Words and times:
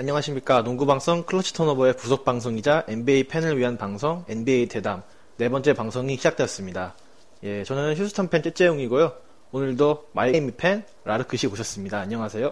안녕하십니까. 0.00 0.62
농구방송 0.62 1.24
클러치 1.24 1.52
턴오버의 1.52 1.92
부속 1.92 2.24
방송이자 2.24 2.84
NBA 2.88 3.24
팬을 3.24 3.58
위한 3.58 3.76
방송 3.76 4.24
NBA 4.30 4.68
대담 4.68 5.02
네 5.36 5.50
번째 5.50 5.74
방송이 5.74 6.16
시작되었습니다. 6.16 6.94
예, 7.42 7.64
저는 7.64 7.94
휴스턴 7.96 8.28
팬 8.28 8.42
째째용이고요. 8.42 9.12
오늘도 9.52 10.06
마이애미 10.14 10.52
팬 10.52 10.84
라르크 11.04 11.36
씨 11.36 11.46
오셨습니다. 11.48 11.98
안녕하세요. 11.98 12.50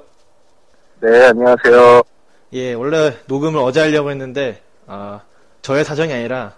네, 1.00 1.28
안녕하세요. 1.28 2.02
예, 2.52 2.74
원래 2.74 3.16
녹음을 3.26 3.58
어제 3.60 3.80
하려고 3.80 4.10
했는데 4.10 4.62
아, 4.86 5.22
저의 5.62 5.86
사정이 5.86 6.12
아니라 6.12 6.54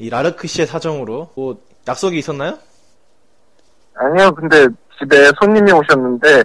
이 0.00 0.10
라르크 0.10 0.48
씨의 0.48 0.66
사정으로 0.66 1.30
뭐 1.36 1.62
약속이 1.86 2.18
있었나요? 2.18 2.58
아니요, 3.94 4.34
근데 4.34 4.66
집에 4.98 5.30
손님이 5.40 5.70
오셨는데, 5.70 6.34
뭐, 6.34 6.44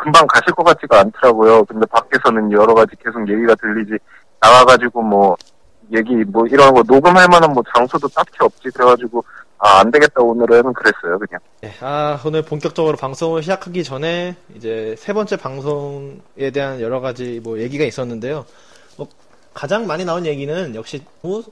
금방 0.00 0.26
가실 0.26 0.54
것 0.54 0.64
같지가 0.64 1.00
않더라고요. 1.00 1.64
근데 1.66 1.84
밖에서는 1.86 2.50
여러 2.52 2.74
가지 2.74 2.96
계속 3.04 3.28
얘기가 3.28 3.54
들리지, 3.56 3.98
나와가지고 4.40 5.02
뭐, 5.02 5.36
얘기, 5.92 6.14
뭐, 6.24 6.46
이런 6.46 6.72
거 6.72 6.82
녹음할 6.86 7.28
만한 7.28 7.52
뭐 7.52 7.62
장소도 7.74 8.08
딱히 8.08 8.32
없지. 8.40 8.70
그래가지고, 8.70 9.22
아, 9.58 9.80
안 9.80 9.90
되겠다, 9.90 10.22
오늘은 10.22 10.72
그랬어요, 10.72 11.18
그냥. 11.18 11.40
예, 11.64 11.74
아, 11.82 12.18
오늘 12.24 12.42
본격적으로 12.42 12.96
방송을 12.96 13.42
시작하기 13.42 13.84
전에 13.84 14.36
이제 14.54 14.94
세 14.96 15.12
번째 15.12 15.36
방송에 15.36 16.50
대한 16.54 16.80
여러 16.80 17.00
가지 17.00 17.40
뭐 17.44 17.58
얘기가 17.58 17.84
있었는데요. 17.84 18.46
뭐 18.96 19.06
가장 19.52 19.86
많이 19.86 20.06
나온 20.06 20.24
얘기는 20.24 20.74
역시 20.74 21.04
너무 21.20 21.42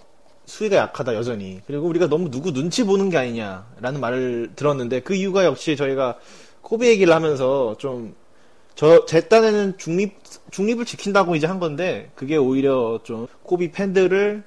수위가 0.46 0.76
약하다 0.76 1.14
여전히. 1.16 1.60
그리고 1.66 1.86
우리가 1.86 2.06
너무 2.06 2.30
누구 2.30 2.50
눈치 2.54 2.86
보는 2.86 3.10
게 3.10 3.18
아니냐라는 3.18 4.00
말을 4.00 4.52
들었는데 4.56 5.00
그 5.00 5.14
이유가 5.14 5.44
역시 5.44 5.76
저희가 5.76 6.16
코비 6.62 6.88
얘기를 6.88 7.12
하면서 7.12 7.74
좀 7.76 8.14
저, 8.78 9.04
제 9.06 9.22
딴에는 9.22 9.76
중립, 9.76 10.20
중립을 10.52 10.84
지킨다고 10.84 11.34
이제 11.34 11.48
한 11.48 11.58
건데, 11.58 12.12
그게 12.14 12.36
오히려 12.36 13.00
좀, 13.02 13.26
코비 13.42 13.72
팬들을 13.72 14.44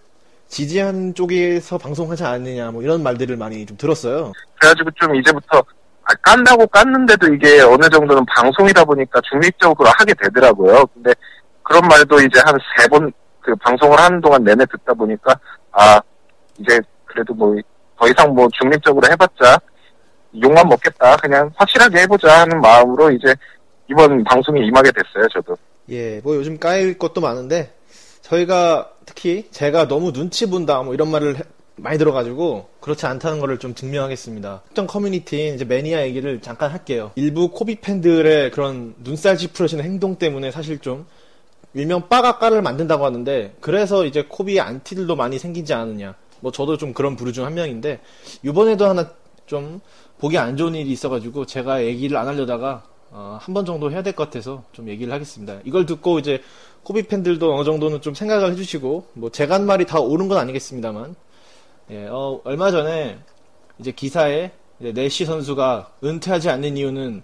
지지하는 0.47 1.13
쪽에서 1.13 1.77
방송하지 1.77 2.23
않느냐, 2.23 2.71
뭐 2.71 2.81
이런 2.81 3.03
말들을 3.03 3.35
많이 3.35 3.65
좀 3.65 3.75
들었어요. 3.75 4.31
그래가지고 4.57 4.89
좀 4.91 5.13
이제부터, 5.17 5.57
아, 6.03 6.13
깐다고 6.21 6.65
깠는데도 6.67 7.35
이게 7.35 7.59
어느 7.59 7.89
정도는 7.89 8.25
방송이다 8.25 8.85
보니까 8.85 9.19
중립적으로 9.29 9.89
하게 9.97 10.13
되더라고요. 10.13 10.85
근데 10.93 11.13
그런 11.63 11.81
말도 11.89 12.21
이제 12.21 12.39
한 12.45 12.55
세 12.79 12.87
번, 12.87 13.11
그 13.41 13.53
방송을 13.57 13.99
하는 13.99 14.21
동안 14.21 14.45
내내 14.45 14.65
듣다 14.65 14.93
보니까, 14.93 15.37
아, 15.73 15.99
이제 16.57 16.79
그래도 17.03 17.33
뭐, 17.33 17.53
더 17.99 18.07
이상 18.07 18.33
뭐 18.33 18.47
중립적으로 18.53 19.05
해봤자, 19.11 19.59
욕만 20.41 20.69
먹겠다. 20.69 21.17
그냥 21.17 21.51
확실하게 21.57 22.03
해보자 22.03 22.39
하는 22.43 22.61
마음으로 22.61 23.11
이제 23.11 23.35
이번 23.91 24.23
방송에 24.23 24.61
임하게 24.65 24.91
됐어요, 24.91 25.27
저도. 25.33 25.57
예, 25.89 26.21
뭐 26.23 26.35
요즘 26.35 26.57
까일 26.57 26.97
것도 26.97 27.19
많은데, 27.21 27.73
저희가 28.21 28.91
특히 29.05 29.47
제가 29.51 29.87
너무 29.87 30.13
눈치 30.13 30.49
본다, 30.49 30.81
뭐 30.81 30.93
이런 30.93 31.09
말을 31.11 31.37
해- 31.37 31.43
많이 31.75 31.97
들어가지고, 31.97 32.69
그렇지 32.79 33.05
않다는 33.05 33.39
거를 33.39 33.57
좀 33.57 33.73
증명하겠습니다. 33.73 34.61
특정 34.67 34.87
커뮤니티인 34.87 35.55
이제 35.55 35.65
매니아 35.65 36.03
얘기를 36.03 36.39
잠깐 36.41 36.71
할게요. 36.71 37.11
일부 37.15 37.49
코비 37.49 37.75
팬들의 37.75 38.51
그런 38.51 38.93
눈살 38.99 39.37
찌푸려지는 39.37 39.83
행동 39.83 40.15
때문에 40.15 40.51
사실 40.51 40.79
좀, 40.79 41.05
일명 41.73 42.07
빠가까를 42.07 42.61
만든다고 42.61 43.05
하는데, 43.05 43.55
그래서 43.59 44.05
이제 44.05 44.25
코비 44.27 44.59
안티들도 44.59 45.15
많이 45.15 45.39
생기지 45.39 45.73
않느냐. 45.73 46.15
뭐 46.41 46.51
저도 46.51 46.77
좀 46.77 46.93
그런 46.93 47.15
부류 47.15 47.33
중 47.33 47.45
한 47.45 47.53
명인데, 47.55 47.99
이번에도 48.43 48.85
하나 48.87 49.09
좀 49.45 49.79
보기 50.19 50.37
안 50.37 50.55
좋은 50.55 50.75
일이 50.75 50.91
있어가지고, 50.91 51.45
제가 51.45 51.83
얘기를 51.83 52.15
안 52.17 52.27
하려다가, 52.27 52.83
어, 53.11 53.37
한 53.41 53.53
번 53.53 53.65
정도 53.65 53.91
해야 53.91 54.01
될 54.03 54.13
것 54.13 54.23
같아서 54.25 54.63
좀 54.71 54.87
얘기를 54.89 55.11
하겠습니다. 55.13 55.59
이걸 55.65 55.85
듣고 55.85 56.19
이제 56.19 56.41
코비 56.83 57.03
팬들도 57.03 57.53
어느 57.53 57.63
정도는 57.65 58.01
좀 58.01 58.13
생각을 58.13 58.51
해주시고 58.51 59.07
뭐 59.13 59.29
제가 59.29 59.55
한 59.55 59.65
말이 59.65 59.85
다 59.85 59.99
옳은 59.99 60.27
건 60.27 60.37
아니겠습니다만 60.37 61.15
예, 61.91 62.07
어, 62.07 62.39
얼마 62.45 62.71
전에 62.71 63.19
이제 63.79 63.91
기사에 63.91 64.51
이제 64.79 64.93
내시 64.93 65.25
선수가 65.25 65.91
은퇴하지 66.03 66.49
않는 66.49 66.77
이유는 66.77 67.21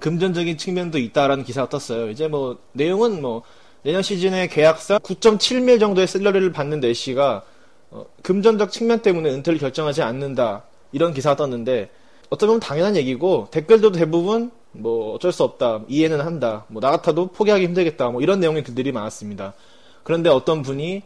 금전적인 0.00 0.58
측면도 0.58 0.98
있다라는 0.98 1.44
기사가 1.44 1.68
떴어요. 1.68 2.10
이제 2.10 2.26
뭐 2.26 2.58
내용은 2.72 3.22
뭐 3.22 3.42
내년 3.84 4.02
시즌에 4.02 4.48
계약상 4.48 4.98
9.7밀 4.98 5.78
정도의 5.78 6.06
셀러리를 6.08 6.50
받는 6.52 6.80
내시가 6.80 7.42
어, 7.90 8.06
금전적 8.22 8.72
측면 8.72 9.00
때문에 9.02 9.30
은퇴를 9.30 9.58
결정하지 9.60 10.02
않는다 10.02 10.64
이런 10.90 11.14
기사가 11.14 11.36
떴는데 11.36 11.90
어쩌면 12.30 12.54
보면 12.54 12.60
당연한 12.60 12.96
얘기고 12.96 13.48
댓글도 13.52 13.92
대부분 13.92 14.50
뭐 14.72 15.14
어쩔 15.14 15.32
수 15.32 15.42
없다 15.44 15.82
이해는 15.88 16.20
한다 16.20 16.64
뭐 16.68 16.80
나 16.80 16.90
같아도 16.90 17.28
포기하기 17.28 17.64
힘들겠다 17.64 18.10
뭐 18.10 18.22
이런 18.22 18.40
내용의 18.40 18.64
글들이 18.64 18.92
많았습니다. 18.92 19.54
그런데 20.02 20.30
어떤 20.30 20.62
분이 20.62 21.02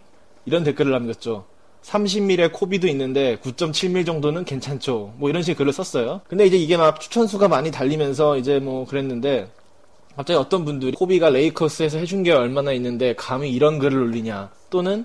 이런 0.46 0.64
댓글을 0.64 0.92
남겼죠. 0.92 1.44
30밀의 1.82 2.52
코비도 2.52 2.88
있는데 2.88 3.36
9.7밀 3.42 4.06
정도는 4.06 4.44
괜찮죠. 4.44 5.14
뭐 5.18 5.28
이런 5.30 5.42
식의 5.42 5.56
글을 5.56 5.72
썼어요. 5.72 6.20
근데 6.28 6.46
이제 6.46 6.56
이게 6.56 6.76
막 6.76 7.00
추천수가 7.00 7.46
많이 7.48 7.70
달리면서 7.70 8.38
이제 8.38 8.58
뭐 8.58 8.84
그랬는데 8.86 9.48
갑자기 10.16 10.38
어떤 10.38 10.64
분들이 10.64 10.92
코비가 10.92 11.28
레이커스에서 11.28 11.98
해준 11.98 12.22
게 12.22 12.32
얼마나 12.32 12.72
있는데 12.72 13.14
감히 13.14 13.52
이런 13.52 13.78
글을 13.78 13.98
올리냐 14.00 14.50
또는 14.70 15.04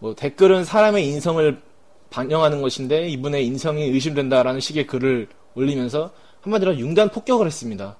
뭐 0.00 0.14
댓글은 0.14 0.64
사람의 0.64 1.06
인성을 1.06 1.62
반영하는 2.10 2.60
것인데 2.62 3.08
이분의 3.08 3.46
인성이 3.46 3.84
의심된다라는 3.84 4.60
식의 4.60 4.86
글을 4.86 5.28
올리면서 5.54 6.10
한마디로 6.42 6.78
융단 6.78 7.10
폭격을 7.10 7.46
했습니다. 7.46 7.96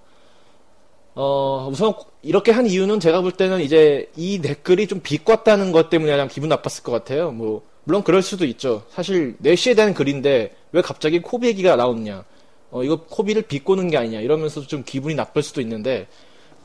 어, 1.15 1.69
우선 1.71 1.95
이렇게 2.23 2.53
한 2.53 2.67
이유는 2.67 3.01
제가 3.01 3.21
볼 3.23 3.33
때는 3.33 3.61
이제 3.61 4.11
이 4.17 4.41
댓글이 4.41 4.87
좀 4.87 5.01
비꼬았다는 5.01 5.73
것 5.73 5.91
때문에 5.91 6.13
그냥 6.13 6.29
기분 6.29 6.49
나빴을 6.49 6.83
것 6.85 6.93
같아요. 6.93 7.33
뭐 7.33 7.63
물론 7.85 8.03
그럴 8.03 8.23
수도 8.23 8.45
있죠. 8.45 8.83
사실 8.91 9.35
내시에 9.39 9.75
대한 9.75 9.95
글인데 9.95 10.55
왜 10.73 10.83
갑자기 10.83 11.21
코비 11.21 11.49
얘기가 11.49 11.77
나오느냐. 11.77 12.25
어, 12.71 12.83
이거 12.85 13.01
코비를 13.03 13.43
비꼬는 13.43 13.89
게 13.89 13.97
아니냐 13.97 14.21
이러면서 14.21 14.61
좀 14.61 14.85
기분이 14.85 15.15
나쁠 15.15 15.43
수도 15.43 15.61
있는데 15.61 16.07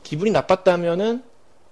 기분이 0.02 0.30
나빴다면은 0.30 1.22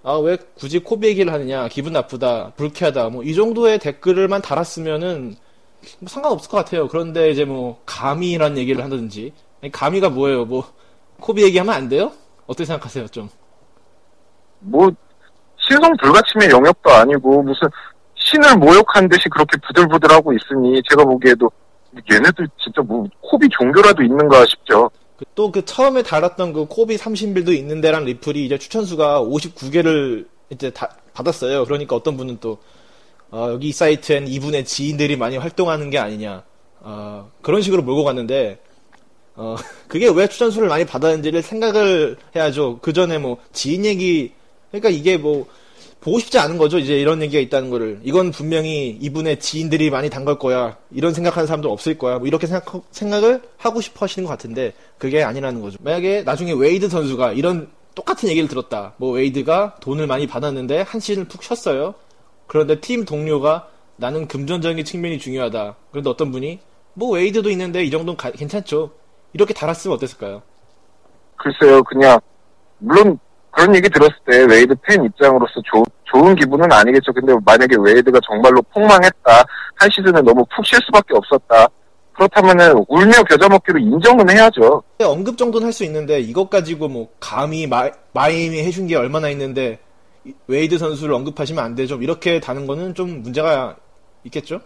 아, 0.05 0.17
왜 0.17 0.37
굳이 0.55 0.79
코비 0.79 1.07
얘기를 1.07 1.31
하느냐, 1.31 1.69
기분 1.69 1.93
나쁘다, 1.93 2.51
불쾌하다, 2.57 3.09
뭐, 3.09 3.23
이 3.23 3.33
정도의 3.33 3.79
댓글을만 3.79 4.41
달았으면은, 4.41 5.37
뭐 5.99 6.09
상관없을 6.09 6.49
것 6.49 6.57
같아요. 6.57 6.89
그런데 6.89 7.31
이제 7.31 7.45
뭐, 7.45 7.81
감히란 7.85 8.57
얘기를 8.57 8.83
하든지. 8.83 9.31
아니, 9.63 9.71
감히가 9.71 10.09
뭐예요? 10.09 10.43
뭐, 10.43 10.65
코비 11.21 11.41
얘기하면 11.43 11.73
안 11.73 11.87
돼요? 11.87 12.11
어떻게 12.47 12.65
생각하세요, 12.65 13.07
좀? 13.07 13.29
뭐, 14.59 14.91
신성 15.57 15.95
불가침의 15.95 16.49
영역도 16.49 16.91
아니고, 16.91 17.43
무슨, 17.43 17.69
신을 18.15 18.57
모욕한 18.57 19.07
듯이 19.07 19.29
그렇게 19.29 19.57
부들부들하고 19.65 20.33
있으니, 20.33 20.81
제가 20.89 21.05
보기에도, 21.05 21.49
얘네들 22.11 22.45
진짜 22.61 22.81
뭐, 22.81 23.07
코비 23.21 23.47
종교라도 23.47 24.03
있는가 24.03 24.45
싶죠. 24.47 24.91
또 25.33 25.49
그 25.49 25.63
처음에 25.63 26.03
달았던 26.03 26.51
그 26.51 26.65
코비 26.65 26.97
30빌도 26.97 27.55
있는데란 27.59 28.03
리플이 28.03 28.45
이제 28.45 28.57
추천수가 28.57 29.21
59개를 29.21 30.27
이제 30.49 30.71
다 30.71 30.97
받았어요. 31.13 31.63
그러니까 31.63 31.95
어떤 31.95 32.17
분은 32.17 32.39
또, 32.41 32.57
어, 33.31 33.47
여기 33.51 33.69
이 33.69 33.71
사이트엔 33.71 34.27
이분의 34.27 34.65
지인들이 34.65 35.15
많이 35.15 35.37
활동하는 35.37 35.89
게 35.89 35.99
아니냐. 35.99 36.43
어, 36.81 37.31
그런 37.41 37.61
식으로 37.61 37.81
몰고 37.83 38.03
갔는데, 38.03 38.59
어, 39.35 39.55
그게 39.87 40.09
왜 40.09 40.27
추천수를 40.27 40.67
많이 40.67 40.85
받았는지를 40.85 41.41
생각을 41.41 42.17
해야죠. 42.35 42.79
그 42.81 42.93
전에 42.93 43.17
뭐, 43.17 43.37
지인 43.51 43.85
얘기, 43.85 44.31
그러니까 44.71 44.89
이게 44.89 45.17
뭐, 45.17 45.47
보고 46.01 46.19
싶지 46.19 46.37
않은 46.37 46.57
거죠. 46.57 46.79
이제 46.79 46.99
이런 46.99 47.21
얘기가 47.21 47.39
있다는 47.41 47.69
거를. 47.69 48.01
이건 48.03 48.31
분명히 48.31 48.89
이분의 48.99 49.39
지인들이 49.39 49.89
많이 49.89 50.09
담글 50.09 50.37
거야. 50.37 50.77
이런 50.91 51.13
생각하는 51.13 51.47
사람도 51.47 51.71
없을 51.71 51.97
거야. 51.97 52.17
뭐 52.19 52.27
이렇게 52.27 52.45
생각, 52.45 52.65
생각을 52.91 53.41
하고 53.57 53.79
싶어 53.79 54.03
하시는 54.05 54.25
것 54.25 54.31
같은데, 54.31 54.73
그게 54.97 55.23
아니라는 55.23 55.61
거죠. 55.61 55.77
만약에 55.81 56.23
나중에 56.23 56.51
웨이드 56.51 56.89
선수가 56.89 57.31
이런 57.33 57.69
똑같은 57.95 58.27
얘기를 58.27 58.49
들었다. 58.49 58.93
뭐 58.97 59.11
웨이드가 59.13 59.77
돈을 59.79 60.07
많이 60.07 60.27
받았는데 60.27 60.81
한 60.81 60.99
시즌을 60.99 61.27
푹 61.27 61.41
쉬었어요. 61.43 61.93
그런데 62.47 62.79
팀 62.81 63.05
동료가 63.05 63.69
나는 63.95 64.27
금전적인 64.27 64.83
측면이 64.83 65.19
중요하다. 65.19 65.75
그런데 65.91 66.09
어떤 66.09 66.31
분이 66.31 66.59
뭐 66.95 67.11
웨이드도 67.11 67.49
있는데 67.51 67.83
이 67.85 67.91
정도는 67.91 68.17
가- 68.17 68.31
괜찮죠. 68.31 68.91
이렇게 69.33 69.53
달았으면 69.53 69.95
어땠을까요? 69.97 70.41
글쎄요, 71.37 71.83
그냥, 71.83 72.19
물론, 72.79 73.17
그런 73.51 73.75
얘기 73.75 73.89
들었을 73.89 74.15
때 74.25 74.43
웨이드 74.45 74.75
팬 74.83 75.03
입장으로서 75.05 75.53
조- 75.65 75.83
좋은 76.05 76.35
기분은 76.35 76.71
아니겠죠. 76.71 77.11
근데 77.13 77.33
만약에 77.45 77.75
웨이드가 77.79 78.19
정말로 78.27 78.61
폭망했다, 78.73 79.43
한 79.75 79.89
시즌에 79.91 80.21
너무 80.21 80.45
푹 80.55 80.65
쉴 80.65 80.79
수밖에 80.85 81.13
없었다. 81.15 81.67
그렇다면은 82.13 82.83
울며 82.87 83.23
겨자 83.27 83.49
먹기로 83.49 83.79
인정은 83.79 84.29
해야죠. 84.29 84.83
언급 85.03 85.35
정도는 85.37 85.65
할 85.67 85.73
수 85.73 85.83
있는데 85.85 86.19
이것 86.19 86.47
가지고 86.49 86.87
뭐 86.87 87.09
감히 87.19 87.65
마, 87.65 87.89
마이애미 88.13 88.59
해준 88.63 88.85
게 88.87 88.95
얼마나 88.95 89.29
있는데 89.29 89.79
이- 90.23 90.33
웨이드 90.47 90.77
선수를 90.77 91.13
언급하시면 91.15 91.63
안 91.63 91.73
되죠. 91.75 91.95
이렇게 92.01 92.39
다는 92.39 92.67
거는 92.67 92.93
좀 92.93 93.23
문제가 93.23 93.75
있겠죠? 94.25 94.61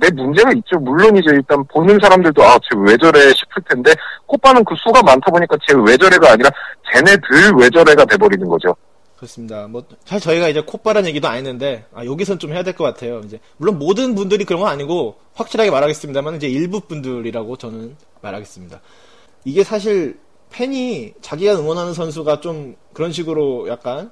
네 0.00 0.10
문제가 0.10 0.50
있죠. 0.52 0.78
물론이죠. 0.78 1.30
일단 1.30 1.62
보는 1.66 1.98
사람들도 2.00 2.42
아, 2.42 2.58
쟤 2.58 2.76
왜 2.78 2.96
저래 2.96 3.20
싶을 3.34 3.62
텐데 3.68 3.92
코빠는 4.26 4.64
그 4.64 4.74
수가 4.82 5.02
많다 5.02 5.30
보니까 5.30 5.56
쟤 5.68 5.74
왜 5.74 5.96
저래가 5.96 6.32
아니라 6.32 6.50
쟤네들 6.92 7.52
왜 7.58 7.68
저래가 7.70 8.04
돼버리는 8.06 8.46
거죠. 8.48 8.74
그렇습니다. 9.16 9.66
뭐 9.68 9.84
사실 10.06 10.24
저희가 10.30 10.48
이제 10.48 10.62
콧바란 10.62 11.04
얘기도 11.06 11.28
안 11.28 11.36
했는데 11.36 11.84
아, 11.94 12.04
여기선 12.06 12.38
좀 12.38 12.52
해야 12.52 12.62
될 12.62 12.74
것 12.74 12.84
같아요. 12.84 13.20
이제 13.26 13.38
물론 13.58 13.78
모든 13.78 14.14
분들이 14.14 14.44
그런 14.46 14.62
건 14.62 14.70
아니고 14.70 15.16
확실하게 15.34 15.70
말하겠습니다만 15.70 16.36
이제 16.36 16.48
일부 16.48 16.80
분들이라고 16.80 17.56
저는 17.56 17.96
말하겠습니다. 18.22 18.80
이게 19.44 19.62
사실 19.62 20.18
팬이 20.50 21.12
자기가 21.20 21.54
응원하는 21.56 21.92
선수가 21.92 22.40
좀 22.40 22.74
그런 22.94 23.12
식으로 23.12 23.68
약간 23.68 24.10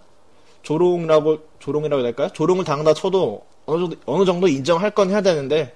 조롱이라고 0.62 1.38
조롱이라고 1.58 2.00
해야 2.02 2.08
될까요? 2.08 2.28
조롱을 2.34 2.64
당한다 2.64 2.92
쳐도 2.92 3.42
어느 3.66 3.80
정도 3.80 3.96
어느 4.06 4.24
정도 4.26 4.46
인정할 4.48 4.90
건 4.90 5.10
해야 5.10 5.20
되는데 5.22 5.74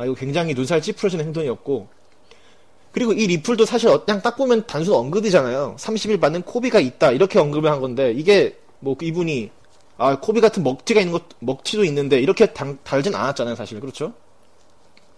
아 0.00 0.06
이거 0.06 0.14
굉장히 0.14 0.54
눈살 0.54 0.80
찌푸려지는 0.80 1.26
행동이었고 1.26 1.86
그리고 2.90 3.12
이 3.12 3.26
리플도 3.26 3.66
사실 3.66 3.90
어- 3.90 4.02
그냥 4.02 4.22
딱 4.22 4.34
보면 4.34 4.66
단순 4.66 4.94
언급이잖아요. 4.94 5.76
30일 5.78 6.18
받는 6.18 6.42
코비가 6.42 6.80
있다 6.80 7.10
이렇게 7.10 7.38
언급을 7.38 7.70
한 7.70 7.80
건데 7.80 8.10
이게 8.12 8.56
뭐 8.78 8.96
이분이 8.98 9.50
아 9.98 10.18
코비 10.18 10.40
같은 10.40 10.62
먹튀가 10.62 11.00
있는 11.00 11.12
것 11.12 11.24
먹튀도 11.40 11.84
있는데 11.84 12.18
이렇게 12.18 12.46
당, 12.46 12.78
달진 12.82 13.14
않았잖아요 13.14 13.54
사실 13.54 13.78
그렇죠? 13.78 14.14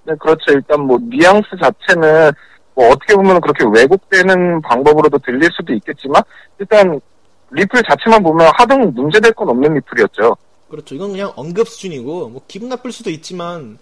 네, 0.05 0.15
그렇죠. 0.19 0.51
일단 0.51 0.81
뭐 0.81 0.99
뉘앙스 1.01 1.51
자체는 1.63 2.33
뭐 2.75 2.89
어떻게 2.89 3.15
보면 3.15 3.41
그렇게 3.41 3.65
왜곡되는 3.65 4.63
방법으로도 4.63 5.19
들릴 5.19 5.49
수도 5.53 5.73
있겠지만 5.75 6.21
일단 6.59 7.01
리플 7.53 7.85
자체만 7.89 8.21
보면 8.25 8.51
하등 8.57 8.93
문제될 8.97 9.33
건 9.35 9.49
없는 9.51 9.75
리플이었죠. 9.75 10.37
그렇죠. 10.69 10.95
이건 10.97 11.13
그냥 11.13 11.33
언급 11.37 11.69
수준이고 11.69 12.31
뭐 12.31 12.43
기분 12.49 12.69
나쁠 12.69 12.91
수도 12.91 13.11
있지만 13.11 13.79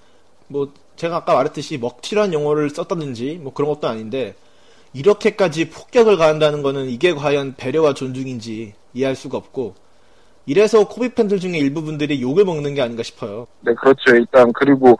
뭐 0.50 0.68
제가 1.00 1.16
아까 1.16 1.34
말했듯이 1.34 1.78
먹튀란 1.78 2.34
용어를 2.34 2.68
썼다든지 2.68 3.40
뭐 3.42 3.54
그런 3.54 3.70
것도 3.70 3.88
아닌데 3.88 4.34
이렇게까지 4.92 5.70
폭격을 5.70 6.18
가한다는 6.18 6.60
거는 6.62 6.90
이게 6.90 7.14
과연 7.14 7.54
배려와 7.56 7.94
존중인지 7.94 8.74
이해할 8.92 9.16
수가 9.16 9.38
없고 9.38 9.76
이래서 10.44 10.86
코비 10.86 11.08
팬들 11.14 11.40
중에 11.40 11.56
일부 11.56 11.82
분들이 11.82 12.20
욕을 12.20 12.44
먹는 12.44 12.74
게 12.74 12.82
아닌가 12.82 13.02
싶어요. 13.02 13.46
네, 13.60 13.72
그렇죠. 13.74 14.14
일단 14.14 14.52
그리고 14.52 14.98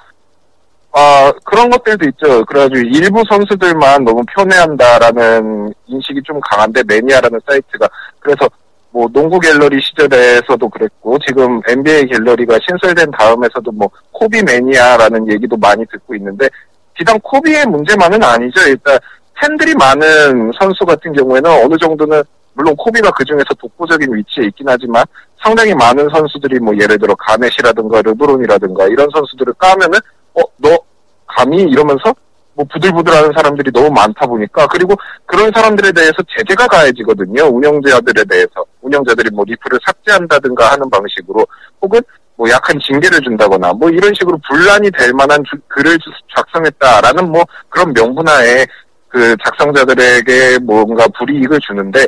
아 0.93 1.33
그런 1.45 1.69
것들도 1.69 2.09
있죠. 2.09 2.47
그래가지고 2.47 2.79
일부 2.79 3.23
선수들만 3.29 4.03
너무 4.03 4.23
편애한다라는 4.35 5.75
인식이 5.87 6.23
좀 6.25 6.41
강한데 6.51 6.83
매니아라는 6.85 7.41
사이트가 7.47 7.87
그래서 8.21 8.49
뭐 8.93 9.09
농구 9.13 9.39
갤러리 9.39 9.81
시절에서도 9.81 10.69
그랬고 10.69 11.17
지금 11.27 11.61
NBA 11.69 12.09
갤러리가 12.09 12.59
신설된 12.67 13.11
다음에서도 13.13 13.71
뭐 13.73 13.89
코비 14.11 14.43
매니아라는 14.43 15.31
얘기도 15.33 15.57
많이 15.57 15.85
듣고 15.87 16.15
있는데 16.17 16.49
비단 16.95 17.19
코비의 17.21 17.67
문제만은 17.67 18.23
아니죠. 18.23 18.61
일단 18.69 18.99
팬들이 19.41 19.75
많은 19.75 20.53
선수 20.59 20.85
같은 20.85 21.13
경우에는 21.13 21.51
어느 21.65 21.77
정도는 21.79 22.23
물론 22.55 22.75
코비가 22.77 23.11
그 23.13 23.25
중에서 23.25 23.55
독보적인 23.59 24.13
위치에 24.13 24.47
있긴 24.47 24.69
하지만 24.69 25.05
상당히 25.43 25.73
많은 25.75 26.09
선수들이 26.13 26.59
뭐 26.59 26.75
예를 26.79 26.99
들어 26.99 27.15
가넷이라든가 27.15 28.03
르브론이라든가 28.03 28.87
이런 28.89 29.09
선수들을 29.15 29.55
까면은 29.55 29.99
어 30.35 30.43
너 30.63 30.79
감히 31.27 31.63
이러면서 31.63 32.15
뭐 32.61 32.67
부들부들하는 32.71 33.33
사람들이 33.35 33.71
너무 33.73 33.89
많다 33.91 34.27
보니까 34.27 34.67
그리고 34.67 34.95
그런 35.25 35.51
사람들에 35.55 35.93
대해서 35.93 36.15
제재가 36.37 36.67
가해지거든요 36.67 37.45
운영자들에 37.45 38.25
대해서 38.25 38.65
운영자들이 38.83 39.31
뭐 39.31 39.45
리플을 39.47 39.79
삭제한다든가 39.87 40.73
하는 40.73 40.91
방식으로 40.91 41.47
혹은 41.81 42.01
뭐 42.37 42.49
약한 42.51 42.79
징계를 42.87 43.21
준다거나 43.23 43.73
뭐 43.73 43.89
이런 43.89 44.13
식으로 44.15 44.39
분란이 44.47 44.91
될 44.91 45.13
만한 45.15 45.43
주- 45.51 45.57
글을 45.69 45.99
주- 45.99 46.11
작성했다라는 46.37 47.31
뭐 47.31 47.45
그런 47.71 47.93
명분하에 47.95 48.67
그 49.09 49.35
작성자들에게 49.45 50.59
뭔가 50.59 51.07
불이익을 51.19 51.59
주는데 51.61 52.07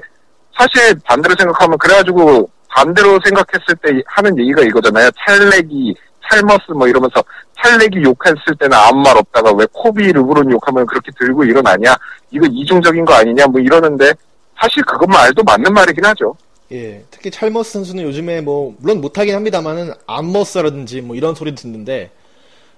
사실 0.58 0.94
반대로 1.04 1.34
생각하면 1.38 1.78
그래가지고 1.78 2.48
반대로 2.68 3.18
생각했을 3.24 3.74
때 3.82 4.02
하는 4.06 4.38
얘기가 4.38 4.62
이거잖아요. 4.62 5.10
찰렉이 5.26 5.94
찰머스 6.30 6.72
뭐 6.74 6.86
이러면서 6.88 7.22
찰렉이 7.62 8.02
욕했을 8.04 8.56
때는 8.58 8.76
아무 8.76 9.02
말 9.02 9.16
없다가 9.16 9.52
왜 9.52 9.66
코비 9.72 10.12
르브론 10.12 10.50
욕하면 10.50 10.86
그렇게 10.86 11.10
들고 11.18 11.44
일어나냐 11.44 11.96
이거 12.30 12.46
이중적인 12.46 13.04
거 13.04 13.14
아니냐 13.14 13.46
뭐 13.46 13.60
이러는데 13.60 14.12
사실 14.60 14.82
그것 14.84 15.06
말도 15.08 15.42
맞는 15.44 15.72
말이긴 15.72 16.04
하죠. 16.06 16.36
예, 16.72 17.04
특히 17.10 17.30
찰머스 17.30 17.72
선수는 17.72 18.02
요즘에 18.04 18.40
뭐 18.40 18.74
물론 18.78 19.00
못하긴 19.00 19.34
합니다만은 19.34 19.92
암머스라든지 20.06 21.02
뭐 21.02 21.14
이런 21.16 21.34
소리 21.34 21.54
듣는데 21.54 22.10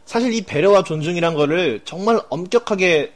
사실 0.04 0.32
이 0.32 0.42
배려와 0.42 0.82
존중이란 0.84 1.34
거를 1.34 1.80
정말 1.84 2.20
엄격하게 2.28 3.12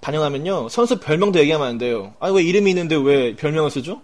반영하면요 0.00 0.68
선수 0.68 0.98
별명도 1.00 1.38
얘기하면 1.38 1.66
안 1.66 1.78
돼요. 1.78 2.12
아 2.20 2.28
왜 2.30 2.42
이름이 2.42 2.70
있는데 2.70 2.96
왜 2.96 3.34
별명을 3.36 3.70
쓰죠? 3.70 4.02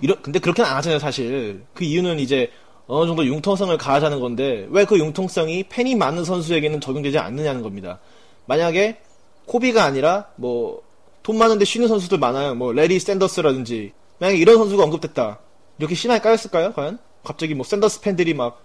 이런 0.00 0.20
근데 0.22 0.38
그렇게는 0.38 0.68
안 0.68 0.76
하잖아요 0.78 0.98
사실. 0.98 1.62
그 1.74 1.84
이유는 1.84 2.18
이제 2.18 2.50
어느 2.88 3.06
정도 3.06 3.24
융통성을 3.24 3.76
가하자는 3.78 4.20
건데 4.20 4.66
왜 4.70 4.84
그 4.84 4.98
융통성이 4.98 5.64
팬이 5.64 5.94
많은 5.94 6.24
선수에게는 6.24 6.80
적용되지 6.80 7.18
않느냐는 7.18 7.62
겁니다. 7.62 7.98
만약에 8.46 8.98
코비가 9.46 9.84
아니라 9.84 10.26
뭐 10.36 10.82
돈 11.22 11.36
많은데 11.36 11.64
쉬는 11.66 11.88
선수들 11.88 12.16
많아요. 12.18 12.54
뭐 12.54 12.72
레리 12.72 12.98
샌더스라든지 12.98 13.92
만약에 14.18 14.38
이런 14.38 14.56
선수가 14.56 14.82
언급됐다. 14.84 15.38
이렇게 15.78 15.94
심하게 15.94 16.20
까였을까요? 16.22 16.72
과연? 16.72 16.98
갑자기 17.22 17.54
뭐 17.54 17.64
샌더스 17.64 18.00
팬들이 18.00 18.32
막 18.34 18.62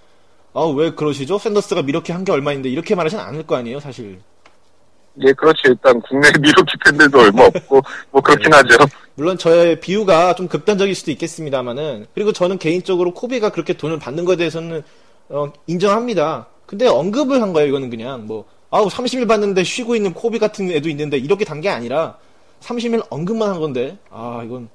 아 0.55 0.65
왜 0.69 0.91
그러시죠? 0.93 1.39
샌더스가 1.39 1.81
이렇게 1.87 2.13
한 2.13 2.23
게 2.23 2.31
얼마인데 2.31 2.69
이렇게 2.69 2.95
말하진 2.95 3.19
않을 3.19 3.45
거 3.47 3.55
아니에요, 3.55 3.79
사실. 3.79 4.21
예, 5.21 5.31
그렇지. 5.33 5.61
일단 5.65 6.01
국내 6.01 6.27
미로키 6.41 6.73
팬들도 6.85 7.19
얼마 7.19 7.45
없고 7.45 7.81
뭐 8.11 8.21
그렇긴 8.21 8.49
네. 8.49 8.57
하죠. 8.57 8.77
물론 9.15 9.37
저의 9.37 9.79
비유가 9.79 10.33
좀 10.33 10.47
극단적일 10.47 10.95
수도 10.95 11.11
있겠습니다만은 11.11 12.07
그리고 12.15 12.31
저는 12.31 12.57
개인적으로 12.57 13.13
코비가 13.13 13.49
그렇게 13.49 13.73
돈을 13.73 13.99
받는 13.99 14.25
것에 14.25 14.37
대해서는 14.37 14.81
어, 15.29 15.51
인정합니다. 15.67 16.47
근데 16.65 16.87
언급을 16.87 17.41
한 17.41 17.53
거예요. 17.53 17.67
이거는 17.69 17.89
그냥 17.91 18.25
뭐 18.25 18.45
아우 18.71 18.87
30일 18.87 19.27
받는데 19.27 19.63
쉬고 19.63 19.95
있는 19.95 20.13
코비 20.13 20.39
같은 20.39 20.71
애도 20.71 20.89
있는데 20.89 21.17
이렇게 21.17 21.45
단 21.45 21.61
게 21.61 21.69
아니라 21.69 22.17
30일 22.61 23.05
언급만 23.11 23.49
한 23.49 23.59
건데 23.59 23.97
아 24.09 24.41
이건 24.43 24.67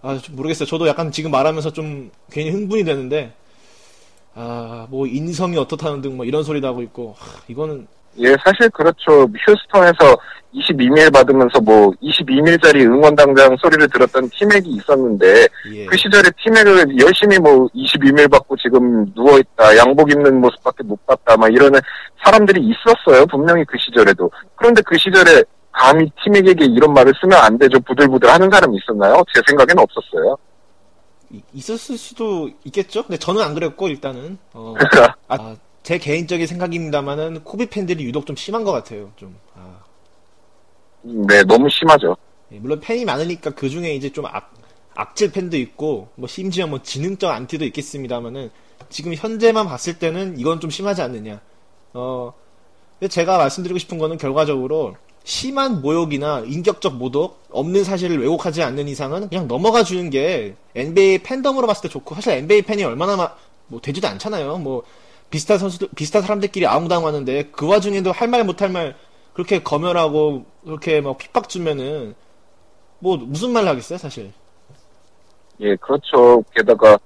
아좀 0.00 0.36
모르겠어요. 0.36 0.66
저도 0.66 0.88
약간 0.88 1.12
지금 1.12 1.30
말하면서 1.30 1.72
좀 1.74 2.10
괜히 2.32 2.50
흥분이 2.50 2.84
되는데 2.84 3.34
아 4.34 4.86
뭐 4.88 5.06
인성이 5.06 5.58
어떻다는 5.58 6.00
등 6.00 6.16
뭐 6.16 6.24
이런 6.24 6.42
소리도 6.44 6.66
하고 6.66 6.80
있고 6.82 7.14
하, 7.18 7.40
이거는 7.48 7.86
예, 8.18 8.36
사실 8.44 8.68
그렇죠. 8.70 9.26
휴스턴에서 9.46 10.16
22밀 10.52 11.12
받으면서 11.12 11.60
뭐 11.60 11.92
22밀짜리 12.02 12.82
응원당장 12.84 13.56
소리를 13.62 13.88
들었던 13.88 14.28
티맥이 14.30 14.68
있었는데 14.68 15.46
예. 15.72 15.86
그 15.86 15.96
시절에 15.96 16.24
티맥을 16.42 16.98
열심히 16.98 17.38
뭐 17.38 17.68
22밀 17.68 18.28
받고 18.30 18.56
지금 18.56 19.06
누워있다, 19.14 19.76
양복 19.76 20.10
입는 20.10 20.40
모습밖에 20.40 20.82
못 20.82 21.04
봤다, 21.06 21.36
막 21.36 21.52
이러는 21.52 21.78
사람들이 22.24 22.60
있었어요. 22.62 23.26
분명히 23.26 23.64
그 23.64 23.78
시절에도. 23.78 24.28
그런데 24.56 24.82
그 24.84 24.98
시절에 24.98 25.44
감히 25.72 26.10
티맥에게 26.24 26.64
이런 26.64 26.92
말을 26.94 27.12
쓰면 27.20 27.38
안 27.38 27.56
되죠. 27.56 27.78
부들부들 27.80 28.28
하는 28.28 28.50
사람이 28.50 28.76
있었나요? 28.76 29.22
제 29.32 29.40
생각에는 29.46 29.82
없었어요. 29.84 30.36
이- 31.30 31.40
있었을 31.54 31.96
수도 31.96 32.50
있겠죠? 32.64 33.04
근데 33.04 33.16
저는 33.16 33.40
안 33.40 33.54
그랬고 33.54 33.86
일단은 33.86 34.36
어, 34.52 34.74
그러니까 34.76 35.14
아, 35.28 35.54
제 35.82 35.98
개인적인 35.98 36.46
생각입니다만은 36.46 37.44
코비 37.44 37.66
팬들이 37.66 38.04
유독 38.04 38.26
좀 38.26 38.36
심한 38.36 38.64
것 38.64 38.72
같아요. 38.72 39.12
좀 39.16 39.38
아, 39.54 39.80
네, 41.02 41.42
너무 41.44 41.68
심하죠. 41.70 42.16
예, 42.52 42.58
물론 42.58 42.80
팬이 42.80 43.04
많으니까 43.04 43.50
그 43.50 43.68
중에 43.70 43.94
이제 43.94 44.10
좀 44.12 44.26
악, 44.26 44.52
악질 44.94 45.32
팬도 45.32 45.56
있고 45.56 46.08
뭐 46.14 46.28
심지어 46.28 46.66
뭐 46.66 46.82
지능적 46.82 47.30
안티도 47.30 47.64
있겠습니다만은 47.66 48.50
지금 48.88 49.14
현재만 49.14 49.66
봤을 49.66 49.98
때는 49.98 50.38
이건 50.38 50.60
좀 50.60 50.70
심하지 50.70 51.00
않느냐. 51.02 51.40
어, 51.94 52.32
근데 52.98 53.08
제가 53.08 53.38
말씀드리고 53.38 53.78
싶은 53.78 53.98
거는 53.98 54.18
결과적으로 54.18 54.96
심한 55.24 55.80
모욕이나 55.82 56.40
인격적 56.46 56.96
모독 56.96 57.40
없는 57.50 57.84
사실을 57.84 58.20
왜곡하지 58.20 58.62
않는 58.62 58.88
이상은 58.88 59.28
그냥 59.28 59.48
넘어가 59.48 59.84
주는 59.84 60.10
게 60.10 60.56
NBA 60.74 61.18
팬덤으로 61.22 61.66
봤을 61.66 61.82
때 61.82 61.88
좋고 61.88 62.14
사실 62.16 62.32
NBA 62.34 62.62
팬이 62.62 62.84
얼마나 62.84 63.16
마- 63.16 63.34
뭐 63.68 63.80
되지도 63.80 64.08
않잖아요. 64.08 64.58
뭐 64.58 64.82
비슷한 65.30 65.58
선수들 65.58 65.88
비슷한 65.94 66.22
사람들끼리 66.22 66.66
아웅다웅하는데 66.66 67.50
그 67.52 67.66
와중에도 67.68 68.12
할 68.12 68.28
말 68.28 68.44
못 68.44 68.60
할 68.62 68.70
말 68.70 68.96
그렇게 69.32 69.62
검열하고 69.62 70.44
그렇게 70.64 71.00
막 71.00 71.16
핍박 71.18 71.48
주면은 71.48 72.14
뭐 72.98 73.16
무슨 73.16 73.52
말 73.52 73.66
하겠어요, 73.66 73.98
사실. 73.98 74.32
예, 75.60 75.76
그렇죠. 75.76 76.42
게다가 76.54 76.98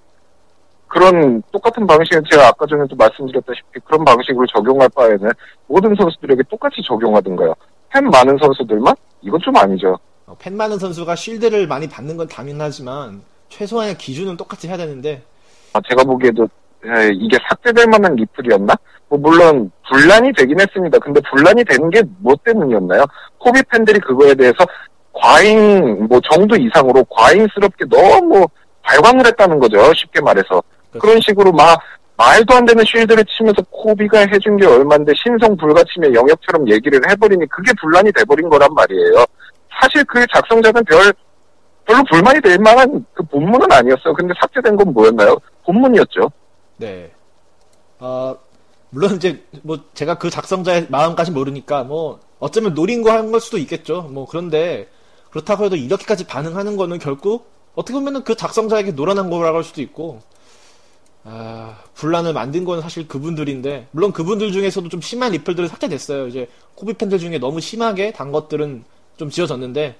그런 0.89 1.43
똑같은 1.53 1.87
방식은 1.87 2.23
제가 2.31 2.49
아까 2.49 2.67
전에도 2.67 2.95
말씀드렸다시피 2.97 3.81
그런 3.85 4.05
방식으로 4.05 4.47
적용할 4.47 4.89
바에는 4.91 5.31
모든 5.67 5.95
선수들에게 5.95 6.43
똑같이 6.49 6.77
적용하든가요. 6.87 7.55
팬 7.91 8.05
많은 8.11 8.39
선수들만? 8.39 8.95
이건 9.23 9.41
좀 9.41 9.57
아니죠. 9.57 9.99
어, 10.27 10.37
팬 10.39 10.57
많은 10.57 10.79
선수가 10.79 11.15
쉴드를 11.17 11.67
많이 11.67 11.89
받는 11.89 12.17
건 12.17 12.29
당연하지만 12.29 13.23
최소한의 13.49 13.99
기준은 13.99 14.37
똑같이 14.37 14.69
해야 14.69 14.77
되는데 14.77 15.23
아, 15.73 15.81
제가 15.89 16.05
보기에도 16.05 16.49
에, 16.87 17.11
이게 17.15 17.39
삭제될 17.49 17.87
만한 17.87 18.15
리플이었나? 18.17 18.75
뭐 19.09 19.19
물론 19.19 19.71
분란이 19.89 20.33
되긴 20.33 20.61
했습니다. 20.61 20.99
근데 20.99 21.21
분란이 21.31 21.65
되는 21.65 21.91
게 21.91 22.03
뭐 22.21 22.35
때문이었나요? 22.45 23.05
코비 23.39 23.63
팬들이 23.71 23.99
그거에 24.01 24.35
대해서 24.35 24.57
과잉 25.13 26.07
뭐 26.09 26.21
정도 26.33 26.57
이상으로 26.57 27.05
과잉스럽게 27.05 27.85
너무 27.91 28.47
발광을 28.83 29.27
했다는 29.27 29.59
거죠. 29.59 29.93
쉽게 29.95 30.21
말해서 30.21 30.63
그렇죠. 30.91 30.99
그런 30.99 31.21
식으로 31.21 31.53
막 31.53 31.79
말도 32.17 32.55
안 32.55 32.65
되는 32.65 32.85
쉴드를 32.85 33.25
치면서 33.25 33.63
코비가 33.71 34.21
해준 34.21 34.57
게 34.57 34.67
얼만데 34.67 35.13
신성 35.17 35.57
불가침의 35.57 36.15
영역처럼 36.15 36.69
얘기를 36.71 37.01
해버리니 37.11 37.47
그게 37.49 37.73
분란이 37.81 38.13
돼버린 38.13 38.49
거란 38.49 38.73
말이에요. 38.75 39.25
사실 39.81 40.05
그 40.05 40.25
작성자는 40.33 40.85
별 40.85 41.13
별로 41.87 42.03
불만이 42.11 42.41
될 42.41 42.59
만한 42.59 43.05
그 43.15 43.23
본문은 43.25 43.71
아니었어요. 43.71 44.15
근데 44.15 44.33
삭제된 44.41 44.77
건 44.77 44.93
뭐였나요? 44.95 45.37
본문이었죠. 45.65 46.31
네. 46.77 47.13
어, 47.99 48.37
물론 48.91 49.17
이제 49.17 49.45
뭐 49.63 49.79
제가 49.95 50.19
그 50.19 50.31
작성자의 50.31 50.89
마음까지 50.91 51.31
모르니까 51.33 51.85
뭐 51.85 52.21
어쩌면 52.39 52.75
노린 52.75 53.03
거 53.03 53.11
한 53.11 53.31
걸 53.31 53.41
수도 53.41 53.59
있겠죠. 53.59 54.03
뭐 54.03 54.27
그런데 54.27 54.89
그렇다고 55.31 55.65
해도 55.65 55.77
이렇게까지 55.77 56.27
반응하는 56.27 56.77
거는 56.77 56.99
결국 56.99 57.51
어떻게 57.75 57.95
보면은 57.95 58.23
그 58.25 58.37
작성자에게 58.37 58.93
노란한 58.93 59.31
거라고 59.31 59.57
할 59.59 59.65
수도 59.65 59.83
있고 59.83 60.21
아, 61.25 61.79
분란을 61.95 62.35
만든 62.35 62.65
건 62.65 62.83
사실 62.83 63.09
그분들인데 63.09 63.89
물론 63.93 64.13
그분들 64.13 64.53
중에서도 64.53 64.89
좀 64.91 65.01
심한 65.01 65.33
리플들은 65.33 65.69
삭제됐어요. 65.69 66.27
이제 66.29 66.49
코비 66.75 66.93
팬들 66.95 67.19
중에 67.19 67.39
너무 67.39 67.61
심하게 67.61 68.13
단 68.13 68.31
것들은 68.31 68.85
좀 69.17 69.31
지워졌는데 69.31 69.97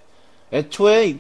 애초에 0.53 1.19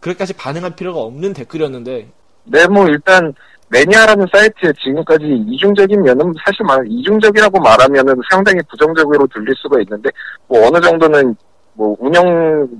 그렇게까지 0.00 0.34
반응할 0.34 0.76
필요가 0.76 1.00
없는 1.00 1.32
댓글이었는데 1.32 2.08
네, 2.44 2.66
뭐 2.68 2.86
일단 2.86 3.32
매니아라는 3.68 4.26
사이트에 4.32 4.72
지금까지 4.82 5.24
이중적인 5.48 6.02
면은 6.02 6.32
사실 6.44 6.64
말 6.64 6.84
이중적이라고 6.86 7.60
말하면은 7.60 8.14
상당히 8.30 8.60
부정적으로 8.70 9.26
들릴 9.26 9.54
수가 9.56 9.80
있는데 9.80 10.10
뭐 10.46 10.66
어느 10.66 10.80
정도는 10.80 11.34
뭐 11.74 11.96
운영 11.98 12.24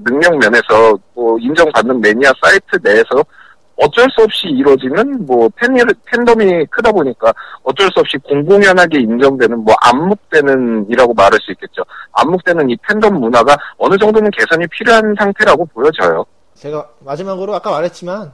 능력 0.05 0.38
면에서 0.38 0.97
뭐 1.14 1.38
인정받는 1.38 2.00
매니아 2.00 2.33
사이트 2.43 2.78
내에서 2.83 3.25
어쩔 3.76 4.09
수 4.11 4.23
없이 4.23 4.49
이루어지는 4.49 5.26
뭐 5.26 5.50
팬, 5.57 5.76
팬덤이 6.07 6.64
크다 6.66 6.90
보니까 6.93 7.33
어쩔 7.62 7.87
수 7.93 8.00
없이 8.00 8.16
공공연하게 8.19 9.00
인정되는 9.00 9.59
뭐 9.59 9.75
암묵되는이라고 9.83 11.12
말할 11.12 11.38
수 11.43 11.52
있겠죠. 11.52 11.83
암묵되는 12.12 12.71
이 12.71 12.76
팬덤 12.88 13.21
문화가 13.21 13.55
어느 13.76 13.99
정도는 13.99 14.31
개선이 14.31 14.66
필요한 14.69 15.14
상태라고 15.19 15.66
보여져요. 15.66 16.25
제가 16.55 16.88
마지막으로 17.00 17.55
아까 17.55 17.71
말했지만 17.71 18.33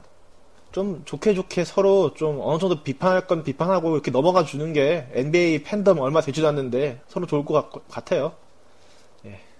좀 0.73 1.03
좋게 1.05 1.35
좋게 1.35 1.65
서로 1.65 2.13
좀 2.15 2.39
어느 2.41 2.57
정도 2.59 2.81
비판할 2.83 3.27
건 3.27 3.43
비판하고 3.43 3.93
이렇게 3.93 4.09
넘어가 4.09 4.43
주는 4.43 4.73
게 4.73 5.07
NBA 5.13 5.61
팬덤 5.63 5.99
얼마 5.99 6.19
되지도 6.19 6.47
않는데 6.47 6.99
서로 7.07 7.27
좋을 7.27 7.45
것 7.45 7.71
같, 7.71 7.87
같아요. 7.87 8.33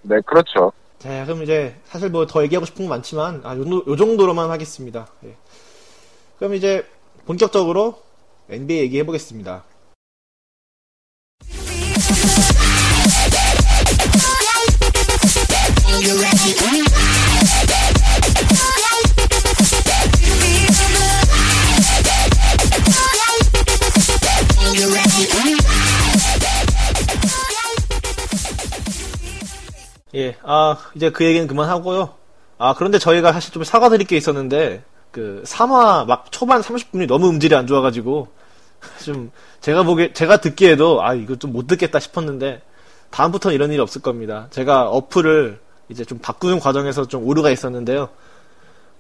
네, 0.02 0.20
그렇죠. 0.26 0.74
자, 0.98 1.24
그럼 1.26 1.44
이제 1.44 1.76
사실 1.86 2.10
뭐 2.10 2.26
더 2.26 2.44
얘기하고 2.44 2.66
싶은 2.66 2.86
건 2.86 2.90
많지만 2.90 3.42
아, 3.44 3.56
요, 3.56 3.62
요 3.88 3.96
정도로만 3.96 4.50
하겠습니다. 4.50 5.08
예. 5.26 5.36
그럼 6.40 6.56
이제 6.56 6.84
본격적으로 7.26 8.02
NBA 8.50 8.80
얘기해 8.80 9.06
보겠습니다. 9.06 9.64
예, 30.16 30.36
아, 30.44 30.78
이제 30.96 31.10
그 31.10 31.26
얘기는 31.26 31.48
그만하고요. 31.48 32.14
아, 32.58 32.74
그런데 32.78 33.00
저희가 33.00 33.34
사실 33.34 33.52
좀 33.52 33.64
사과드릴 33.64 34.06
게 34.08 34.16
있었는데, 34.16 34.84
그, 35.12 35.44
3화 35.46 36.06
막 36.06 36.32
초반 36.32 36.62
30분이 36.62 37.08
너무 37.08 37.30
음질이 37.30 37.56
안 37.56 37.66
좋아가지고, 37.68 38.28
좀, 39.04 39.32
제가 39.62 39.84
보기, 39.84 40.14
제가 40.14 40.38
듣기에도, 40.38 41.04
아, 41.04 41.14
이거 41.14 41.36
좀 41.36 41.52
못 41.52 41.68
듣겠다 41.68 42.00
싶었는데, 42.00 42.62
다음부터는 43.10 43.56
이런 43.56 43.72
일이 43.72 43.80
없을 43.82 44.02
겁니다. 44.02 44.48
제가 44.52 44.90
어플을 44.90 45.60
이제 45.90 46.06
좀 46.06 46.20
바꾸는 46.20 46.60
과정에서 46.60 47.08
좀 47.08 47.26
오류가 47.28 47.50
있었는데요. 47.52 48.10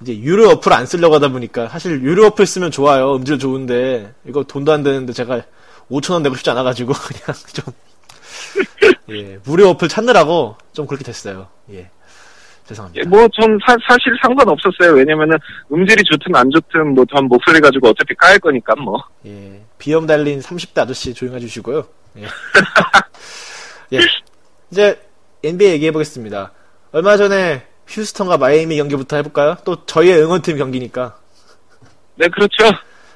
이제 0.02 0.18
유료 0.20 0.50
어플 0.50 0.74
안 0.74 0.86
쓰려고 0.86 1.16
하다 1.16 1.30
보니까, 1.30 1.70
사실 1.70 2.02
유료 2.02 2.26
어플 2.28 2.46
쓰면 2.46 2.72
좋아요. 2.72 3.16
음질 3.16 3.38
좋은데, 3.40 4.14
이거 4.28 4.44
돈도 4.44 4.72
안 4.72 4.84
되는데 4.84 5.14
제가 5.14 5.42
5천원 5.92 6.24
내고 6.24 6.36
싶지 6.36 6.50
않아가지고, 6.50 6.94
그냥 6.98 7.38
좀, 7.54 7.66
예, 9.10 9.40
무료 9.46 9.70
어플 9.70 9.88
찾느라고 9.88 10.58
좀 10.74 10.86
그렇게 10.88 11.04
됐어요. 11.04 11.48
예. 11.72 11.90
죄송합니다. 12.66 13.10
뭐, 13.10 13.28
전 13.34 13.60
사, 13.68 13.76
실 14.02 14.14
상관없었어요. 14.22 14.94
왜냐면은, 14.96 15.38
음질이 15.72 16.02
좋든 16.06 16.34
안 16.34 16.50
좋든, 16.50 16.94
뭐, 16.96 17.04
전 17.14 17.26
목소리 17.26 17.60
가지고 17.60 17.90
어차피 17.90 18.16
까일 18.16 18.40
거니까, 18.40 18.74
뭐. 18.76 19.04
예. 19.26 19.62
비염 19.78 20.08
달린 20.08 20.40
30대 20.40 20.80
아저씨 20.80 21.14
조용해 21.14 21.40
주시고요. 21.42 21.86
예. 22.20 22.24
예. 23.94 24.00
이제 24.72 25.02
NBA 25.44 25.72
얘기해 25.74 25.92
보겠습니다. 25.92 26.54
얼마 26.94 27.18
전에 27.18 27.68
휴스턴과 27.88 28.38
마이애미 28.38 28.78
경기부터 28.78 29.18
해볼까요? 29.18 29.58
또 29.66 29.86
저희의 29.86 30.22
응원팀 30.24 30.58
경기니까. 30.58 31.18
네, 32.16 32.28
그렇죠. 32.30 32.72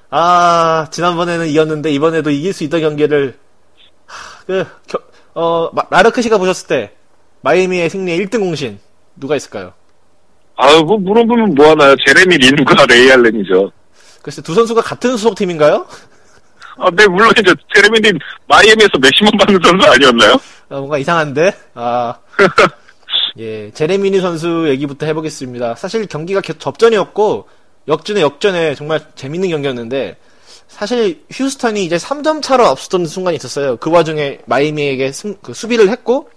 아, 0.10 0.88
지난번에는 0.92 1.48
이겼는데 1.48 1.90
이번에도 1.92 2.30
이길 2.32 2.52
수 2.54 2.64
있던 2.66 2.82
경기를 2.82 3.38
하, 4.06 4.44
그 4.46 4.66
겨- 4.88 5.00
어, 5.40 5.70
마- 5.72 5.84
라르크 5.92 6.20
씨가 6.24 6.40
보셨을 6.40 6.68
때 6.68 6.92
마이애미의 7.42 7.92
승리의 7.92 8.26
1등 8.26 8.40
공신 8.40 8.80
누가 9.16 9.36
있을까요? 9.36 9.72
아유, 10.56 10.82
뭐, 10.84 10.98
물어보면 10.98 11.54
뭐 11.54 11.70
하나요? 11.70 11.96
제레미 12.08 12.38
린과 12.38 12.86
레이 12.90 13.12
알렌이죠. 13.12 13.72
글쎄 14.24 14.42
두 14.42 14.56
선수가 14.56 14.82
같은 14.82 15.12
소속팀인가요? 15.12 15.86
아, 16.80 16.90
네, 16.92 17.06
물론이죠. 17.08 17.54
제레미 17.76 18.00
린 18.00 18.18
마이애미에서 18.48 18.98
맥시멈 19.00 19.32
받는 19.38 19.60
선수 19.64 19.88
아니었나요? 19.88 20.34
아, 20.70 20.76
뭔가 20.78 20.98
이상한데? 20.98 21.52
아. 21.76 22.16
예, 23.38 23.70
제레미 23.72 24.04
린 24.04 24.20
선수 24.20 24.66
얘기부터 24.70 25.06
해보겠습니다. 25.06 25.76
사실 25.76 26.08
경기가 26.08 26.42
겨- 26.42 26.54
접전이었고, 26.54 27.48
역전에 27.88 28.22
역전에 28.22 28.74
정말 28.74 29.00
재밌는 29.14 29.50
경기였는데, 29.50 30.18
사실 30.68 31.24
휴스턴이 31.32 31.84
이제 31.86 31.98
3점 31.98 32.42
차로 32.42 32.66
앞서던 32.68 33.06
순간이 33.06 33.36
있었어요. 33.38 33.78
그 33.78 33.90
와중에 33.90 34.40
마이애미에게 34.46 35.12
승- 35.12 35.38
그 35.42 35.54
수비를 35.54 35.90
했고, 35.90 36.30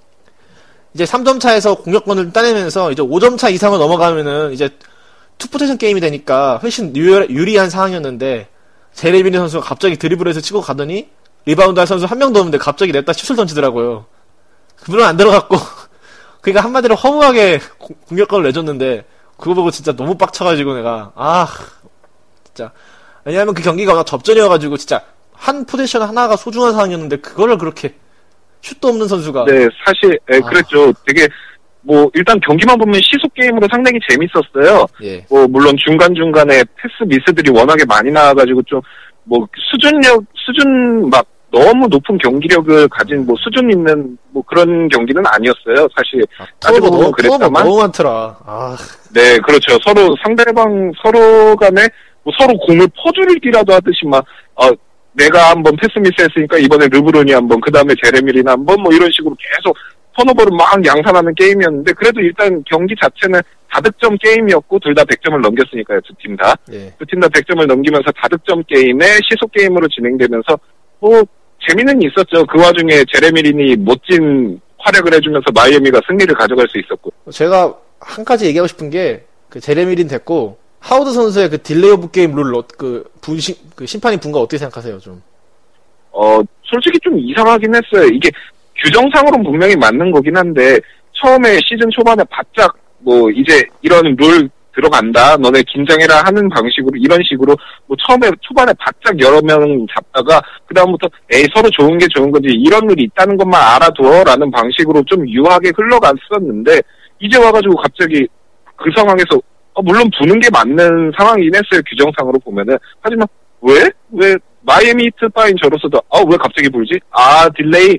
이제 0.94 1.04
3점 1.04 1.40
차에서 1.40 1.76
공격권을 1.76 2.32
따내면서 2.32 2.90
이제 2.92 3.02
5점 3.02 3.38
차 3.38 3.48
이상을 3.48 3.78
넘어가면은 3.78 4.52
이제 4.52 4.70
two 5.38 5.48
possession 5.48 5.78
game이 5.78 6.00
되니까 6.00 6.58
훨씬 6.62 6.94
유리, 6.96 7.32
유리한 7.34 7.70
상황이었는데, 7.70 8.48
제레미 8.94 9.22
린 9.22 9.36
선수가 9.36 9.64
갑자기 9.64 9.96
드리블해서 9.96 10.40
치고 10.40 10.60
가더니, 10.60 11.08
리바운드 11.46 11.78
할 11.78 11.86
선수 11.86 12.04
한 12.06 12.18
명도 12.18 12.38
없는데 12.40 12.58
갑자기 12.58 12.92
냅다 12.92 13.12
슛을 13.14 13.34
던지더라고요. 13.36 14.04
물론 14.88 15.06
안 15.06 15.16
들어갔고 15.16 15.56
그러니까 16.42 16.62
한마디로 16.64 16.94
허무하게 16.96 17.60
공- 17.78 17.96
공격권을 18.08 18.44
내줬는데 18.46 19.04
그거 19.38 19.54
보고 19.54 19.70
진짜 19.70 19.96
너무 19.96 20.16
빡쳐가지고 20.16 20.74
내가 20.74 21.12
아 21.14 21.48
진짜 22.44 22.72
왜냐하면 23.24 23.54
그 23.54 23.62
경기가 23.62 23.92
워낙 23.92 24.04
접전이어가지고 24.04 24.76
진짜 24.76 25.00
한 25.32 25.64
포지션 25.64 26.02
하나가 26.02 26.36
소중한 26.36 26.72
상황이었는데 26.72 27.16
그거를 27.16 27.56
그렇게 27.58 27.94
슛도 28.62 28.88
없는 28.88 29.08
선수가 29.08 29.46
네, 29.46 29.66
사실, 29.84 30.18
예, 30.32 30.36
아. 30.36 30.40
그랬죠. 30.48 30.92
되게, 31.06 31.26
뭐, 31.80 32.10
일단 32.12 32.38
경기만 32.40 32.76
보면 32.78 33.00
시속 33.02 33.32
게임으로 33.34 33.66
상당히 33.70 33.98
재밌었어요. 34.08 34.86
예 35.02 35.24
뭐, 35.30 35.46
물론 35.46 35.74
중간중간에 35.82 36.62
패스 36.76 37.02
미스들이 37.06 37.50
워낙에 37.50 37.84
많이 37.86 38.10
나와가지고 38.10 38.62
좀, 38.64 38.80
뭐, 39.24 39.46
수준력, 39.72 40.22
수준, 40.34 41.08
막, 41.08 41.24
너무 41.52 41.86
높은 41.88 42.16
경기력을 42.18 42.86
가진, 42.88 43.24
뭐, 43.26 43.34
수준 43.42 43.70
있는, 43.70 44.16
뭐, 44.28 44.42
그런 44.46 44.88
경기는 44.90 45.22
아니었어요. 45.26 45.88
사실. 45.96 46.22
아, 46.38 46.44
따지고 46.60 46.90
보면 46.90 47.12
그랬다만. 47.12 47.64
너무 47.64 47.78
많더라 47.80 48.36
아 48.46 48.76
네, 49.14 49.38
그렇죠. 49.38 49.78
서로, 49.82 50.14
상대방, 50.22 50.92
서로 51.02 51.56
간에, 51.56 51.88
뭐 52.22 52.32
서로 52.38 52.56
공을 52.58 52.86
퍼주기라도 52.96 53.72
하듯이 53.74 54.04
막, 54.06 54.24
어, 54.56 54.68
내가 55.12 55.50
한번 55.50 55.74
패스 55.76 55.98
미스 55.98 56.14
했으니까 56.20 56.58
이번에 56.58 56.86
르브론이 56.88 57.32
한번, 57.32 57.60
그 57.60 57.70
다음에 57.70 57.94
제레미 58.02 58.32
린이 58.32 58.52
한번, 58.52 58.80
뭐 58.82 58.92
이런 58.92 59.10
식으로 59.12 59.34
계속 59.38 59.76
턴오버를 60.16 60.56
막 60.56 60.84
양산하는 60.84 61.34
게임이었는데 61.34 61.92
그래도 61.94 62.20
일단 62.20 62.62
경기 62.66 62.94
자체는 63.00 63.40
다득점 63.70 64.16
게임이었고 64.18 64.78
둘 64.80 64.94
다 64.94 65.04
100점을 65.04 65.40
넘겼으니까요 65.40 66.00
두 66.00 66.12
팀 66.20 66.36
다. 66.36 66.54
예. 66.72 66.92
두팀 66.98 67.20
다 67.20 67.28
100점을 67.28 67.64
넘기면서 67.66 68.10
다득점 68.20 68.64
게임에 68.68 69.04
시소 69.30 69.50
게임으로 69.52 69.86
진행되면서 69.88 70.58
뭐 70.98 71.22
재미는 71.66 72.02
있었죠. 72.02 72.44
그 72.46 72.60
와중에 72.60 73.04
제레미린이 73.14 73.76
멋진 73.78 74.60
활약을 74.78 75.14
해주면서 75.14 75.46
마이애미가 75.54 76.00
승리를 76.08 76.34
가져갈 76.34 76.66
수 76.68 76.78
있었고. 76.80 77.12
제가 77.30 77.74
한 78.00 78.24
가지 78.24 78.46
얘기하고 78.46 78.66
싶은 78.66 78.90
게 78.90 79.24
그 79.48 79.58
제레미린 79.60 80.06
됐고 80.08 80.58
하우드 80.80 81.12
선수의 81.12 81.50
그 81.50 81.62
delay 81.62 81.90
of 81.92 82.10
game 82.10 82.34
룰 82.34 82.52
그 82.76 83.04
분심 83.20 83.54
그 83.76 83.86
심판이 83.86 84.16
분 84.18 84.29
거 84.29 84.40
어떻게 84.40 84.58
생각하세요 84.58 84.98
좀? 84.98 85.22
어 86.12 86.40
솔직히 86.64 86.98
좀 87.02 87.18
이상하긴 87.18 87.74
했어요. 87.74 88.08
이게 88.12 88.30
규정상으로는 88.82 89.44
분명히 89.44 89.76
맞는 89.76 90.10
거긴 90.10 90.36
한데 90.36 90.78
처음에 91.12 91.58
시즌 91.66 91.88
초반에 91.90 92.24
바짝 92.30 92.74
뭐 92.98 93.30
이제 93.30 93.62
이런 93.82 94.02
룰 94.16 94.48
들어간다. 94.74 95.36
너네 95.36 95.62
긴장해라 95.64 96.22
하는 96.24 96.48
방식으로 96.48 96.96
이런 96.96 97.20
식으로 97.28 97.56
뭐 97.86 97.96
처음에 98.06 98.30
초반에 98.40 98.72
바짝 98.78 99.18
여러 99.20 99.40
명 99.42 99.86
잡다가 99.94 100.40
그 100.66 100.74
다음부터 100.74 101.08
에이 101.32 101.46
서로 101.54 101.68
좋은 101.70 101.98
게 101.98 102.06
좋은 102.14 102.30
거지 102.30 102.46
이런 102.48 102.86
룰이 102.86 103.02
있다는 103.04 103.36
것만 103.36 103.60
알아두어라는 103.60 104.50
방식으로 104.50 105.02
좀 105.04 105.28
유하게 105.28 105.72
흘러갔었는데 105.76 106.80
이제 107.20 107.36
와가지고 107.36 107.76
갑자기 107.76 108.26
그 108.76 108.90
상황에서 108.96 109.36
어, 109.36 109.40
물론 109.82 110.10
부는 110.18 110.38
게 110.40 110.48
맞는 110.50 111.12
상황이긴 111.16 111.54
했어요 111.54 111.80
규정상으로 111.88 112.38
보면은 112.40 112.76
하지만 113.00 113.26
왜? 113.62 113.90
왜 114.12 114.36
마이애미 114.62 115.04
히트 115.06 115.28
팬인 115.30 115.54
저로서도 115.62 115.98
아 116.10 116.20
왜 116.28 116.36
갑자기 116.36 116.68
불지? 116.68 116.98
아 117.10 117.48
delay 117.56 117.98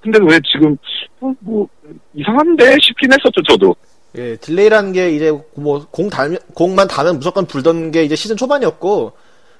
근데 0.00 0.18
왜 0.22 0.38
지금 0.52 0.76
어, 1.20 1.32
뭐 1.40 1.66
이상한데 2.14 2.76
싶긴 2.80 3.10
했었죠 3.12 3.42
저도 3.48 3.74
예, 4.16 4.36
delay라는 4.36 4.92
게 4.92 5.10
이제 5.10 5.32
뭐 5.54 5.84
공 5.90 6.08
닿으면 6.08 6.38
공만 6.54 6.86
닿으면 6.88 7.16
무조건 7.16 7.46
불던 7.46 7.90
게 7.90 8.04
이제 8.04 8.14
시즌 8.16 8.36
초반이었고 8.36 9.12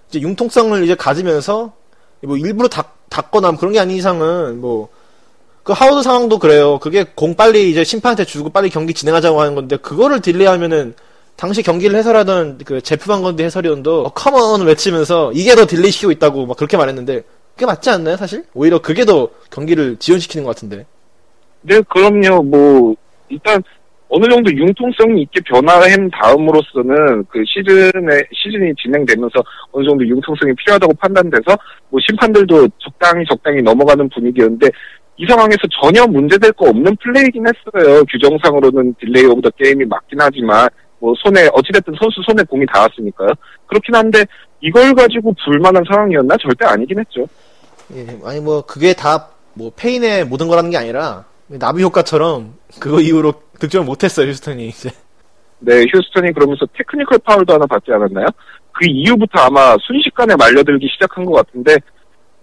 이제 0.08 0.20
융통성을 0.20 0.82
이제 0.84 0.94
가지면서 0.94 1.72
뭐 2.22 2.36
일부러 2.36 2.68
닫, 2.68 2.86
닫거나 3.10 3.52
그런 3.52 3.72
게 3.72 3.80
아닌 3.80 3.96
이상은 3.96 4.60
뭐 4.60 4.88
그 5.68 5.74
하우드 5.74 6.02
상황도 6.02 6.38
그래요. 6.38 6.78
그게 6.78 7.04
공 7.14 7.34
빨리 7.36 7.70
이제 7.70 7.84
심판한테 7.84 8.24
주고 8.24 8.48
빨리 8.48 8.70
경기 8.70 8.94
진행하자고 8.94 9.38
하는 9.38 9.54
건데 9.54 9.76
그거를 9.76 10.22
delay하면은 10.22 10.94
당시 11.38 11.62
경기를 11.62 11.96
해설하던 11.96 12.58
그 12.66 12.80
제프 12.80 13.06
반건디 13.06 13.44
해설위원도 13.44 14.06
어, 14.06 14.12
come 14.12 14.48
on 14.48 14.66
외치면서 14.66 15.30
이게 15.32 15.54
더 15.54 15.66
delay 15.66 15.92
시키고 15.92 16.10
있다고 16.10 16.46
막 16.46 16.56
그렇게 16.56 16.76
말했는데 16.76 17.22
그게 17.54 17.64
맞지 17.64 17.90
않나요 17.90 18.16
사실? 18.16 18.42
오히려 18.54 18.80
그게 18.80 19.04
더 19.04 19.30
경기를 19.48 19.96
지연시키는 20.00 20.44
것 20.44 20.56
같은데. 20.56 20.84
네, 21.62 21.80
그럼요. 21.88 22.42
뭐 22.42 22.96
일단 23.28 23.62
어느 24.08 24.28
정도 24.28 24.50
융통성이 24.50 25.22
있게 25.22 25.40
변화한 25.46 26.10
다음으로서는 26.10 27.24
그 27.28 27.44
시즌에 27.46 28.20
시즌이 28.32 28.72
진행되면서 28.82 29.34
어느 29.70 29.86
정도 29.86 30.04
융통성이 30.04 30.52
필요하다고 30.56 30.94
판단돼서 30.94 31.56
뭐 31.90 32.00
심판들도 32.04 32.68
적당히 32.78 33.24
적당히 33.30 33.62
넘어가는 33.62 34.08
분위기였는데 34.08 34.66
이 35.18 35.26
상황에서 35.28 35.60
전혀 35.80 36.04
문제될 36.04 36.50
거 36.52 36.68
없는 36.68 36.96
플레이긴 36.96 37.44
했어요. 37.46 38.02
규정상으로는 38.10 38.94
delay 38.98 39.26
of 39.26 39.40
the 39.40 39.50
game이 39.50 39.84
맞긴 39.84 40.18
하지만 40.20 40.68
뭐 41.00 41.14
손에 41.18 41.48
어찌됐든 41.52 41.94
선수 42.00 42.20
손에 42.26 42.42
공이 42.44 42.66
닿았으니까요. 42.66 43.28
그렇긴 43.66 43.94
한데 43.94 44.24
이걸 44.60 44.94
가지고 44.94 45.34
불 45.44 45.57
만한 45.57 45.84
상황이었나 45.88 46.36
절대 46.40 46.66
아니긴 46.66 46.98
했죠. 46.98 47.26
예, 47.94 48.06
아니 48.24 48.40
뭐 48.40 48.62
그게 48.62 48.92
다 48.94 49.38
뭐 49.58 49.72
패인의 49.76 50.24
모든 50.24 50.46
거라는 50.46 50.70
게 50.70 50.76
아니라 50.76 51.24
나비 51.48 51.82
효과처럼 51.82 52.54
그거 52.78 53.00
이후로 53.00 53.34
득점을 53.58 53.84
못했어요 53.84 54.28
휴스턴이 54.28 54.68
이제. 54.68 54.88
네, 55.58 55.84
휴스턴이 55.92 56.32
그러면서 56.32 56.64
테크니컬 56.74 57.18
파울도 57.24 57.54
하나 57.54 57.66
받지 57.66 57.90
않았나요? 57.90 58.26
그 58.70 58.86
이후부터 58.86 59.40
아마 59.40 59.76
순식간에 59.80 60.36
말려들기 60.36 60.86
시작한 60.92 61.24
것 61.24 61.32
같은데, 61.32 61.76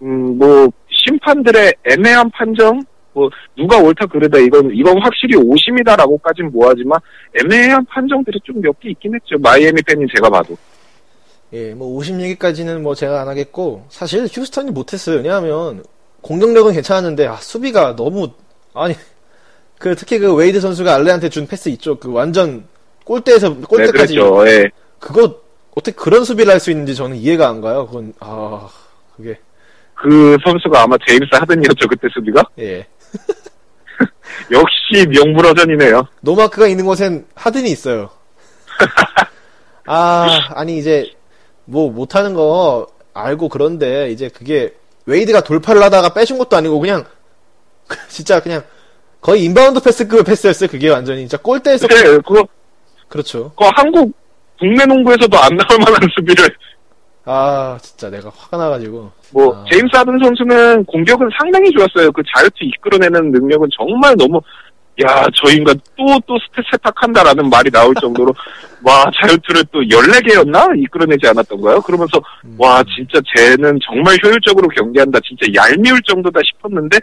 음, 0.02 0.36
뭐, 0.36 0.68
심판들의 0.90 1.72
애매한 1.86 2.30
판정? 2.32 2.82
뭐, 3.16 3.30
누가 3.56 3.78
옳다 3.78 4.04
그르다, 4.06 4.36
이건, 4.38 4.70
이건 4.74 5.00
확실히 5.00 5.36
오심이다라고까진 5.36 6.50
뭐하지만, 6.52 7.00
애매한 7.34 7.82
판정들이 7.86 8.38
좀 8.44 8.60
몇 8.60 8.78
개 8.78 8.90
있긴 8.90 9.14
했죠. 9.14 9.38
마이애미 9.38 9.80
팬인 9.82 10.06
제가 10.14 10.28
봐도. 10.28 10.54
예, 11.54 11.72
뭐 11.72 11.98
50얘기까지는 11.98 12.80
뭐 12.80 12.94
제가 12.94 13.22
안 13.22 13.28
하겠고 13.28 13.86
사실 13.88 14.26
휴스턴이 14.30 14.70
못했어요. 14.72 15.16
왜냐하면 15.18 15.82
공격력은 16.20 16.72
괜찮았는데 16.74 17.26
아, 17.28 17.36
수비가 17.36 17.94
너무 17.96 18.30
아니 18.74 18.94
그 19.78 19.94
특히 19.94 20.18
그 20.18 20.34
웨이드 20.34 20.60
선수가 20.60 20.92
알렌한테 20.94 21.28
준 21.30 21.46
패스 21.46 21.68
있죠. 21.70 21.98
그 21.98 22.10
완전 22.12 22.64
골대에서 23.04 23.50
네, 23.50 23.60
골대까지 23.68 24.16
그랬죠. 24.16 24.48
예. 24.48 24.70
그거 24.98 25.40
어떻게 25.76 25.94
그런 25.96 26.24
수비를 26.24 26.52
할 26.52 26.58
수 26.60 26.70
있는지 26.72 26.94
저는 26.96 27.16
이해가 27.16 27.48
안 27.48 27.60
가요. 27.60 27.86
그건 27.86 28.12
아 28.20 28.68
그게 29.16 29.38
그 29.96 30.36
선수가 30.44 30.82
아마 30.82 30.96
제임스 31.06 31.26
하든이었죠, 31.32 31.88
그때 31.88 32.06
수비가? 32.12 32.42
예 32.60 32.86
역시 34.52 35.06
명불허전이네요. 35.08 36.06
노마크가 36.20 36.68
있는 36.68 36.84
곳엔 36.84 37.26
하든이 37.34 37.70
있어요. 37.70 38.10
아 39.86 40.38
아니 40.54 40.78
이제 40.78 41.10
뭐 41.64 41.90
못하는 41.90 42.34
거 42.34 42.86
알고 43.14 43.48
그런데 43.48 44.10
이제 44.10 44.28
그게 44.28 44.74
웨이드가 45.06 45.42
돌파를 45.42 45.82
하다가 45.82 46.12
빼준 46.12 46.38
것도 46.38 46.56
아니고 46.56 46.78
그냥 46.78 47.04
진짜 48.08 48.40
그냥 48.40 48.62
거의 49.20 49.44
inbound 49.44 49.80
패스급의 49.80 50.24
패스였어요. 50.24 50.68
그게 50.68 50.90
완전히 50.90 51.20
진짜 51.20 51.38
골대에서 51.38 51.86
네, 51.88 52.02
그거, 52.18 52.46
그렇죠. 53.08 53.50
그거 53.50 53.70
한국 53.74 54.12
국내 54.58 54.84
농구에서도 54.84 55.36
안 55.38 55.56
나올 55.56 55.78
만한 55.80 56.00
수비를 56.14 56.48
아 57.28 57.76
진짜 57.82 58.08
내가 58.08 58.30
화가 58.34 58.56
나가지고 58.56 59.10
뭐 59.32 59.54
아. 59.54 59.64
제임스 59.70 59.96
하든 59.96 60.18
선수는 60.22 60.84
공격은 60.84 61.28
상당히 61.38 61.70
좋았어요. 61.72 62.12
그 62.12 62.22
자유투 62.34 62.54
이끌어내는 62.60 63.32
능력은 63.32 63.68
정말 63.76 64.14
너무 64.16 64.40
야 65.04 65.26
저 65.34 65.52
인간 65.52 65.78
또 65.96 66.06
또 66.26 66.38
스텝 66.38 66.64
세탁한다라는 66.72 67.50
말이 67.50 67.70
나올 67.70 67.94
정도로 67.96 68.32
와 68.82 69.04
자유투를 69.20 69.64
또 69.72 69.80
14개였나 69.80 70.72
이끌어내지 70.84 71.26
않았던가요? 71.28 71.80
그러면서 71.82 72.18
음. 72.44 72.54
와 72.58 72.82
진짜 72.96 73.20
쟤는 73.36 73.78
정말 73.84 74.16
효율적으로 74.24 74.68
경기한다. 74.68 75.18
진짜 75.20 75.46
얄미울 75.52 76.00
정도다 76.02 76.40
싶었는데 76.46 76.96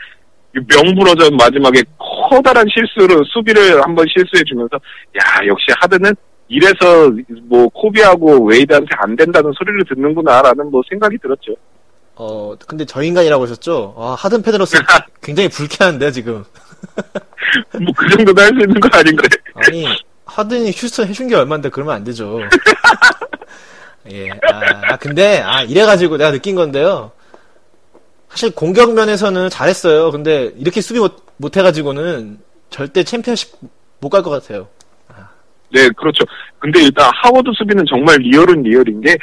이 0.55 0.59
명불허전 0.67 1.35
마지막에 1.35 1.83
커다란 2.29 2.65
실수로 2.73 3.23
수비를 3.25 3.83
한번 3.83 4.05
실수해주면서 4.07 4.75
야 5.17 5.45
역시 5.47 5.65
하드는 5.81 6.15
이래서 6.53 7.11
뭐 7.43 7.67
코비하고 7.69 8.45
웨이드한테 8.45 8.87
안 8.97 9.15
된다는 9.15 9.51
소리를 9.57 9.83
듣는구나라는 9.89 10.69
뭐 10.69 10.81
생각이 10.87 11.17
들었죠. 11.17 11.55
어 12.15 12.53
근데 12.67 12.85
저 12.85 13.01
인간이라고 13.01 13.43
하셨죠? 13.43 13.95
아 13.97 14.15
하든 14.19 14.43
팬으로서 14.43 14.77
굉장히 15.23 15.49
불쾌한데 15.49 16.11
지금 16.11 16.43
뭐 17.81 17.93
그 17.97 18.07
정도도 18.09 18.39
할 18.41 18.49
수 18.49 18.59
있는 18.61 18.79
거 18.79 18.87
아닌가요? 18.97 19.27
아니 19.55 19.85
하든이 20.25 20.71
휴스턴 20.75 21.07
해준 21.07 21.27
게 21.27 21.35
얼마인데 21.35 21.69
그러면 21.69 21.95
안 21.95 22.03
되죠. 22.03 22.39
예. 24.11 24.29
아, 24.29 24.93
아, 24.93 24.97
근데 24.97 25.39
아 25.41 25.63
이래가지고 25.63 26.17
내가 26.17 26.31
느낀 26.31 26.55
건데요. 26.55 27.11
사실 28.29 28.51
공격 28.53 28.93
면에서는 28.93 29.49
잘했어요. 29.49 30.11
근데 30.11 30.51
이렇게 30.57 30.81
수비 30.81 30.99
못, 30.99 31.23
못 31.37 31.55
해가지고는 31.57 32.39
절대 32.69 33.03
챔피언십 33.03 33.53
못 33.99 34.09
갈 34.09 34.21
것 34.23 34.29
같아요. 34.29 34.67
네, 35.73 35.89
그렇죠. 35.97 36.23
근데 36.59 36.83
일단 36.83 37.09
하워드 37.23 37.49
수비는 37.57 37.83
정말 37.89 38.17
real은 38.19 38.61
real인 38.63 39.01
게, 39.01 39.17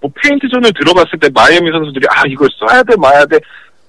뭐 0.00 0.10
paint 0.22 0.48
zone을 0.48 0.72
들어갔을 0.74 1.18
때 1.20 1.28
마이애미 1.32 1.70
선수들이 1.70 2.06
아 2.10 2.22
이걸 2.28 2.48
쏴야 2.60 2.86
돼 2.86 2.96
말아야 2.96 3.24
돼 3.26 3.38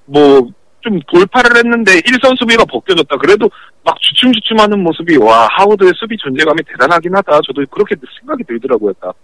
뭐 0.06 0.48
좀 0.84 1.00
돌파를 1.08 1.56
했는데 1.56 1.94
일선 2.06 2.36
수비가 2.38 2.66
벗겨졌다. 2.66 3.16
그래도 3.16 3.50
막 3.86 3.96
주춤주춤하는 4.02 4.84
모습이 4.84 5.16
와 5.16 5.48
하워드의 5.58 5.94
수비 5.96 6.18
존재감이 6.18 6.62
대단하긴 6.68 7.16
하다. 7.16 7.40
저도 7.48 7.66
그렇게 7.72 7.96
생각이 8.20 8.44
들더라고요. 8.44 8.92
딱. 9.00 9.16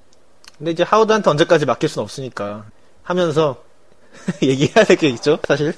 근데 0.58 0.72
이제 0.72 0.84
하우드한테 0.84 1.30
언제까지 1.30 1.66
맡길 1.66 1.90
순 1.90 2.02
없으니까 2.04 2.64
하면서 3.04 3.62
얘기해야 4.42 4.86
될 4.86 4.96
게 4.96 5.10
있죠, 5.10 5.38
사실. 5.44 5.74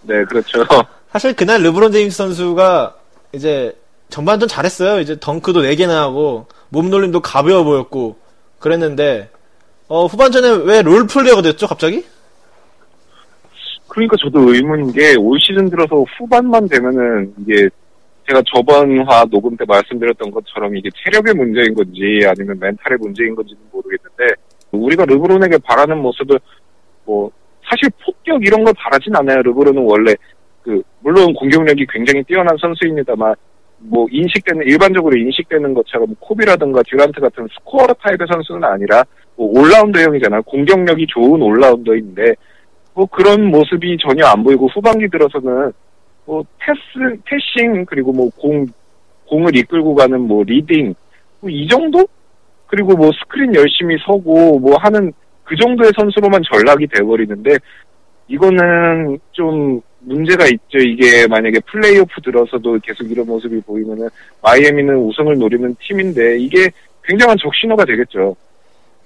네, 0.00 0.24
그렇죠. 0.24 0.64
사실 1.12 1.36
그날 1.36 1.60
르브론 1.62 1.92
제임스 1.92 2.16
선수가 2.16 2.94
이제 3.34 3.76
전반전 4.08 4.48
잘했어요. 4.48 5.00
이제 5.00 5.18
덩크도 5.18 5.62
4개나 5.62 5.90
하고 5.96 6.46
몸놀림도 6.70 7.20
가벼워 7.20 7.64
보였고 7.64 8.16
그랬는데 8.58 9.30
어, 9.88 10.06
후반전에 10.06 10.64
왜 10.64 10.82
롤플레이어가 10.82 11.42
됐죠, 11.42 11.66
갑자기? 11.66 12.04
그러니까 13.88 14.16
저도 14.22 14.52
의문인 14.52 14.92
게 14.92 15.14
올 15.18 15.38
시즌 15.40 15.70
들어서 15.70 16.04
후반만 16.18 16.68
되면은 16.68 17.34
이게 17.40 17.68
제가 18.28 18.42
저번 18.52 18.98
화 19.08 19.24
녹음 19.26 19.56
때 19.56 19.64
말씀드렸던 19.66 20.30
것처럼 20.32 20.76
이게 20.76 20.90
체력의 21.04 21.34
문제인 21.34 21.72
건지 21.74 22.00
아니면 22.26 22.58
멘탈의 22.58 22.98
문제인 22.98 23.34
건지는 23.34 23.60
모르겠는데 23.70 24.34
우리가 24.72 25.04
르브론에게 25.04 25.58
바라는 25.58 25.98
모습을 25.98 26.38
뭐 27.04 27.30
사실 27.68 27.88
폭격 28.04 28.44
이런 28.44 28.64
걸 28.64 28.74
바라진 28.76 29.14
않아요. 29.14 29.42
르브론은 29.42 29.82
원래 29.82 30.14
그 30.62 30.82
물론 31.00 31.32
공격력이 31.34 31.86
굉장히 31.88 32.22
뛰어난 32.24 32.56
선수입니다만 32.60 33.34
뭐 33.78 34.06
인식되는 34.10 34.66
일반적으로 34.66 35.16
인식되는 35.16 35.74
것처럼 35.74 36.14
코비라든가 36.18 36.82
듀란트 36.82 37.20
같은 37.20 37.46
스코어 37.58 37.86
타입의 38.02 38.26
선수는 38.30 38.64
아니라 38.64 39.04
뭐 39.36 39.60
all-rounder형이잖아요. 39.60 40.42
공격력이 40.42 41.06
좋은 41.08 41.40
all-rounder인데 41.42 42.34
뭐 42.94 43.06
그런 43.06 43.44
모습이 43.46 43.98
전혀 44.00 44.24
안 44.26 44.42
보이고 44.42 44.66
후반기 44.68 45.08
들어서는 45.08 45.72
뭐 46.24 46.42
패스, 46.58 47.16
passing 47.24 47.84
그리고 47.84 48.12
뭐 48.12 48.30
공 48.36 48.66
공을 49.28 49.56
이끌고 49.56 49.94
가는 49.94 50.20
뭐 50.20 50.42
leading 50.44 50.94
뭐 51.40 51.50
이 51.50 51.68
정도? 51.68 52.06
그리고 52.68 52.96
뭐 52.96 53.10
스크린 53.12 53.54
열심히 53.54 53.96
서고 54.04 54.58
뭐 54.58 54.76
하는 54.78 55.12
그 55.44 55.54
정도의 55.56 55.92
선수로만 55.96 56.42
전락이 56.50 56.86
돼버리는데 56.88 57.50
이거는 58.28 59.18
좀 59.32 59.80
문제가 60.00 60.44
있죠. 60.46 60.78
이게 60.78 61.26
만약에 61.26 61.60
플레이오프 61.70 62.20
들어서도 62.22 62.78
계속 62.82 63.10
이런 63.10 63.26
모습이 63.26 63.60
보이면은 63.62 64.08
마이애미는 64.42 64.96
우승을 64.96 65.38
노리는 65.38 65.74
팀인데 65.80 66.38
이게 66.38 66.70
굉장한 67.04 67.36
적신호가 67.40 67.84
되겠죠. 67.84 68.36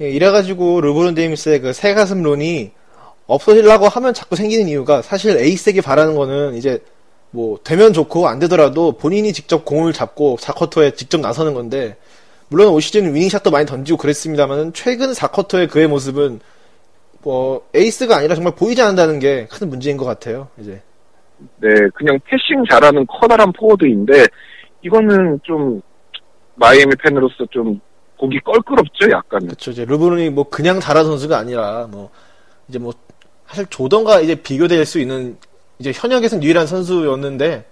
예, 0.00 0.10
이래가지고 0.10 0.80
르브론 0.80 1.14
제임스의 1.14 1.60
그 1.60 1.72
새가슴론이 1.72 2.72
없어지려고 3.26 3.86
하면 3.88 4.12
자꾸 4.12 4.34
생기는 4.36 4.66
이유가 4.68 5.02
사실 5.02 5.36
에이스에게 5.36 5.80
바라는 5.82 6.16
거는 6.16 6.54
이제 6.54 6.82
뭐 7.30 7.58
되면 7.62 7.92
좋고 7.92 8.26
안 8.26 8.38
되더라도 8.40 8.92
본인이 8.92 9.32
직접 9.32 9.64
공을 9.64 9.92
잡고 9.92 10.36
4쿼터에 10.40 10.96
직접 10.96 11.20
나서는 11.20 11.54
건데 11.54 11.96
물론 12.48 12.68
올 12.72 12.82
시즌 12.82 13.14
winning 13.14 13.34
shot도 13.34 13.50
많이 13.52 13.66
던지고 13.66 13.98
그랬습니다만 13.98 14.72
최근 14.72 15.12
4쿼터의 15.12 15.70
그의 15.70 15.86
모습은 15.86 16.40
뭐 17.22 17.66
에이스가 17.74 18.16
아니라 18.16 18.34
정말 18.34 18.54
보이지 18.54 18.80
않는다는 18.80 19.18
게 19.18 19.46
큰 19.50 19.68
문제인 19.68 19.96
것 19.96 20.04
같아요. 20.04 20.48
이제 20.58 20.80
네, 21.58 21.68
그냥 21.94 22.18
passing 22.26 22.64
잘하는 22.70 23.06
커다란 23.06 23.52
포워드인데 23.52 24.26
이거는 24.82 25.40
좀 25.42 25.80
마이애미 26.56 26.94
팬으로서 27.02 27.46
좀 27.50 27.80
보기 28.18 28.38
껄끄럽죠, 28.40 29.10
약간. 29.10 29.40
그렇죠. 29.46 29.70
이제 29.70 29.84
르브론이 29.84 30.30
뭐 30.30 30.44
그냥 30.44 30.78
잘하는 30.80 31.08
선수가 31.10 31.36
아니라 31.38 31.86
뭐 31.90 32.10
이제 32.68 32.78
뭐 32.78 32.92
사실 33.46 33.66
조던과 33.66 34.20
이제 34.20 34.34
비교될 34.34 34.84
수 34.84 34.98
있는 34.98 35.36
이제 35.78 35.92
현역에선 35.94 36.42
유일한 36.42 36.66
선수였는데 36.66 37.64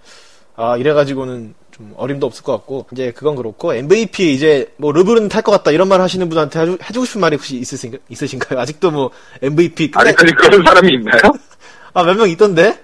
아 0.55 0.75
이래가지고는 0.77 1.53
좀 1.79 1.93
어림도 1.95 2.27
없을 2.27 2.43
것 2.43 2.51
같고 2.51 2.87
이제 2.91 3.11
그건 3.13 3.37
그렇고 3.37 3.73
MVP 3.73 4.33
이제 4.33 4.69
뭐 4.75 4.91
르브론 4.91 5.29
탈것 5.29 5.49
같다 5.55 5.71
이런 5.71 5.87
말 5.87 6.01
하시는 6.01 6.27
분한테 6.27 6.59
해주, 6.59 6.77
해주고 6.83 7.05
싶은 7.05 7.21
말이 7.21 7.37
혹시 7.37 7.55
있으신가, 7.55 7.97
있으신가요? 8.09 8.59
아직도 8.59 8.91
뭐 8.91 9.09
MVP 9.41 9.89
끝내 9.91 10.09
아직까지 10.09 10.33
그런 10.33 10.61
사람이 10.67 10.89
있나요? 10.95 11.21
아 11.95 12.03
몇 12.03 12.17
명 12.17 12.29
있던데 12.29 12.77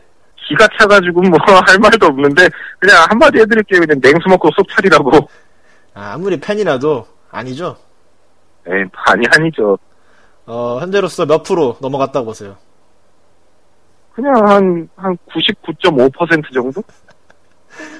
기가 0.48 0.66
차가지고 0.80 1.22
뭐 1.24 1.38
할 1.68 1.78
말도 1.78 2.06
없는데 2.06 2.48
그냥 2.80 3.06
한마디 3.10 3.40
해드릴게요. 3.40 3.82
그냥 3.82 4.00
냉수 4.02 4.30
먹고 4.30 4.50
속 4.56 4.66
차리라고. 4.70 5.12
아, 5.94 6.14
아무리 6.14 6.40
팬이라도 6.40 7.06
아니죠. 7.32 7.76
에 8.68 8.72
반이 8.94 9.26
아니죠. 9.36 9.78
어 10.46 10.78
현재로서 10.80 11.26
몇 11.26 11.44
프로 11.44 11.76
넘어갔다고 11.82 12.28
보세요. 12.28 12.56
그냥 14.14 14.34
한, 14.48 14.90
한 14.96 15.18
99.5% 15.34 16.54
정도? 16.54 16.82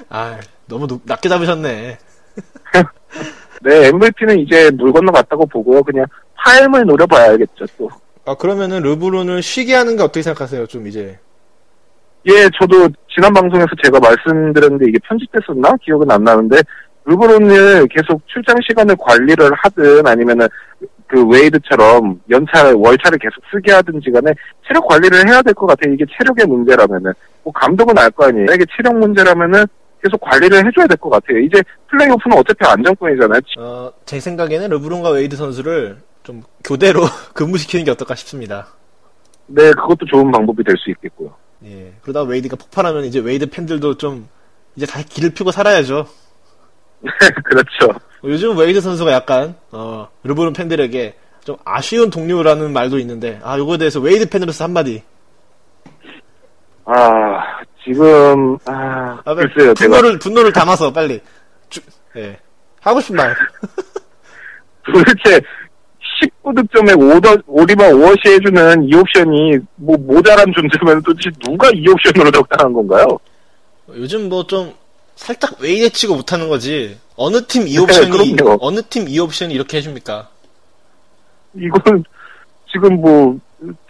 아 0.08 0.38
너무 0.68 0.86
높- 0.86 1.02
낮게 1.04 1.28
잡으셨네. 1.28 1.98
네, 3.62 3.86
MVP는 3.88 4.38
이제 4.40 4.70
물 4.72 4.92
건너갔다고 4.92 5.46
보고요. 5.46 5.82
그냥 5.82 6.04
타임을 6.44 6.84
노려봐야겠죠, 6.84 7.66
또. 7.78 7.88
아 8.24 8.34
그러면은 8.34 8.82
르브론을 8.82 9.42
쉬게 9.42 9.74
하는 9.74 9.96
게 9.96 10.02
어떻게 10.02 10.22
생각하세요? 10.22 10.66
좀 10.66 10.86
이제 10.86 11.18
예, 12.28 12.48
저도 12.60 12.88
지난 13.14 13.32
방송에서 13.32 13.68
제가 13.84 14.00
말씀드렸는데 14.00 14.86
이게 14.88 14.98
편집됐었나? 15.08 15.76
기억은 15.80 16.10
안 16.10 16.24
나는데, 16.24 16.56
르브론을 17.04 17.86
계속 17.86 18.20
출장 18.26 18.56
시간을 18.68 18.96
관리를 18.98 19.48
하든 19.54 20.04
아니면은 20.04 20.48
그 21.06 21.24
웨이드처럼 21.24 22.20
연차, 22.30 22.72
월차를 22.74 23.16
계속 23.20 23.34
쓰게 23.52 23.70
하든지 23.72 24.10
간에 24.10 24.32
체력 24.66 24.88
관리를 24.88 25.28
해야 25.28 25.40
될 25.40 25.54
것 25.54 25.66
같아요. 25.68 25.94
이게 25.94 26.04
체력의 26.18 26.46
문제라면은. 26.46 27.12
뭐 27.44 27.52
감독은 27.52 27.96
알 27.96 28.10
거 28.10 28.26
아니에요. 28.26 28.46
이게 28.52 28.64
체력 28.76 28.98
문제라면은 28.98 29.64
계속 30.06 30.20
관리를 30.20 30.58
해줘야 30.66 30.86
될 30.86 30.96
것 30.98 31.10
같아요. 31.10 31.38
이제 31.38 31.62
플레이오프는 31.90 32.38
어차피 32.38 32.64
안정권이잖아요. 32.64 33.40
어, 33.58 33.92
제 34.04 34.20
생각에는 34.20 34.68
르브론과 34.70 35.10
웨이드 35.10 35.36
선수를 35.36 35.98
좀 36.22 36.42
교대로 36.64 37.02
근무시키는 37.34 37.84
게 37.84 37.90
어떨까 37.90 38.14
싶습니다. 38.14 38.68
네, 39.46 39.70
그것도 39.72 40.06
좋은 40.06 40.30
방법이 40.30 40.62
될 40.64 40.76
수 40.78 40.90
있겠고요. 40.90 41.34
예. 41.64 41.92
그러다 42.02 42.22
웨이드가 42.22 42.56
폭발하면 42.56 43.04
이제 43.04 43.18
웨이드 43.20 43.50
팬들도 43.50 43.96
좀 43.98 44.28
이제 44.76 44.86
다시 44.86 45.06
기를 45.08 45.30
펴고 45.34 45.50
살아야죠. 45.50 46.06
그렇죠. 47.44 47.90
어, 47.90 48.24
요즘 48.24 48.56
웨이드 48.56 48.80
선수가 48.80 49.10
약간 49.12 49.54
어, 49.72 50.08
르브론 50.24 50.52
팬들에게 50.52 51.16
좀 51.44 51.56
아쉬운 51.64 52.10
동료라는 52.10 52.72
말도 52.72 52.98
있는데 53.00 53.40
아 53.42 53.56
요거에 53.58 53.78
대해서 53.78 54.00
웨이드 54.00 54.28
팬으로서 54.28 54.64
한마디. 54.64 55.02
아, 56.84 57.42
지금, 57.86 58.58
아, 58.64 59.20
아, 59.24 59.34
글쎄요, 59.34 59.72
제가. 59.74 59.96
분노를 59.98 60.18
분노를 60.18 60.52
담아서 60.52 60.92
빨리. 60.92 61.20
주, 61.70 61.80
예. 62.16 62.36
하고 62.80 63.00
싶은 63.00 63.16
말. 63.16 63.34
도대체 64.84 65.40
19득점에 66.44 66.98
오더, 66.98 67.36
오리바 67.46 67.88
오어시 67.88 68.20
해주는 68.26 68.84
이 68.88 68.94
옵션이 68.94 69.58
뭐 69.76 69.96
모자란 69.98 70.46
존재면 70.54 71.02
도대체 71.02 71.30
누가 71.44 71.68
이 71.74 71.86
옵션으로 71.88 72.30
적당한 72.30 72.72
건가요? 72.72 73.18
요즘 73.94 74.28
뭐 74.28 74.42
좀 74.44 74.72
살짝 75.16 75.58
웨이드 75.60 75.90
치고 75.90 76.14
못하는 76.16 76.48
거지. 76.48 76.98
어느 77.16 77.44
팀 77.46 77.66
이 77.66 77.78
옵션이 77.78 78.34
네. 78.36 78.44
어느 78.60 78.82
팀 78.82 79.08
이 79.08 79.18
옵션이 79.18 79.54
이렇게 79.54 79.78
해줍니까? 79.78 80.28
이건 81.54 82.04
지금 82.70 83.00
뭐 83.00 83.38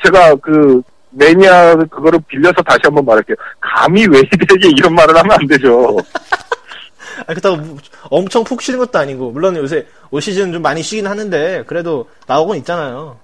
제가 0.04 0.34
그 0.36 0.80
매니아 1.16 1.76
그거를 1.76 2.20
빌려서 2.26 2.62
다시 2.62 2.80
한번 2.84 3.04
말할게요. 3.04 3.36
감히 3.60 4.06
웨이드에게 4.06 4.68
이런 4.76 4.94
말을 4.94 5.16
하면 5.16 5.32
안 5.32 5.46
되죠. 5.46 5.96
아 7.26 7.32
그렇다고 7.32 7.56
뭐 7.56 7.76
엄청 8.10 8.44
푹 8.44 8.60
쉬는 8.60 8.78
것도 8.78 8.98
아니고 8.98 9.30
물론 9.30 9.56
요새 9.56 9.86
올 10.10 10.20
시즌 10.20 10.52
좀 10.52 10.62
많이 10.62 10.82
쉬긴 10.82 11.06
하는데 11.06 11.64
그래도 11.66 12.08
나오곤 12.26 12.58
있잖아요. 12.58 13.18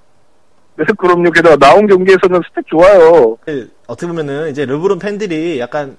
네, 0.77 0.85
그럼요. 0.97 1.31
게다가 1.31 1.57
나온 1.57 1.87
경기에서는 1.87 2.41
stat 2.49 2.67
좋아요. 2.67 3.37
예, 3.49 3.67
어떻게 3.87 4.07
보면은 4.07 4.51
이제 4.51 4.65
르브론 4.65 4.99
팬들이 4.99 5.61
약간 5.61 5.99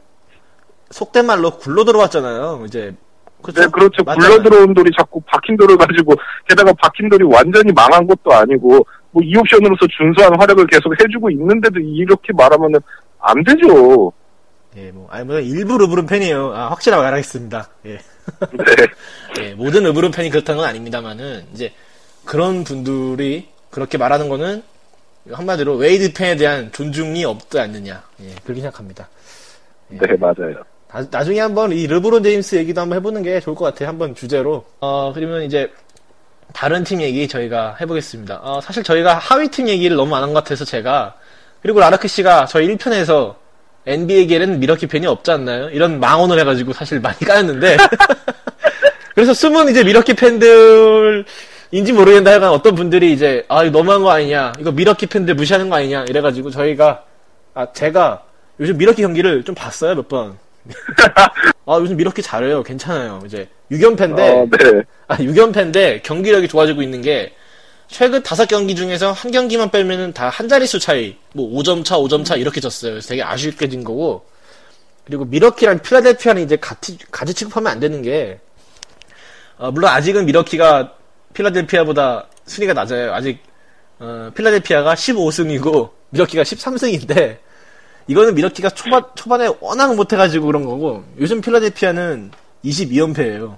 속된 0.89 1.27
말로 1.27 1.51
굴러 1.57 1.85
들어왔잖아요. 1.85 2.63
이제 2.65 2.95
그렇죠? 3.43 3.61
네, 3.61 3.67
그렇죠. 3.71 4.03
맞잖아요. 4.03 4.37
굴러 4.37 4.49
들어온 4.49 4.73
돌이 4.73 4.89
자꾸 4.97 5.21
박힌 5.27 5.55
돌을 5.57 5.77
가지고 5.77 6.15
게다가 6.47 6.73
박힌 6.73 7.09
돌이 7.09 7.23
완전히 7.25 7.71
망한 7.71 8.07
것도 8.07 8.33
아니고 8.33 8.85
뭐 9.13 9.23
이 9.23 9.37
옵션으로서 9.37 9.87
준수한 9.95 10.37
활약을 10.39 10.67
계속 10.67 10.93
해주고 10.99 11.29
있는데도 11.31 11.79
이렇게 11.79 12.33
말하면은 12.33 12.79
안 13.19 13.43
되죠. 13.43 14.11
예, 14.75 14.91
뭐 14.91 15.07
아니 15.11 15.25
뭐 15.25 15.39
일부 15.39 15.77
르브론 15.77 16.07
팬이에요. 16.07 16.51
아, 16.53 16.69
확실하게 16.71 17.03
말하겠습니다. 17.03 17.69
예. 17.85 17.89
네. 17.93 17.99
예, 19.39 19.53
모든 19.53 19.83
르브론 19.83 20.11
팬이 20.11 20.29
그렇다는 20.29 20.61
건 20.61 20.69
아닙니다만은 20.69 21.45
이제 21.53 21.71
그런 22.25 22.63
분들이 22.63 23.47
그렇게 23.69 23.97
말하는 23.97 24.29
거는 24.29 24.63
한마디로 25.31 25.75
웨이드 25.75 26.13
팬에 26.13 26.35
대한 26.35 26.71
존중이 26.71 27.23
없지 27.23 27.59
않느냐. 27.59 28.03
예, 28.21 28.35
그렇게 28.43 28.61
생각합니다. 28.61 29.07
네, 29.89 29.99
맞아요. 30.17 30.63
나, 30.87 31.05
나중에 31.09 31.39
한번 31.39 31.71
이 31.71 31.85
르브론 31.85 32.23
제임스 32.23 32.55
얘기도 32.55 32.81
한번 32.81 32.97
해보는 32.97 33.21
게 33.21 33.39
좋을 33.39 33.55
것 33.55 33.65
같아요. 33.65 33.89
한번 33.89 34.15
주제로. 34.15 34.65
어, 34.79 35.13
그러면 35.13 35.43
이제 35.43 35.71
다른 36.53 36.83
팀 36.83 37.01
얘기 37.01 37.27
저희가 37.27 37.75
해보겠습니다. 37.81 38.39
어, 38.41 38.61
사실 38.61 38.83
저희가 38.83 39.15
하위 39.17 39.47
팀 39.49 39.67
얘기를 39.67 39.97
너무 39.97 40.15
안 40.15 40.23
한 40.23 40.33
것 40.33 40.43
같아서 40.43 40.63
제가 40.65 41.15
그리고 41.61 41.79
라르크 41.79 42.07
씨가 42.07 42.45
저희 42.45 42.67
1편에서 42.69 43.35
NBA계는 43.85 44.59
밀워키 44.59 44.87
팬이 44.87 45.07
없지 45.07 45.31
않나요? 45.31 45.69
이런 45.69 45.99
망언을 45.99 46.39
해가지고 46.39 46.73
사실 46.73 46.99
많이 47.01 47.17
까였는데 47.25 47.77
그래서 49.15 49.33
숨은 49.33 49.69
이제 49.69 49.83
밀워키 49.83 50.13
팬들인지 50.13 51.91
모르겠는데 51.93 52.29
하여간 52.29 52.49
어떤 52.51 52.75
분들이 52.75 53.11
이제 53.13 53.45
아 53.49 53.63
이거 53.63 53.77
너무한 53.77 54.01
거 54.03 54.11
아니냐 54.11 54.53
이거 54.59 54.71
밀워키 54.71 55.07
팬들 55.07 55.35
무시하는 55.35 55.69
거 55.69 55.75
아니냐 55.77 56.05
이래가지고 56.07 56.49
저희가 56.51 57.03
아 57.55 57.67
제가 57.73 58.23
요즘 58.59 58.77
밀워키 58.77 59.01
경기를 59.01 59.43
좀 59.43 59.53
봤어요 59.55 59.95
몇 59.95 60.07
번. 60.07 60.37
아 61.65 61.77
요즘 61.79 61.97
밀워키 61.97 62.21
잘해요 62.21 62.63
괜찮아요 62.63 63.21
이제 63.25 63.47
6연팬데 63.71 64.29
어, 64.29 64.47
네. 64.49 64.83
아, 65.07 65.17
6연패인데 65.17 66.03
경기력이 66.03 66.47
좋아지고 66.47 66.81
있는 66.81 67.01
게 67.01 67.33
최근 67.87 68.23
다섯 68.23 68.47
경기 68.47 68.75
중에서 68.75 69.11
한 69.11 69.31
경기만 69.31 69.69
빼면은 69.69 70.13
다 70.13 70.29
한 70.29 70.49
자릿수 70.49 70.79
차이, 70.79 71.15
뭐 71.33 71.47
5점 71.61 71.85
차, 71.85 71.95
5점 71.97 72.25
차 72.25 72.35
이렇게 72.35 72.59
졌어요. 72.59 72.93
그래서 72.93 73.09
되게 73.09 73.21
아쉽게 73.21 73.69
진 73.69 73.83
거고. 73.83 74.25
그리고 75.05 75.25
미러키랑 75.25 75.79
필라델피아는 75.79 76.41
이제 76.43 76.55
같이, 76.55 76.97
같이 77.11 77.33
취급하면 77.35 77.71
안 77.71 77.79
되는 77.79 78.01
게, 78.01 78.39
어, 79.57 79.69
물론 79.69 79.91
아직은 79.91 80.25
미러키가 80.25 80.93
필라델피아보다 81.33 82.27
순위가 82.47 82.73
낮아요. 82.73 83.13
아직, 83.13 83.39
어, 83.99 84.31
필라델피아가 84.33 84.95
15승이고, 84.95 85.91
미러키가 86.09 86.41
13승인데, 86.43 87.37
이거는 88.07 88.35
미러키가 88.35 88.69
초반, 88.71 89.01
초반에 89.15 89.47
워낙 89.61 89.95
못해가지고 89.95 90.47
그런 90.47 90.65
거고, 90.65 91.03
요즘 91.19 91.41
필라델피아는 91.41 92.31
22연패예요. 92.65 93.57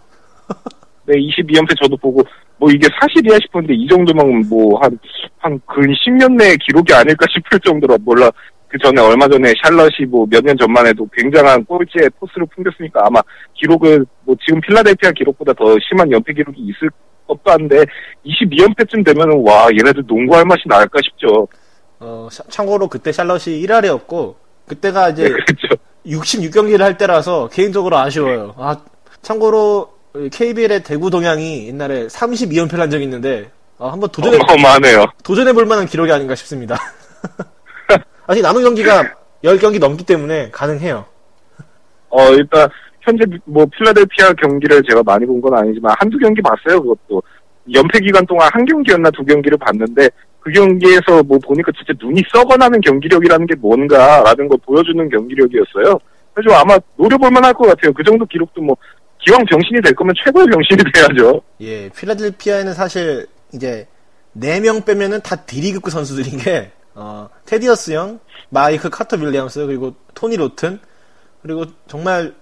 네, 1.06 1.16
22연패 1.16 1.82
저도 1.82 1.98
보고, 1.98 2.22
뭐 2.58 2.70
이게 2.72 2.88
사실이야 3.00 3.38
싶었는데, 3.42 3.74
이 3.74 3.88
정도면 3.88 4.48
뭐, 4.50 4.80
한, 4.80 4.98
한, 5.40 5.60
근 5.68 5.84
10년 5.94 6.36
내의 6.36 6.58
기록이 6.58 6.94
아닐까 6.94 7.26
싶을 7.34 7.60
정도로, 7.60 7.98
몰라. 8.00 8.30
그 8.68 8.78
전에, 8.80 9.00
얼마 9.02 9.28
전에 9.28 9.54
샬럿이 9.64 10.06
뭐 10.10 10.26
몇 10.26 10.44
년 10.44 10.58
전만 10.58 10.86
해도 10.88 11.08
굉장한 11.14 11.64
꼴찌의 11.66 12.10
포스를 12.20 12.46
풍겼으니까 12.54 13.02
아마 13.06 13.22
기록은, 13.54 14.06
뭐 14.26 14.36
지금 14.46 14.60
필라델피아 14.62 15.12
기록보다 15.12 15.54
더 15.54 15.76
심한 15.88 16.12
연패 16.12 16.34
기록이 16.34 16.62
있을 16.62 16.90
것도 17.28 17.40
한데, 17.46 17.84
22연패쯤 18.26 19.06
되면은, 19.06 19.44
와, 19.46 19.68
얘네들 19.72 20.04
농구할 20.08 20.46
맛이 20.46 20.62
날까 20.68 21.00
싶죠. 21.04 21.48
어, 22.00 22.28
샤- 22.32 22.44
참고로 22.50 22.88
그때 22.88 23.12
샬럿이 23.12 23.62
1할이었고, 23.66 24.36
그때가 24.68 25.10
이제 25.10 25.24
네, 25.24 25.30
그렇죠. 25.30 25.82
66경기를 26.06 26.80
할 26.80 26.98
때라서 26.98 27.50
개인적으로 27.50 27.98
아쉬워요. 27.98 28.54
아, 28.58 28.78
참고로 29.22 29.90
KBL의 30.32 30.84
대구 30.84 31.10
동양이 31.10 31.68
옛날에 31.68 32.08
32연패를 32.08 32.78
한 32.78 32.90
적이 32.90 33.04
있는데, 33.06 33.50
아, 33.78 33.92
한번 33.92 34.10
도전해, 34.10 34.38
어마어마하네요. 34.38 35.06
도전해볼 35.24 35.66
만한 35.66 35.86
기록이 35.86 36.12
아닌가 36.12 36.36
싶습니다. 36.36 36.78
아직 38.28 38.42
남은 38.42 38.64
경기가 38.64 39.04
10경기 39.44 39.80
넘기 39.80 40.04
때문에 40.06 40.50
가능해요. 40.52 41.06
어, 42.10 42.30
일단, 42.32 42.68
현재 43.02 43.24
뭐 43.46 43.66
필라델피아 43.68 44.34
경기를 44.34 44.82
제가 44.90 45.04
많이 45.04 45.26
본 45.26 45.40
건 45.42 45.54
아니지만 45.54 45.94
한두 46.00 46.18
경기 46.18 46.42
봤어요, 46.42 46.82
그것도. 46.82 47.22
연패 47.74 48.00
기간 48.00 48.26
동안 48.26 48.50
한 48.54 48.64
경기였나 48.66 49.10
두 49.12 49.24
경기를 49.26 49.58
봤는데 49.58 50.10
그 50.46 50.52
경기에서 50.52 51.24
뭐 51.24 51.40
보니까 51.40 51.72
진짜 51.72 51.92
눈이 52.00 52.22
썩어나는 52.32 52.80
경기력이라는 52.82 53.48
게 53.48 53.56
뭔가라는 53.56 54.48
걸 54.48 54.60
보여주는 54.64 55.10
경기력이었어요. 55.10 55.98
그래서 56.36 56.56
아마 56.60 56.78
노려볼 56.98 57.32
만할 57.32 57.52
것 57.56 57.66
같아요. 57.66 57.92
그 57.92 58.04
정도 58.04 58.24
기록도 58.28 58.62
뭐 58.62 58.78
기왕 59.18 59.44
병신이 59.46 59.82
될 59.82 59.96
거면 59.96 60.14
최고의 60.24 60.46
병신이 60.46 60.84
돼야죠. 60.94 61.42
예, 61.62 61.90
필라델피아에는 61.90 62.76
사실 62.76 63.26
이제 63.54 63.88
4명 64.38 64.86
빼면은 64.86 65.20
다 65.24 65.36
D리그급 65.36 65.92
선수들인 65.92 66.38
게 66.38 66.72
어, 66.94 67.28
테디어스 67.48 67.94
영, 67.94 68.20
마이크 68.50 68.88
카터 68.92 69.18
윌리엄스 69.18 69.66
그리고 69.66 69.96
토니 70.14 70.38
로튼 70.38 70.80
그리고 71.42 71.66
정말 71.88 72.36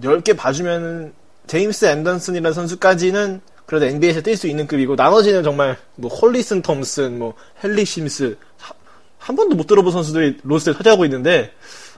좋게 0.00 0.36
봐주면은 0.36 1.12
제임스 1.48 1.86
앤더슨이라는 1.86 2.52
선수까지는 2.52 3.40
그래도 3.68 3.84
NBA에서 3.84 4.22
뛸 4.22 4.34
수 4.34 4.46
있는 4.46 4.66
급이고 4.66 4.96
나머지는 4.96 5.42
정말 5.42 5.76
뭐 5.94 6.10
홀리스 6.10 6.62
톰슨, 6.62 7.18
뭐 7.18 7.34
헨리 7.62 7.84
심스 7.84 8.38
하- 8.56 8.72
한 9.18 9.36
번도 9.36 9.56
못 9.56 9.66
들어본 9.66 9.92
선수들이 9.92 10.38
roster에 10.42 10.72
차지하고 10.72 11.04
있는데 11.04 11.52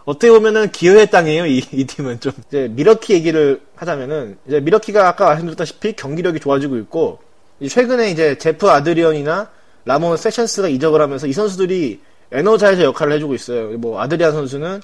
어떻게 0.05 0.33
보면은 0.33 0.73
기회의 0.73 1.09
땅이에요 1.09 1.47
이, 1.47 1.63
이 1.71 1.85
팀은 1.87 2.19
좀 2.19 2.33
이제 2.49 2.67
밀워키 2.73 3.13
얘기를 3.13 3.61
하자면은 3.77 4.37
이제 4.49 4.59
밀워키가 4.59 5.07
아까 5.07 5.27
말씀드렸다시피 5.27 5.93
경기력이 5.93 6.41
좋아지고 6.41 6.77
있고 6.79 7.21
최근에 7.65 8.11
이제 8.11 8.37
제프 8.37 8.69
아드리언이나 8.69 9.49
라몬 9.85 10.17
세션스가 10.17 10.67
이적을 10.67 11.01
하면서 11.01 11.29
이 11.29 11.33
선수들이 11.33 12.01
energizer 12.33 12.83
역할을 12.83 13.13
해주고 13.13 13.35
있어요. 13.35 13.79
뭐 13.79 14.01
아드리안 14.01 14.33
선수는 14.33 14.83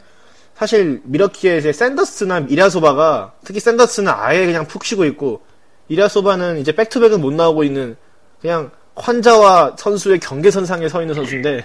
사실 0.54 1.00
밀워키의 1.02 1.58
이제 1.58 1.72
샌더스나 1.72 2.46
일야소바가 2.48 3.32
특히 3.44 3.58
샌더스는 3.58 4.12
아예 4.14 4.46
그냥 4.46 4.68
푹 4.68 4.84
쉬고 4.84 5.04
있고 5.06 5.40
일야소바는 5.88 6.58
이제 6.58 6.72
back-to-back은 6.72 7.20
못 7.20 7.32
나오고 7.32 7.64
있는 7.64 7.96
그냥 8.40 8.70
환자와 8.96 9.76
선수의 9.78 10.20
경계선상에 10.20 10.88
서 10.88 11.00
있는 11.02 11.14
선수인데 11.14 11.64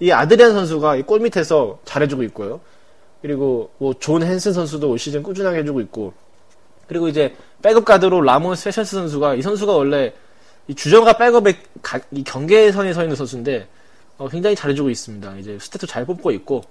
이 0.00 0.10
아드리안 0.12 0.52
선수가 0.52 0.96
이 0.96 1.02
골 1.02 1.20
밑에서 1.20 1.78
잘해주고 1.84 2.22
있고요. 2.24 2.60
그리고 3.20 3.70
뭐 3.78 3.92
존 3.94 4.22
헨슨 4.22 4.52
선수도 4.52 4.90
올 4.90 4.98
시즌 4.98 5.22
꾸준하게 5.22 5.58
해주고 5.60 5.80
있고 5.82 6.14
그리고 6.86 7.08
이제 7.08 7.34
백업 7.62 7.84
가드로 7.84 8.20
라몬 8.22 8.54
세션스 8.54 8.96
선수가 8.96 9.34
이 9.34 9.42
선수가 9.42 9.72
원래 9.72 10.12
이 10.68 10.74
주전과 10.74 11.14
백업의 11.18 11.56
가- 11.82 11.98
이 12.12 12.22
경계선에 12.22 12.92
서 12.92 13.02
있는 13.02 13.16
선수인데 13.16 13.66
어, 14.18 14.28
굉장히 14.28 14.54
잘해주고 14.56 14.88
있습니다. 14.90 15.36
이제 15.38 15.56
stat도 15.58 15.88
잘 15.88 16.04
뽑고 16.06 16.30
있고 16.32 16.62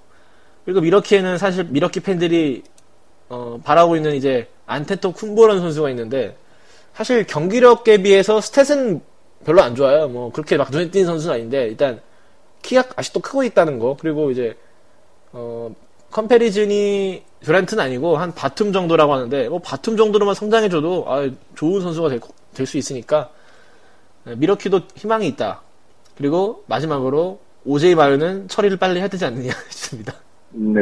그리고 0.65 0.81
밀워키에는 0.81 1.37
사실 1.37 1.65
밀워키 1.65 1.99
팬들이 1.99 2.63
어, 3.29 3.59
바라고 3.63 3.95
있는 3.97 4.15
이제 4.15 4.47
안테토쿤보라는 4.65 5.59
선수가 5.59 5.89
있는데 5.91 6.37
사실 6.97 7.27
경기력에 7.27 8.01
비해서 8.01 8.39
stat은 8.39 9.01
별로 9.45 9.61
안 9.61 9.75
좋아요. 9.75 10.07
뭐 10.07 10.31
그렇게 10.31 10.57
막 10.57 10.71
눈에 10.71 10.89
띄는 10.89 11.05
선수는 11.05 11.35
아닌데 11.35 11.67
일단 11.67 12.01
키가 12.63 12.85
아직도 12.95 13.19
크고 13.19 13.43
있다는 13.43 13.77
거 13.77 13.95
그리고 13.99 14.31
이제 14.31 14.57
어 15.31 15.75
컴패리즌이 16.09 17.21
듀란트는 17.41 17.83
아니고 17.83 18.17
한 18.17 18.33
바툼 18.33 18.73
정도라고 18.73 19.13
하는데 19.13 19.47
뭐 19.47 19.59
바툼 19.59 19.95
정도로만 19.95 20.33
성장해줘도 20.33 21.05
아, 21.07 21.29
좋은 21.53 21.81
선수가 21.81 22.17
될수 22.55 22.79
있으니까 22.79 23.29
네, 24.23 24.33
미러키도 24.35 24.81
희망이 24.95 25.27
있다. 25.27 25.61
그리고 26.17 26.63
마지막으로 26.65 27.39
오제이 27.63 27.93
마요는 27.93 28.47
처리를 28.47 28.77
빨리 28.77 29.01
해야 29.01 29.07
되지 29.07 29.23
않느냐 29.23 29.51
싶습니다. 29.69 30.15
네. 30.49 30.81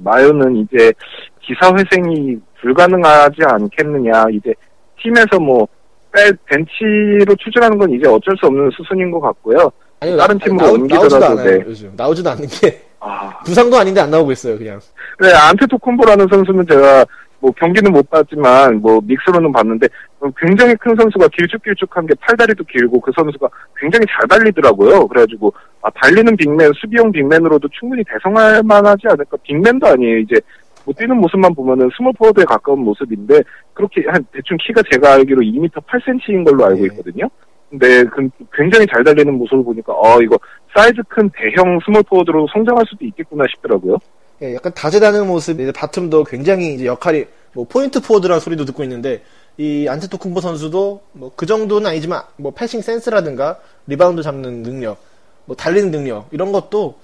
마요는 0.00 0.56
이제 0.56 0.94
기사 1.42 1.70
회생이 1.74 2.38
불가능하지 2.58 3.42
않겠느냐. 3.44 4.24
이제 4.32 4.54
팀에서 5.02 5.38
뭐, 5.38 5.66
빼, 6.12 6.30
벤치로 6.46 7.34
추진하는 7.36 7.78
건 7.78 7.90
이제 7.90 8.06
어쩔 8.08 8.36
수 8.38 8.46
없는 8.46 8.70
수순인 8.76 9.10
것 9.10 9.20
같고요. 9.20 9.70
아니, 10.00 10.16
다른 10.16 10.38
팀으로 10.38 10.66
나오, 10.66 10.74
옮기더라도, 10.74 11.18
나오지도 11.18 11.26
않아요, 11.26 11.58
네. 11.58 11.64
요즘. 11.66 11.92
나오지도 11.96 12.30
않는 12.30 12.46
게 12.48 12.82
아, 13.00 13.38
부상도 13.44 13.76
아닌데 13.76 14.00
안 14.00 14.10
나오고 14.10 14.32
있어요, 14.32 14.58
그냥. 14.58 14.80
네, 15.20 15.32
안테토콤보라는 15.32 16.26
선수는 16.30 16.66
제가 16.68 17.04
뭐 17.38 17.52
경기는 17.52 17.92
못 17.92 18.08
봤지만 18.10 18.80
뭐 18.80 19.00
믹스로는 19.04 19.52
봤는데 19.52 19.86
어, 20.20 20.28
굉장히 20.38 20.74
큰 20.76 20.96
선수가 20.96 21.28
길쭉길쭉한 21.28 22.06
게 22.06 22.14
팔다리도 22.20 22.64
길고 22.64 23.00
그 23.00 23.12
선수가 23.14 23.48
굉장히 23.76 24.06
잘 24.08 24.26
달리더라고요. 24.26 25.06
그래가지고 25.06 25.52
아, 25.82 25.90
달리는 26.02 26.34
빅맨, 26.36 26.72
수비형 26.80 27.12
빅맨으로도 27.12 27.68
충분히 27.78 28.02
대성할 28.04 28.62
만하지 28.64 29.02
않을까. 29.08 29.36
빅맨도 29.42 29.86
아니에요. 29.86 30.18
이제 30.18 30.40
뭐 30.86 30.94
뛰는 30.96 31.16
모습만 31.16 31.54
보면은 31.54 31.90
small 31.96 32.12
forward에 32.14 32.44
가까운 32.44 32.80
모습인데 32.80 33.42
그렇게 33.74 34.04
한 34.06 34.24
대충 34.32 34.56
키가 34.56 34.80
제가 34.90 35.14
알기로 35.14 35.42
2m 35.42 35.70
8cm인 35.72 36.44
걸로 36.44 36.64
알고 36.64 36.80
네. 36.80 36.86
있거든요. 36.86 37.28
근데 37.68 38.04
그 38.04 38.28
굉장히 38.52 38.86
잘 38.86 39.02
달리는 39.02 39.34
모습을 39.34 39.64
보니까 39.64 39.92
어 39.92 40.22
이거 40.22 40.38
사이즈 40.74 41.02
큰 41.08 41.28
대형 41.34 41.78
small 41.84 42.04
forward로 42.04 42.46
성장할 42.52 42.84
수도 42.88 43.04
있겠구나 43.04 43.44
싶더라고요. 43.50 43.98
예, 44.42 44.54
약간 44.54 44.72
다재다능한 44.74 45.26
모습, 45.26 45.60
이제 45.60 45.72
바툼도 45.72 46.24
굉장히 46.24 46.74
이제 46.74 46.84
역할이, 46.84 47.24
뭐, 47.54 47.64
point 47.66 48.02
forward라는 48.02 48.38
소리도 48.38 48.66
듣고 48.66 48.82
있는데, 48.82 49.22
이 49.56 49.88
안테토쿤보 49.88 50.42
선수도, 50.42 51.00
뭐, 51.12 51.32
그 51.34 51.46
정도는 51.46 51.88
아니지만, 51.88 52.22
뭐, 52.36 52.52
passing 52.52 52.82
sense라든가, 52.82 53.58
리바운드 53.86 54.20
잡는 54.20 54.62
능력, 54.62 54.98
뭐, 55.46 55.56
달리는 55.56 55.90
능력, 55.90 56.28
이런 56.32 56.52
것도, 56.52 56.98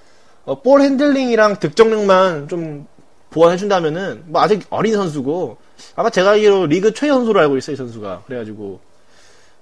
어, 0.45 0.61
ball 0.61 0.81
handling이랑 0.81 1.55
득점력만 1.59 2.49
좀 2.49 2.85
보완해준다면은, 3.33 4.23
뭐, 4.27 4.41
아직 4.41 4.65
어린 4.69 4.93
선수고, 4.93 5.57
아마 5.95 6.09
제가 6.09 6.31
알기로 6.31 6.67
리그 6.67 6.93
최연소 6.93 7.09
선수로 7.09 7.39
알고 7.39 7.57
있어요, 7.57 7.73
이 7.73 7.77
선수가. 7.77 8.23
그래가지고, 8.27 8.79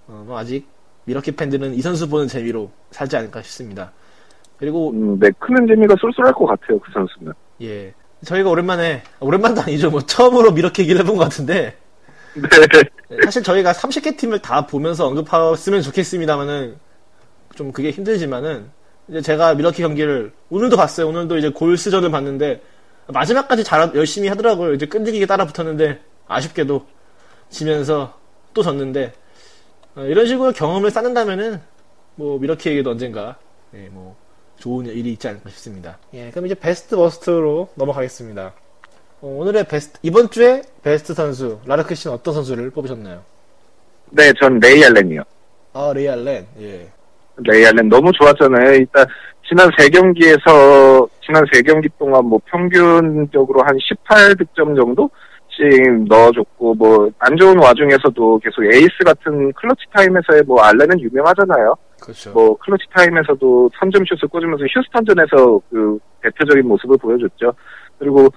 어, 0.07 0.23
뭐, 0.27 0.37
아직, 0.37 0.67
밀워키 1.05 1.31
팬들은 1.31 1.73
이 1.73 1.81
선수 1.81 2.07
보는 2.09 2.27
재미로 2.27 2.69
살지 2.91 3.15
않을까 3.15 3.41
싶습니다. 3.41 3.91
그리고, 4.57 4.91
음, 4.91 5.17
네, 5.19 5.31
크는 5.39 5.65
재미가 5.67 5.95
쏠쏠할 5.99 6.33
것 6.33 6.45
같아요, 6.45 6.79
그 6.79 6.91
선수는. 6.93 7.33
예. 7.63 7.93
저희가 8.25 8.49
오랜만에, 8.49 9.01
오랜만도 9.19 9.61
아니죠. 9.61 9.89
뭐, 9.89 10.01
처음으로 10.01 10.51
밀워키 10.51 10.83
얘기를 10.83 11.01
해본 11.01 11.15
것 11.15 11.23
같은데, 11.23 11.75
네. 12.35 13.17
사실 13.23 13.41
저희가 13.41 13.73
30개 13.73 14.17
팀을 14.17 14.39
다 14.39 14.67
보면서 14.67 15.07
언급했으면 15.07 15.81
좋겠습니다만은, 15.81 16.75
좀 17.55 17.71
그게 17.71 17.91
힘들지만은, 17.91 18.69
이제 19.07 19.21
제가 19.21 19.55
밀워키 19.55 19.81
경기를 19.81 20.31
오늘도 20.49 20.77
봤어요. 20.77 21.07
오늘도 21.07 21.37
이제 21.37 21.49
골스전을 21.49 22.11
봤는데, 22.11 22.61
마지막까지 23.07 23.63
잘, 23.63 23.91
열심히 23.95 24.27
하더라고요. 24.29 24.73
이제 24.73 24.85
끈질기게 24.85 25.25
따라 25.25 25.45
붙었는데, 25.45 25.99
아쉽게도 26.27 26.85
지면서 27.49 28.17
또 28.53 28.63
졌는데, 28.63 29.13
어, 29.95 30.01
이런 30.03 30.25
식으로 30.27 30.51
경험을 30.51 30.91
쌓는다면은, 30.91 31.61
뭐, 32.15 32.39
밀워키에게도 32.39 32.91
언젠가, 32.91 33.37
예, 33.73 33.89
뭐, 33.91 34.15
좋은 34.57 34.85
일이 34.85 35.13
있지 35.13 35.27
않을까 35.27 35.49
싶습니다. 35.49 35.97
예, 36.13 36.29
그럼 36.29 36.45
이제 36.45 36.55
best 36.55 36.95
worst로 36.95 37.69
넘어가겠습니다. 37.75 38.53
어, 39.21 39.27
오늘의 39.27 39.67
베스트, 39.67 39.99
이번 40.03 40.29
주에 40.29 40.61
베스트 40.83 41.13
선수, 41.13 41.59
라르크 41.65 41.95
씨는 41.95 42.15
어떤 42.15 42.33
선수를 42.33 42.69
뽑으셨나요? 42.69 43.23
네, 44.11 44.31
전 44.39 44.59
레이 44.59 44.83
알렌이요. 44.85 45.23
아, 45.73 45.91
레이 45.93 46.07
알렌, 46.07 46.45
예. 46.59 46.89
레이 47.37 47.65
알렌 47.65 47.89
너무 47.89 48.11
좋았잖아요. 48.11 48.73
일단 48.73 49.05
지난 49.51 49.69
세 49.77 49.89
경기에서 49.89 51.05
지난 51.21 51.43
세 51.51 51.61
경기 51.61 51.89
동안 51.99 52.23
뭐 52.25 52.39
평균적으로 52.45 53.61
한 53.63 53.75
18득점 53.75 54.77
정도씩 54.77 56.05
넣어줬고 56.07 56.75
뭐 56.75 57.09
안 57.19 57.35
좋은 57.35 57.57
와중에서도 57.57 58.39
계속 58.39 58.63
에이스 58.63 59.03
같은 59.05 59.51
clutch 59.53 59.81
time에서의 59.93 60.43
뭐 60.47 60.61
알렌은 60.61 61.01
유명하잖아요. 61.01 61.75
그렇죠. 62.01 62.31
뭐 62.31 62.57
clutch 62.57 62.85
time에서도 62.95 63.69
3점 63.79 64.07
슛을 64.07 64.29
꽂으면서 64.29 64.63
휴스턴전에서 64.65 65.61
그 65.69 65.99
대표적인 66.23 66.65
모습을 66.67 66.97
보여줬죠. 66.97 67.53
그리고 67.99 68.27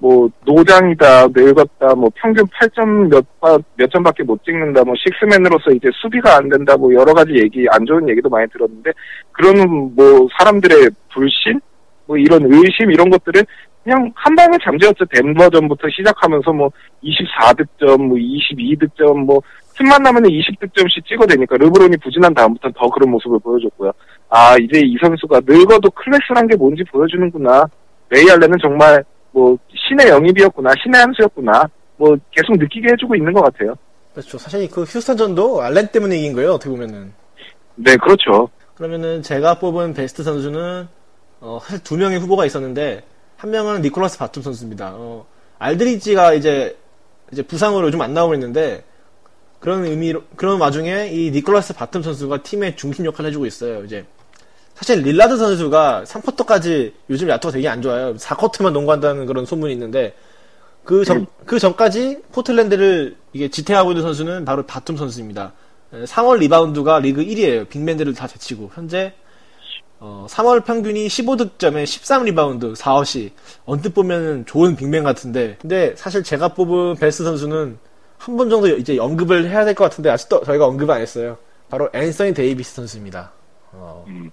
뭐 0.00 0.28
노장이다, 0.44 1.26
늙었다, 1.34 1.94
뭐 1.96 2.08
평균 2.14 2.44
8점 2.46 3.08
몇, 3.10 3.24
바- 3.40 3.58
몇 3.76 3.90
점밖에 3.90 4.22
못 4.22 4.42
찍는다, 4.44 4.84
뭐 4.84 4.94
식스맨으로서 4.96 5.72
이제 5.72 5.88
수비가 6.00 6.36
안 6.36 6.48
된다, 6.48 6.76
뭐 6.76 6.92
여러 6.94 7.12
가지 7.12 7.32
얘기, 7.34 7.66
안 7.70 7.84
좋은 7.84 8.08
얘기도 8.08 8.28
많이 8.28 8.48
들었는데 8.50 8.92
그런 9.32 9.94
뭐 9.96 10.28
사람들의 10.38 10.90
불신, 11.12 11.60
뭐 12.06 12.16
이런 12.16 12.42
의심 12.44 12.90
이런 12.92 13.10
것들을 13.10 13.44
그냥 13.82 14.10
한 14.14 14.34
방에 14.36 14.56
잠재웠죠. 14.62 15.04
덴버전부터 15.06 15.88
시작하면서 15.90 16.52
뭐 16.52 16.70
24득점, 17.02 18.00
뭐 18.02 18.16
22득점, 18.16 19.24
뭐 19.24 19.40
틈만 19.76 20.02
나면 20.02 20.24
20득점씩 20.24 21.06
찍어대니까 21.06 21.56
르브론이 21.56 21.96
부진한 21.98 22.34
다음부터는 22.34 22.74
더 22.76 22.88
그런 22.88 23.10
모습을 23.10 23.38
보여줬고요. 23.40 23.92
아 24.28 24.56
이제 24.60 24.80
이 24.80 24.96
선수가 25.00 25.40
늙어도 25.46 25.90
클래스란 25.90 26.46
게 26.48 26.56
뭔지 26.56 26.82
보여주는구나. 26.90 27.64
레이 28.10 28.30
알렌은 28.30 28.58
정말 28.60 29.02
뭐 29.32 29.56
신의 29.88 30.08
영입이었구나, 30.08 30.70
신의 30.82 31.00
한 31.00 31.12
수였구나. 31.14 31.68
뭐 31.96 32.16
계속 32.30 32.56
느끼게 32.56 32.92
해주고 32.92 33.14
있는 33.16 33.32
것 33.32 33.42
같아요. 33.42 33.74
그렇죠. 34.12 34.38
사실 34.38 34.68
그 34.70 34.82
휴스턴전도 34.82 35.62
알렌 35.62 35.88
때문에 35.88 36.16
이긴 36.18 36.32
거예요. 36.32 36.54
어떻게 36.54 36.70
보면은. 36.70 37.12
네, 37.76 37.96
그렇죠. 37.96 38.48
그러면은 38.74 39.22
제가 39.22 39.58
뽑은 39.58 39.94
베스트 39.94 40.22
선수는 40.22 40.88
어, 41.40 41.58
사실 41.62 41.82
두 41.82 41.96
명의 41.96 42.18
후보가 42.18 42.46
있었는데 42.46 43.02
한 43.36 43.50
명은 43.50 43.82
니콜라스 43.82 44.18
바툼 44.18 44.42
선수입니다. 44.42 44.92
어, 44.94 45.26
알드리지가 45.58 46.34
이제 46.34 46.76
이제 47.32 47.42
부상으로 47.42 47.86
요즘 47.86 48.00
안 48.00 48.14
나오고 48.14 48.34
있는데 48.34 48.84
그런 49.60 49.84
의미로 49.84 50.22
그런 50.36 50.60
와중에 50.60 51.08
이 51.08 51.30
니콜라스 51.30 51.74
바툼 51.74 52.02
선수가 52.02 52.42
팀의 52.42 52.76
중심 52.76 53.04
역할을 53.04 53.28
해주고 53.28 53.46
있어요. 53.46 53.84
이제 53.84 54.04
사실 54.78 55.02
릴라드 55.02 55.36
선수가 55.36 56.04
3쿼터까지 56.06 56.92
요즘 57.10 57.28
야투가 57.28 57.52
되게 57.52 57.68
안 57.68 57.82
좋아요. 57.82 58.14
4쿼터만 58.14 58.70
농구한다는 58.72 59.26
그런 59.26 59.44
소문이 59.44 59.72
있는데 59.72 60.14
그 60.84 61.04
전, 61.04 61.26
그 61.44 61.58
전까지 61.58 62.22
포틀랜드를 62.32 63.16
이게 63.32 63.48
지탱하고 63.48 63.90
있는 63.90 64.02
선수는 64.04 64.44
바로 64.44 64.64
바툼 64.64 64.96
선수입니다. 64.96 65.52
3월 65.92 66.38
리바운드가 66.38 67.00
리그 67.00 67.24
1위에요. 67.24 67.68
big 67.68 67.79
man들을 67.79 68.14
다 68.14 68.28
제치고 68.28 68.70
현재 68.74 69.14
어, 69.98 70.26
3월 70.30 70.64
평균이 70.64 71.08
15득점에 71.08 71.82
13리바운드 71.82 72.76
4어시 72.76 73.32
언뜻 73.64 73.92
보면은 73.92 74.46
좋은 74.46 74.76
big 74.76 74.89
man 74.89 75.02
같은데 75.02 75.56
근데 75.60 75.92
사실 75.96 76.22
제가 76.22 76.54
뽑은 76.54 76.94
베스트 77.00 77.24
선수는 77.24 77.78
한 78.18 78.36
번 78.36 78.48
정도 78.48 78.68
이제 78.68 78.96
언급을 78.98 79.48
해야 79.50 79.64
될 79.64 79.74
것 79.74 79.84
같은데 79.84 80.10
아직도 80.10 80.44
저희가 80.44 80.66
언급 80.66 80.88
안 80.90 81.00
했어요. 81.00 81.36
바로 81.68 81.88
앤서니 81.92 82.32
데이비스 82.34 82.74
선수입니다. 82.76 83.32
어, 83.72 84.04
음. 84.08 84.30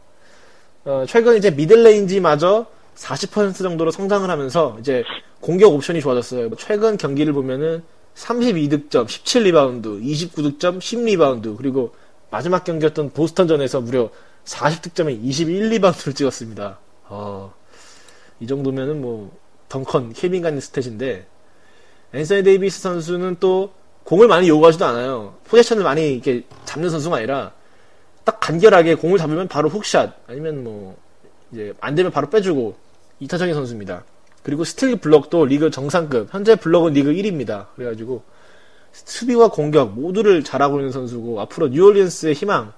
어, 0.86 1.04
최근 1.08 1.36
이제 1.36 1.50
middle 1.50 1.94
range마저 1.94 2.68
40% 2.96 3.58
정도로 3.58 3.90
성장을 3.90 4.30
하면서 4.30 4.78
이제 4.80 5.04
공격 5.42 5.74
옵션이 5.74 6.00
좋아졌어요. 6.00 6.50
최근 6.58 6.96
경기를 6.96 7.34
보면은 7.34 7.84
32득점, 8.16 9.08
17리바운드, 9.08 10.02
29득점, 10.02 10.78
10리바운드, 10.78 11.58
그리고 11.58 11.94
마지막 12.30 12.64
경기였던 12.64 13.12
보스턴전에서 13.12 13.82
무려 13.82 14.10
40득점에 14.46 15.22
21리바운드를 15.24 16.16
찍었습니다. 16.16 16.80
어, 17.10 17.54
이 18.40 18.48
정도면은 18.48 19.02
뭐, 19.02 19.36
덩컨, 19.68 20.14
케빈 20.14 20.44
가넷 20.44 20.60
stat인데, 20.60 21.26
앤서니 22.14 22.44
데이비스 22.44 22.80
선수는 22.82 23.38
또 23.40 23.74
공을 24.04 24.28
많이 24.28 24.48
요구하지도 24.48 24.86
않아요. 24.86 25.36
포지션을 25.46 25.84
많이 25.84 26.14
이렇게 26.14 26.44
잡는 26.64 26.90
선수가 26.90 27.18
아니라, 27.18 27.54
딱 28.26 28.40
간결하게 28.40 28.96
공을 28.96 29.18
잡으면 29.18 29.48
바로 29.48 29.70
hook 29.70 29.89
shot, 29.89 30.14
아니면 30.28 30.64
뭐, 30.64 30.98
이제 31.52 31.74
안 31.80 31.96
되면 31.96 32.12
바로 32.12 32.30
빼주고, 32.30 32.76
이타적인 33.20 33.54
선수입니다. 33.54 34.04
그리고 34.44 34.64
스틸 34.64 34.98
블럭도 34.98 35.46
리그 35.46 35.70
정상급, 35.72 36.34
현재 36.34 36.56
블럭은 36.56 36.94
리그 36.94 37.14
1위입니다. 37.14 37.68
그래가지고, 37.76 38.24
수비와 38.92 39.50
공격 39.50 39.94
모두를 39.94 40.44
잘하고 40.44 40.80
있는 40.80 40.92
선수고, 40.92 41.40
앞으로 41.42 41.68
뉴올리언스의 41.68 42.34
희망, 42.34 42.74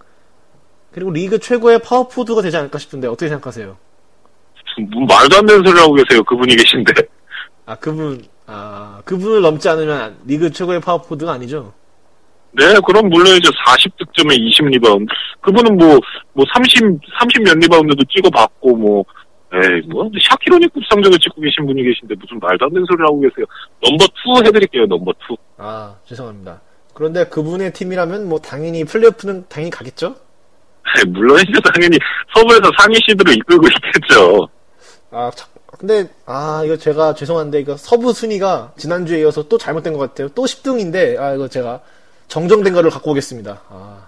그리고 0.92 1.12
리그 1.12 1.40
최고의 1.40 1.80
power 1.80 2.02
forward가 2.02 2.42
되지 2.42 2.58
않을까 2.58 2.78
싶은데, 2.78 3.08
어떻게 3.08 3.30
생각하세요? 3.30 3.78
뭐 4.92 5.06
말도 5.06 5.38
안 5.38 5.46
되는 5.46 5.66
소리 5.66 5.80
하고 5.80 5.94
계세요. 5.94 6.24
그분이 6.24 6.56
계신데. 6.56 6.94
아, 7.66 7.76
그분, 7.76 8.24
아, 8.46 9.02
그분을 9.06 9.42
넘지 9.42 9.68
않으면 9.70 10.18
리그 10.26 10.52
최고의 10.52 10.82
power 10.82 11.00
forward가 11.00 11.32
아니죠? 11.32 11.74
네, 12.52 12.64
그럼 12.86 13.10
물론 13.10 13.36
이제 13.36 13.50
40득점에 13.50 14.38
20리바운드. 14.38 15.08
그분은 15.42 15.78
뭐, 15.78 16.00
뭐 16.34 16.46
30, 16.56 17.00
30몇 17.22 17.60
리바운드도 17.62 18.04
찍어봤고, 18.10 18.76
뭐, 18.76 19.06
에이, 19.54 19.82
뭐, 19.88 20.10
샤킬 20.30 20.53
오닐급 20.53 20.84
성적을 20.90 21.20
찍고 21.20 21.42
계신 21.42 21.66
분이 21.66 21.84
계신데 21.84 22.16
무슨 22.20 22.40
말도 22.40 22.66
안 22.66 22.74
되는 22.74 22.86
소리를 22.86 23.06
하고 23.06 23.20
계세요. 23.22 23.46
넘버 23.82 24.06
2 24.42 24.48
해드릴게요, 24.48 24.86
넘버 24.88 25.12
2. 25.30 25.36
아, 25.58 25.96
죄송합니다. 26.06 26.62
그런데 26.94 27.26
그분의 27.26 27.74
팀이라면 27.74 28.28
뭐 28.28 28.40
당연히 28.40 28.84
플레이오프는 28.84 29.46
당연히 29.50 29.70
가겠죠? 29.70 30.16
네, 30.96 31.06
물론이죠, 31.10 31.60
당연히 31.74 31.98
서부에서 32.34 32.72
상위 32.80 32.96
시드로 33.08 33.32
이끌고 33.34 33.68
있겠죠. 33.68 34.50
아, 35.12 35.30
참, 35.36 35.48
근데, 35.78 36.10
아, 36.26 36.64
이거 36.66 36.76
제가 36.76 37.14
죄송한데, 37.14 37.60
이거 37.60 37.78
서부 37.78 38.12
순위가 38.12 38.74
지난주에 38.78 39.20
이어서 39.20 39.48
또 39.48 39.58
잘못된 39.58 39.94
것 39.94 40.00
같아요. 40.00 40.28
또 40.30 40.44
10등인데, 40.44 41.20
아, 41.20 41.34
이거 41.36 41.48
제가 41.48 41.82
정정된 42.28 42.74
거를 42.74 42.90
갖고 42.90 43.12
오겠습니다. 43.12 43.62
아, 43.70 44.08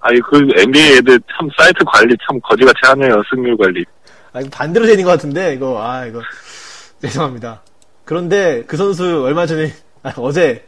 아니, 0.00 0.20
그 0.20 0.36
NBA 0.56 0.98
애들 0.98 1.20
참 1.36 1.48
사이트 1.56 1.84
관리 1.84 2.14
참 2.26 2.38
거지같이 2.40 2.78
하네요, 2.82 3.22
승률 3.30 3.56
관리. 3.56 3.84
아, 4.32 4.40
이거 4.40 4.50
반대로 4.50 4.86
되는 4.86 5.04
것 5.04 5.10
같은데, 5.10 5.54
이거, 5.54 5.80
아, 5.80 6.04
이거, 6.06 6.20
죄송합니다. 7.00 7.62
그런데 8.04 8.64
그 8.66 8.76
선수 8.76 9.22
얼마 9.24 9.46
전에, 9.46 9.72
아, 10.02 10.12
어제, 10.16 10.66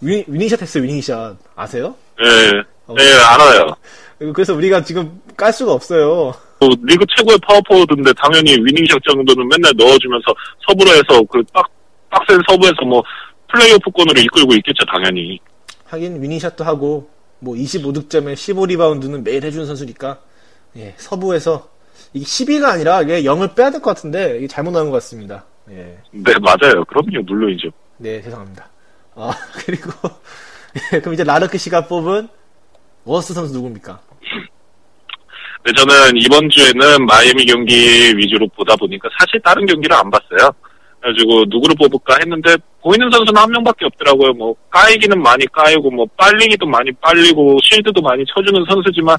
winning, 0.00 0.24
winning 0.28 0.50
shot 0.50 0.62
했어요, 0.62 0.84
winning 0.84 1.14
shot. 1.14 1.36
아세요? 1.56 1.94
예, 2.22 2.28
예, 2.98 3.12
알아요. 3.20 3.74
그래서 4.32 4.54
우리가 4.54 4.82
지금 4.82 5.20
깔 5.36 5.52
수가 5.52 5.72
없어요. 5.72 6.32
뭐, 6.60 6.68
리그 6.82 7.04
최고의 7.16 7.38
power 7.46 7.67
forward인데 7.67 8.12
당연히 8.14 8.52
winning 8.52 8.81
shot 8.81 8.98
정도는 9.08 9.48
맨날 9.48 9.72
넣어주면서 9.76 10.34
서부로 10.66 10.90
해서 10.90 11.22
그 11.30 11.42
빡, 11.52 11.68
빡센 12.10 12.40
서부에서 12.48 12.84
뭐 12.84 13.02
플레이오프권으로 13.52 14.20
이끌고 14.20 14.54
있겠죠, 14.54 14.84
당연히. 14.86 15.38
하긴 15.88 16.22
winning 16.22 16.45
shot도 16.45 16.64
하고 16.64 17.10
뭐 17.40 17.54
25득점에 17.54 18.34
15리바운드는 18.34 19.22
매일 19.22 19.44
해주는 19.44 19.66
선수니까 19.66 20.20
예, 20.76 20.94
서부에서 20.96 21.68
이게 22.12 22.24
10위가 22.24 22.64
아니라 22.64 23.02
이게 23.02 23.22
0을 23.22 23.54
빼야 23.54 23.70
될 23.70 23.80
것 23.80 23.90
같은데 23.94 24.38
이게 24.38 24.46
잘못 24.46 24.70
나온 24.72 24.86
것 24.90 24.92
같습니다. 24.96 25.44
예, 25.70 25.98
네, 26.12 26.32
맞아요. 26.40 26.84
그럼요, 26.84 27.22
물론이죠. 27.26 27.68
네 27.98 28.22
죄송합니다. 28.22 28.68
아 29.14 29.30
그리고 29.64 29.90
예, 30.92 31.00
그럼 31.00 31.14
이제 31.14 31.24
라르크 31.24 31.58
씨가 31.58 31.86
뽑은 31.86 32.28
워스 33.04 33.34
선수 33.34 33.52
누굽니까? 33.54 34.00
네, 35.64 35.72
저는 35.76 36.16
이번 36.16 36.48
주에는 36.50 37.04
마이애미 37.06 37.44
경기 37.46 38.16
위주로 38.16 38.46
보다 38.48 38.74
보니까 38.76 39.08
사실 39.18 39.40
다른 39.42 39.66
경기를 39.66 39.94
안 39.96 40.10
봤어요. 40.10 40.50
그래가지고 41.00 41.44
누구를 41.48 41.74
뽑을까 41.78 42.16
했는데 42.20 42.56
보이는 42.82 43.10
선수는 43.10 43.40
한 43.40 43.50
명밖에 43.50 43.84
없더라고요. 43.86 44.32
뭐 44.32 44.54
까이기는 44.70 45.20
많이 45.22 45.46
까이고 45.46 45.90
뭐 45.90 46.06
빨리기도 46.16 46.66
많이 46.66 46.90
빨리고 47.00 47.58
shield도 47.62 48.00
많이 48.00 48.24
쳐주는 48.26 48.64
선수지만 48.68 49.16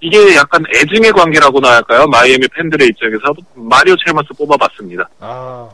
이게 0.00 0.34
약간 0.34 0.62
애증의 0.74 1.12
관계라고나 1.12 1.76
할까요? 1.76 2.06
마이애미 2.06 2.46
팬들의 2.48 2.88
입장에서 2.88 3.34
마리오 3.54 3.94
찰머스 4.04 4.28
뽑아봤습니다. 4.36 5.08
아 5.20 5.68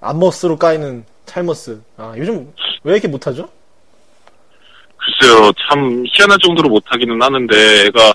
암머스로 0.00 0.56
까이는 0.56 1.04
찰머스. 1.26 1.80
아 1.96 2.14
요즘 2.16 2.52
왜 2.84 2.92
이렇게 2.94 3.08
못하죠? 3.08 3.48
글쎄요, 4.96 5.50
참 5.68 6.04
희한할 6.12 6.38
정도로 6.38 6.68
못하기는 6.68 7.20
하는데 7.20 7.86
애가 7.86 8.12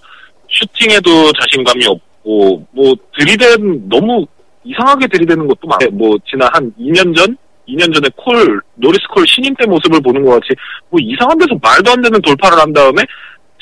슈팅에도 0.49 1.31
자신감이 1.33 1.85
없고 1.85 2.65
뭐 2.71 2.93
들이댄 3.17 3.89
너무 3.89 4.25
이상하게 4.67 5.07
들이대는 5.07 5.47
것도 5.47 5.67
많아요. 5.67 5.89
뭐 5.91 6.17
지난 6.29 6.49
한 6.53 6.71
2년 6.79 7.15
전, 7.15 7.37
2년 7.67 7.93
전에 7.93 8.09
콜 8.15 8.61
노리스 8.75 9.01
콜 9.13 9.25
신인 9.27 9.55
때 9.55 9.65
모습을 9.65 10.01
보는 10.01 10.23
것 10.23 10.31
같이 10.31 10.53
뭐 10.89 10.99
이상한 11.01 11.37
데서 11.37 11.57
말도 11.61 11.91
안 11.91 12.01
되는 12.01 12.21
돌파를 12.21 12.57
한 12.57 12.73
다음에 12.73 13.01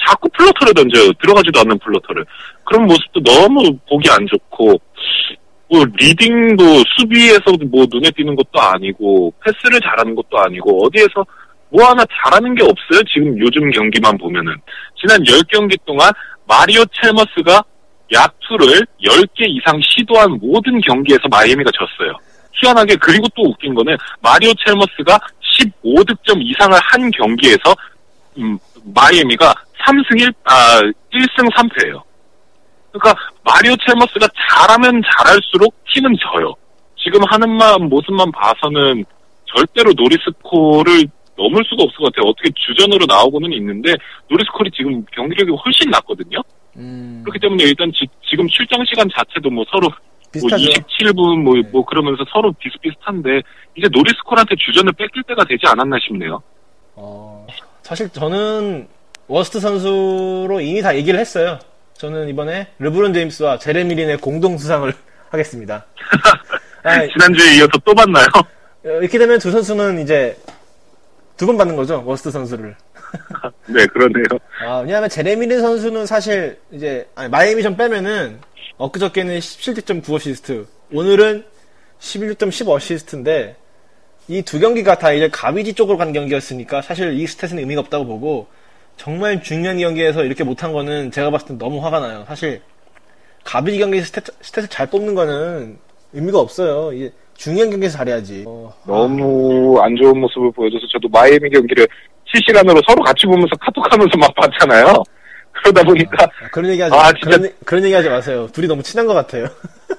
자꾸 0.07 0.27
floater를 0.29 0.73
던져요. 0.73 1.11
들어가지도 1.21 1.59
않는 1.61 1.79
floater를. 1.79 2.25
그런 2.65 2.85
모습도 2.85 3.21
너무 3.23 3.77
보기 3.89 4.09
안 4.09 4.25
좋고 4.27 4.79
뭐 5.67 5.85
leading도 5.97 6.63
수비에서 6.97 7.43
뭐 7.69 7.85
눈에 7.91 8.09
띄는 8.11 8.35
것도 8.35 8.59
아니고 8.59 9.33
패스를 9.43 9.79
잘하는 9.81 10.15
것도 10.15 10.37
아니고 10.37 10.85
어디에서 10.85 11.25
뭐 11.69 11.85
하나 11.85 12.03
잘하는 12.23 12.53
게 12.55 12.63
없어요. 12.63 13.01
지금 13.11 13.37
요즘 13.39 13.69
경기만 13.71 14.17
보면은 14.17 14.53
지난 14.99 15.21
10경기 15.23 15.77
동안 15.85 16.11
마리오 16.47 16.83
첼머스가 17.01 17.63
야투를 18.13 18.85
10개 19.03 19.47
이상 19.47 19.79
시도한 19.81 20.37
모든 20.41 20.79
경기에서 20.81 21.21
마이애미가 21.29 21.71
졌어요. 21.71 22.17
희한하게 22.53 22.95
그리고 22.97 23.27
또 23.35 23.43
웃긴 23.43 23.73
거는 23.73 23.97
마리오 24.21 24.51
첼머스가 24.65 25.19
15득점 25.41 26.41
이상을 26.41 26.77
한 26.81 27.11
경기에서 27.11 27.75
음, 28.37 28.57
마이애미가 28.93 29.53
3승 29.85 30.21
1, 30.21 30.33
아, 30.45 30.81
1승 30.81 31.51
3패예요. 31.53 32.01
그러니까 32.91 33.15
마리오 33.43 33.75
첼머스가 33.85 34.27
잘하면 34.49 35.01
잘할수록 35.03 35.73
팀은 35.93 36.15
져요. 36.17 36.53
지금 36.97 37.21
하는 37.25 37.49
만 37.49 37.89
모습만 37.89 38.31
봐서는 38.31 39.03
절대로 39.45 39.91
노리스콜을 39.93 41.07
넘을 41.37 41.63
수가 41.65 41.83
없을 41.83 41.97
것 41.97 42.13
같아요. 42.13 42.29
어떻게 42.29 42.49
주전으로 42.55 43.05
나오고는 43.05 43.51
있는데 43.53 43.93
노리스콜이 44.29 44.71
지금 44.71 45.03
경기력이 45.11 45.51
훨씬 45.63 45.89
낫거든요. 45.91 46.41
음, 46.77 47.21
그렇기 47.23 47.39
때문에 47.39 47.63
일단 47.63 47.91
지, 47.93 48.05
금 48.35 48.47
출장 48.49 48.83
시간 48.85 49.07
자체도 49.15 49.49
뭐 49.49 49.63
서로 49.71 49.87
뭐 49.89 49.97
비슷하죠. 50.31 50.63
27분 50.63 51.41
뭐, 51.43 51.55
네. 51.55 51.61
뭐 51.71 51.85
그러면서 51.85 52.23
서로 52.31 52.51
비슷비슷한데 52.53 53.41
이제 53.75 53.87
노리스콜한테 53.91 54.55
주전을 54.57 54.91
뺏길 54.93 55.23
때가 55.23 55.45
되지 55.45 55.65
않았나 55.67 55.97
싶네요. 56.05 56.41
어, 56.95 57.47
사실 57.81 58.09
저는 58.09 58.87
worst 59.27 59.59
선수로 59.59 60.59
이미 60.61 60.81
다 60.81 60.95
얘기를 60.95 61.19
했어요. 61.19 61.57
저는 61.93 62.27
이번에 62.29 62.67
르브론 62.79 63.13
제임스와 63.13 63.57
제레미 63.59 63.95
린의 63.95 64.17
공동 64.17 64.57
수상을 64.57 64.93
하겠습니다. 65.31 65.85
아, 66.83 67.07
지난주에 67.07 67.55
이어서 67.57 67.71
또 67.83 67.93
봤나요? 67.95 68.25
어, 68.83 68.89
이렇게 68.99 69.17
되면 69.17 69.39
두 69.39 69.49
선수는 69.51 69.99
이제 70.01 70.37
두 71.37 71.45
번 71.47 71.57
받는 71.57 71.75
거죠. 71.75 72.03
worst 72.05 72.31
선수를. 72.31 72.75
네, 73.67 73.85
그러네요. 73.87 74.25
아, 74.65 74.79
왜냐하면 74.79 75.09
제레미 75.09 75.47
린 75.47 75.61
선수는 75.61 76.05
사실 76.05 76.57
이제 76.71 77.07
아니, 77.15 77.29
마이애미 77.29 77.63
전 77.63 77.75
빼면은 77.77 78.39
엊그저께는 78.77 79.39
17득점 79.39 80.03
9어시스트, 80.03 80.65
오늘은 80.93 81.43
11득점 81.99 82.49
10어시스트인데 82.49 83.55
이 84.27 84.41
두 84.41 84.59
경기가 84.59 84.97
다 84.97 85.11
이제 85.13 85.29
garbage 85.29 85.73
쪽으로 85.73 85.97
간 85.97 86.11
경기였으니까 86.13 86.81
사실 86.81 87.13
이 87.13 87.25
stat은 87.25 87.59
의미가 87.59 87.81
없다고 87.81 88.05
보고 88.05 88.47
정말 88.97 89.41
중요한 89.43 89.77
경기에서 89.77 90.23
이렇게 90.23 90.43
못한 90.43 90.71
거는 90.73 91.11
제가 91.11 91.29
봤을 91.29 91.47
땐 91.49 91.57
너무 91.57 91.83
화가 91.83 91.99
나요. 91.99 92.25
사실 92.27 92.61
garbage 93.43 93.77
경기에서 93.77 94.07
stat, 94.11 94.33
stat을 94.41 94.69
잘 94.69 94.87
뽑는 94.87 95.13
거는 95.13 95.77
의미가 96.13 96.39
없어요. 96.39 96.91
중요한 97.35 97.69
경기에서 97.69 97.97
잘해야지. 97.97 98.45
어, 98.47 98.73
너무 98.87 99.79
안 99.81 99.95
좋은 99.95 100.17
모습을 100.19 100.51
보여줘서 100.53 100.87
저도 100.93 101.07
마이애미 101.09 101.49
경기를 101.49 101.87
실시간으로 102.35 102.81
서로 102.87 103.03
같이 103.03 103.25
보면서 103.25 103.55
카톡하면서 103.59 104.17
막 104.17 104.33
봤잖아요. 104.35 105.03
그러다 105.51 105.83
보니까 105.83 106.25
아, 106.25 106.47
그런 106.51 106.69
얘기 106.71 106.81
하지 106.81 106.93
아, 106.95 106.97
마. 106.97 107.13
진짜. 107.13 107.37
그런, 107.37 107.51
그런 107.65 107.83
얘기 107.85 107.93
하지 107.93 108.09
마세요. 108.09 108.47
둘이 108.51 108.67
너무 108.67 108.83
친한 108.83 109.05
것 109.07 109.13
같아요. 109.13 109.47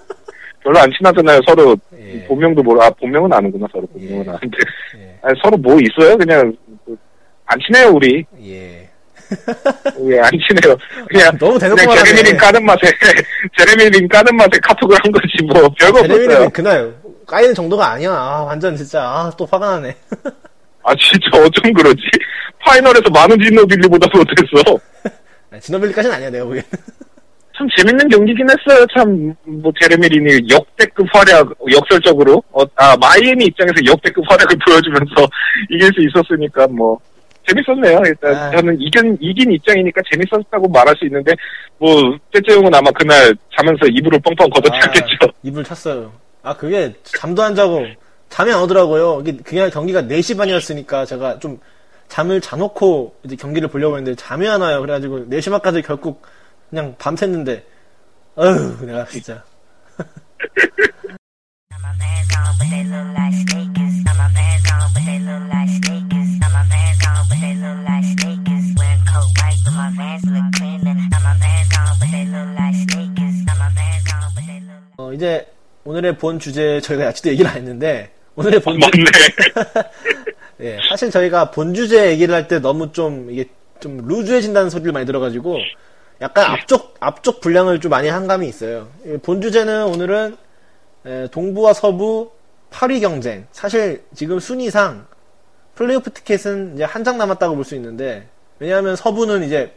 별로 0.63 0.79
안 0.79 0.91
친하잖아요. 0.97 1.41
서로 1.47 1.77
예. 1.99 2.25
본명도 2.27 2.63
모르 2.63 2.81
아 2.81 2.91
본명은 2.91 3.33
아는구나 3.33 3.67
서로 3.73 3.87
본명은 3.87 4.27
예. 4.27 4.31
아는데 4.31 4.59
예. 4.99 5.19
아니, 5.23 5.41
서로 5.43 5.57
뭐 5.57 5.79
있어요? 5.81 6.17
그냥 6.17 6.55
그, 6.85 6.97
안 7.47 7.59
친해요 7.61 7.91
우리. 7.93 8.25
예. 8.45 8.89
왜 10.01 10.19
안 10.23 10.31
친해요? 10.47 10.77
그냥 11.09 11.37
너무 11.39 11.59
대놓고 11.59 11.77
그냥 11.77 11.89
말하네. 11.89 12.05
제레미린 12.11 12.37
까는 12.37 12.65
맛에 12.65 12.81
제레미린 13.59 14.09
까는 14.09 14.37
맛에 14.37 14.51
카톡을 14.63 14.97
한 15.03 15.11
거지 15.13 15.27
뭐 15.45 15.69
별거 15.79 16.01
없었어요. 16.01 16.09
제레미는 16.09 16.51
그날 16.51 16.95
까이는 17.27 17.55
정도가 17.55 17.93
아니야. 17.93 18.13
아, 18.13 18.45
완전 18.45 18.77
진짜 18.77 19.03
아, 19.03 19.33
또 19.37 19.47
화가 19.47 19.67
나네. 19.81 19.97
아 20.87 20.95
진짜 20.95 21.29
어쩜 21.45 21.73
그러지? 21.73 22.01
파이널에서 22.61 23.11
많은 23.13 23.37
진노빌리보다도 23.43 24.19
못했어. 24.19 24.79
아니, 25.51 25.61
지노빌리까지는 25.61 26.15
아니야 26.17 26.31
내가 26.31 26.45
보기엔. 26.45 26.63
참 27.57 27.67
재밌는 27.77 28.09
경기긴 28.09 28.47
했어요. 28.51 28.87
참 28.97 29.35
뭐 29.45 29.73
제레미 29.81 30.09
린이 30.09 30.47
역대급 30.51 31.07
활약 31.13 31.49
역설적으로 31.73 32.43
어, 32.53 32.63
아 32.77 32.97
마이애미 32.99 33.47
입장에서 33.47 33.75
역대급 33.85 34.23
활약을 34.31 34.57
보여주면서 34.67 35.27
이길 35.71 35.91
수 35.95 36.03
있었으니까 36.07 36.67
뭐 36.69 36.99
재밌었네요. 37.49 38.03
일단 38.07 38.35
아. 38.35 38.51
저는 38.51 38.77
이긴 38.81 39.17
이긴 39.21 39.53
입장이니까 39.53 40.01
재밌었다고 40.13 40.69
말할 40.69 40.95
수 40.99 41.05
있는데 41.07 41.33
뭐 41.79 42.17
째째용은 42.35 42.75
아마 42.75 42.91
그날 42.93 43.35
자면서 43.57 43.87
이불을 43.87 44.21
뻥뻥 44.21 44.51
걷어찼겠죠. 44.51 45.17
아, 45.23 45.33
이불 45.43 45.65
찼어요. 45.65 46.13
아 46.43 46.55
그게 46.57 46.93
잠도 47.05 47.43
안 47.43 47.55
자고 47.55 47.87
잠이 48.29 48.53
안 48.53 48.61
오더라고요. 48.63 49.21
이게 49.23 49.37
그냥 49.39 49.71
경기가 49.71 50.03
4시 50.03 50.37
반이었으니까 50.37 51.07
제가 51.07 51.39
좀 51.39 51.59
잠을 52.09 52.41
자놓고 52.41 53.17
이제 53.25 53.37
경기를 53.37 53.69
보려고 53.69 53.97
했는데 53.97 54.17
잠이 54.17 54.49
안 54.49 54.61
와요. 54.61 54.81
그래가지고 54.81 55.27
4시 55.29 55.51
반까지 55.51 55.83
결국 55.83 56.23
그냥 56.71 56.95
밤샜는데 56.99 57.63
어휴 58.37 58.85
내가 58.87 59.05
진짜. 59.07 59.43
어, 74.99 75.13
이제 75.13 75.47
오늘의 75.85 76.19
본 76.19 76.39
주제 76.39 76.81
저희가 76.81 77.09
아직도 77.09 77.31
얘기를 77.31 77.51
안 77.51 77.57
했는데 77.59 78.11
오늘의 78.37 78.61
본 78.61 78.79
주, 78.81 78.89
맞네. 78.89 79.05
예, 80.61 80.79
사실 80.89 81.11
저희가 81.11 81.51
본 81.51 81.75
주제 81.75 82.11
얘기를 82.11 82.35
할 82.35 82.49
때 82.49 82.59
너무 82.59 82.93
좀 82.93 83.31
이게 83.31 83.49
좀 83.81 83.99
루즈해진다는 84.07 84.71
소리를 84.71 84.93
많이 84.93 85.07
들어가지고 85.07 85.59
약간 86.21 86.51
앞쪽 86.51 86.95
앞쪽 87.01 87.41
분량을 87.41 87.81
좀 87.81 87.91
많이 87.91 88.09
한 88.09 88.27
감이 88.27 88.49
있어요. 88.49 88.89
예, 89.07 89.17
본 89.19 89.41
주제는 89.41 89.85
오늘은 89.87 90.37
에, 91.07 91.29
동부와 91.31 91.73
서부 91.73 92.31
8위 92.71 93.01
경쟁. 93.01 93.47
사실 93.53 94.03
지금 94.15 94.39
순위상 94.41 95.07
플레이오프 95.75 96.11
티켓은 96.13 96.75
이제 96.75 96.85
한 96.85 97.05
장 97.05 97.19
남았다고 97.19 97.55
볼 97.55 97.65
수 97.65 97.75
있는데 97.75 98.29
왜냐하면 98.59 98.97
서부는 98.97 99.45
이제 99.45 99.75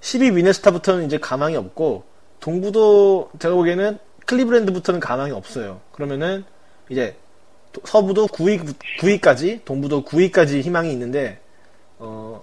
10위 0.00 0.32
미네스타부터는 0.34 1.06
이제 1.06 1.18
가망이 1.18 1.56
없고 1.56 2.04
동부도 2.40 3.30
제가 3.38 3.54
보기에는 3.54 3.98
클리브랜드부터는 4.26 5.00
가망이 5.00 5.32
없어요. 5.32 5.80
그러면은 5.92 6.44
이제 6.90 7.16
도- 7.16 7.23
서부도 7.84 8.28
9위 8.28 8.74
9위까지 9.00 9.64
동부도 9.64 10.04
9위까지 10.04 10.62
희망이 10.62 10.92
있는데 10.92 11.38
어 11.98 12.42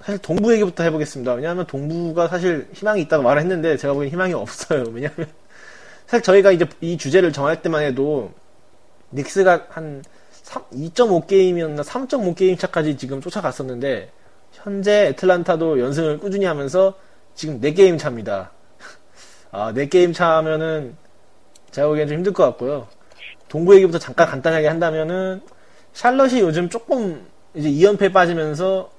사실 0.00 0.18
동부 0.18 0.52
얘기부터 0.54 0.82
해보겠습니다. 0.84 1.34
왜냐하면 1.34 1.66
동부가 1.66 2.28
사실 2.28 2.68
희망이 2.72 3.02
있다고 3.02 3.22
말을 3.22 3.42
했는데 3.42 3.76
제가 3.76 3.92
보기엔 3.94 4.12
희망이 4.12 4.32
없어요. 4.32 4.84
왜냐하면 4.92 5.28
사실 6.06 6.22
저희가 6.22 6.52
이제 6.52 6.66
이 6.80 6.96
주제를 6.96 7.32
정할 7.32 7.62
때만 7.62 7.82
해도 7.82 8.32
닉스가 9.12 9.66
한 9.68 10.02
2.5게임이었나 10.72 11.84
3.5게임 11.84 12.58
차까지 12.58 12.96
지금 12.96 13.20
쫓아갔었는데 13.20 14.10
현재 14.52 15.08
애틀란타도 15.08 15.80
연승을 15.80 16.18
꾸준히 16.18 16.46
하면서 16.46 16.94
지금 17.34 17.60
4게임 17.60 17.98
차입니다. 17.98 18.50
아, 19.52 19.72
4게임 19.72 20.14
차면은 20.14 20.96
제가 21.70 21.88
보기엔 21.88 22.08
좀 22.08 22.16
힘들 22.18 22.32
것 22.32 22.44
같고요. 22.44 22.88
동부 23.50 23.74
얘기부터 23.74 23.98
잠깐 23.98 24.28
간단하게 24.28 24.68
한다면은 24.68 25.42
샬럿이 25.92 26.40
요즘 26.40 26.70
조금 26.70 27.26
이제 27.54 27.68
2연패 27.68 28.12
빠지면서 28.12 28.90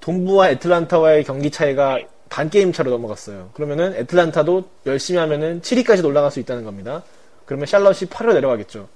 동부와 0.00 0.50
애틀란타와의 0.50 1.24
경기 1.24 1.50
차이가 1.50 1.98
반 2.28 2.50
게임 2.50 2.70
차로 2.70 2.90
넘어갔어요. 2.90 3.50
그러면은 3.54 3.94
애틀란타도 3.94 4.64
열심히 4.86 5.18
하면은 5.18 5.62
7위까지 5.62 6.04
올라갈 6.04 6.30
수 6.30 6.38
있다는 6.38 6.64
겁니다. 6.64 7.02
그러면 7.46 7.66
샬럿이 7.66 8.10
8위로 8.10 8.34
내려가겠죠. 8.34 8.88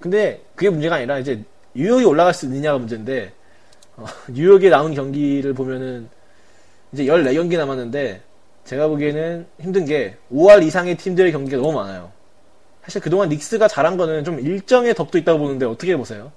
근데 0.00 0.42
그게 0.56 0.68
문제가 0.68 0.96
아니라 0.96 1.20
이제 1.20 1.42
뉴욕이 1.74 2.04
올라갈 2.04 2.34
수 2.34 2.46
있느냐가 2.46 2.78
문제인데 2.78 3.32
어, 3.96 4.04
뉴욕에 4.28 4.68
나온 4.68 4.94
경기를 4.94 5.54
보면은 5.54 6.08
이제 6.92 7.04
14경기 7.04 7.56
남았는데 7.56 8.20
제가 8.64 8.88
보기에는 8.88 9.46
힘든 9.60 9.84
게 9.84 10.16
5할 10.32 10.64
이상의 10.64 10.96
팀들의 10.96 11.30
경기가 11.30 11.58
너무 11.58 11.72
많아요. 11.72 12.10
사실 12.82 13.00
그동안 13.00 13.28
닉스가 13.28 13.68
잘한 13.68 13.96
거는 13.96 14.24
좀 14.24 14.40
일정의 14.40 14.94
덕도 14.94 15.18
있다고 15.18 15.38
보는데 15.38 15.66
어떻게 15.66 15.96
보세요? 15.96 16.32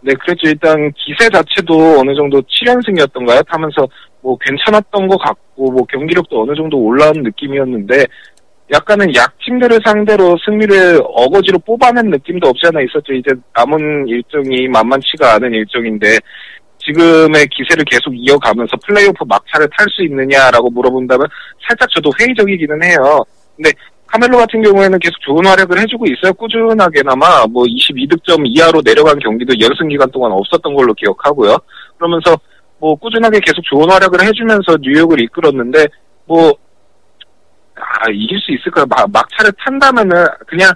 네, 0.00 0.12
그렇죠. 0.14 0.48
일단 0.48 0.92
기세 0.92 1.28
자체도 1.28 2.00
어느 2.00 2.14
정도 2.14 2.40
7연승이었던가요? 2.42 3.42
하면서 3.46 3.86
뭐 4.20 4.36
괜찮았던 4.38 5.06
것 5.08 5.16
같고 5.18 5.70
뭐 5.70 5.84
경기력도 5.86 6.42
어느 6.42 6.54
정도 6.54 6.78
올라온 6.78 7.12
느낌이었는데 7.22 8.04
약간은 8.72 9.14
약팀들을 9.14 9.80
상대로 9.84 10.36
승리를 10.44 11.00
어거지로 11.04 11.58
뽑아낸 11.60 12.10
느낌도 12.10 12.48
없지 12.48 12.66
않아 12.66 12.82
있었죠. 12.82 13.14
이제 13.14 13.30
남은 13.54 14.08
일정이 14.08 14.68
만만치가 14.68 15.34
않은 15.34 15.54
일정인데 15.54 16.18
지금의 16.78 17.46
기세를 17.46 17.84
계속 17.84 18.12
이어가면서 18.14 18.76
플레이오프 18.86 19.24
막차를 19.26 19.68
탈 19.76 19.86
수 19.90 20.04
있느냐라고 20.04 20.70
물어본다면 20.70 21.26
살짝 21.66 21.88
저도 21.90 22.10
회의적이기는 22.20 22.82
해요. 22.82 23.24
근데 23.56 23.70
카멜로 24.08 24.38
같은 24.38 24.62
경우에는 24.62 24.98
계속 24.98 25.20
좋은 25.20 25.44
활약을 25.46 25.78
해주고 25.80 26.06
있어요. 26.06 26.32
꾸준하게나마 26.34 27.46
뭐 27.46 27.64
22득점 27.64 28.42
이하로 28.46 28.80
내려간 28.84 29.18
경기도 29.18 29.52
연승 29.60 29.88
기간 29.88 30.10
동안 30.10 30.32
없었던 30.32 30.74
걸로 30.74 30.92
기억하고요. 30.94 31.56
그러면서 31.96 32.36
뭐 32.78 32.94
꾸준하게 32.94 33.40
계속 33.40 33.62
좋은 33.64 33.90
활약을 33.90 34.22
해주면서 34.22 34.78
뉴욕을 34.80 35.20
이끌었는데 35.20 35.86
뭐 36.24 36.54
아, 37.74 38.10
이길 38.10 38.38
수 38.40 38.52
있을까요? 38.52 38.86
막, 38.86 39.10
막차를 39.10 39.52
탄다면은 39.64 40.26
그냥 40.46 40.72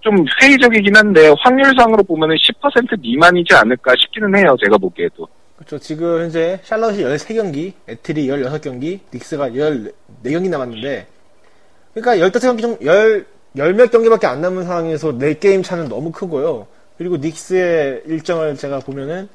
좀 0.00 0.24
회의적이긴 0.40 0.94
한데 0.94 1.32
확률상으로 1.38 2.02
보면은 2.02 2.36
10% 2.36 3.00
미만이지 3.00 3.54
않을까 3.54 3.92
싶기는 3.98 4.36
해요. 4.36 4.54
제가 4.62 4.76
보기에도. 4.78 5.26
그렇죠. 5.56 5.78
지금 5.78 6.20
현재 6.20 6.60
샬럿이 6.62 6.98
13경기, 6.98 7.72
에틀이 7.88 8.28
16경기, 8.28 9.00
닉스가 9.12 9.48
14경기 9.50 10.50
남았는데, 10.50 11.06
그러니까 11.96 12.26
15경기 12.26 12.60
정 12.60 12.76
10, 12.78 13.26
10몇 13.56 13.90
경기밖에 13.90 14.26
안 14.26 14.42
남은 14.42 14.64
상황에서 14.64 15.12
4게임 15.12 15.64
차는 15.64 15.88
너무 15.88 16.12
크고요. 16.12 16.66
그리고 16.98 17.16
닉스의 17.16 18.02
일정을 18.04 18.56
제가 18.56 18.80
보면은, 18.80 19.30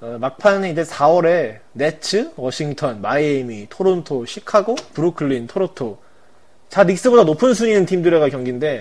어, 0.00 0.18
막판에 0.20 0.70
이제 0.70 0.82
4월에 0.82 1.60
네츠, 1.72 2.32
워싱턴, 2.34 3.00
마이애미, 3.00 3.68
토론토, 3.70 4.26
시카고, 4.26 4.74
브루클린, 4.94 5.46
토론토. 5.46 5.98
자, 6.68 6.82
닉스보다 6.82 7.22
높은 7.22 7.54
순위 7.54 7.70
있는 7.70 7.86
팀들과 7.86 8.28
경기인데, 8.28 8.80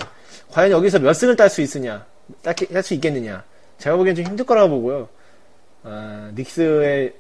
과연 0.50 0.72
여기서 0.72 0.98
몇 0.98 1.14
승을 1.14 1.36
딸 1.36 1.52
수 1.52 1.62
있으냐, 1.62 2.08
딸 2.42 2.82
수 2.82 2.96
있겠느냐. 2.96 3.44
제가 3.78 3.96
보기엔 3.96 4.16
좀 4.16 4.26
힘들 4.26 4.44
거라고 4.44 4.70
보고요. 4.70 5.08
아, 5.84 6.32
닉스의 6.34 7.14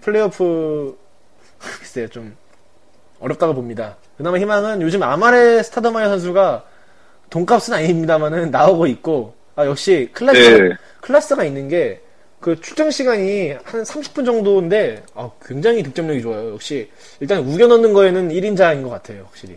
플레이오프 0.00 0.96
글쎄요 1.58 2.06
좀 2.06 2.36
어렵다고 3.18 3.54
봅니다. 3.54 3.96
그나마 4.16 4.38
희망은 4.38 4.82
요즘 4.82 5.02
아마레 5.02 5.62
스타더마이어 5.62 6.06
선수가 6.06 6.64
돈값은 7.30 7.74
아닙니다만은 7.74 8.50
나오고 8.50 8.86
있고 8.86 9.34
아 9.56 9.66
역시 9.66 10.10
클래스 10.12 10.50
네. 10.62 10.76
클래스가 11.00 11.44
있는 11.44 11.68
게 11.68 12.02
그 12.42 12.60
출장 12.60 12.90
시간이 12.90 13.52
한 13.64 13.82
30분 13.84 14.26
정도인데 14.26 15.04
아, 15.14 15.30
굉장히 15.46 15.82
득점력이 15.84 16.20
좋아요. 16.22 16.52
역시 16.52 16.90
일단 17.20 17.38
우겨 17.38 17.68
넣는 17.68 17.92
거에는 17.92 18.30
1인자인 18.30 18.82
것 18.82 18.90
같아요. 18.90 19.22
확실히. 19.26 19.56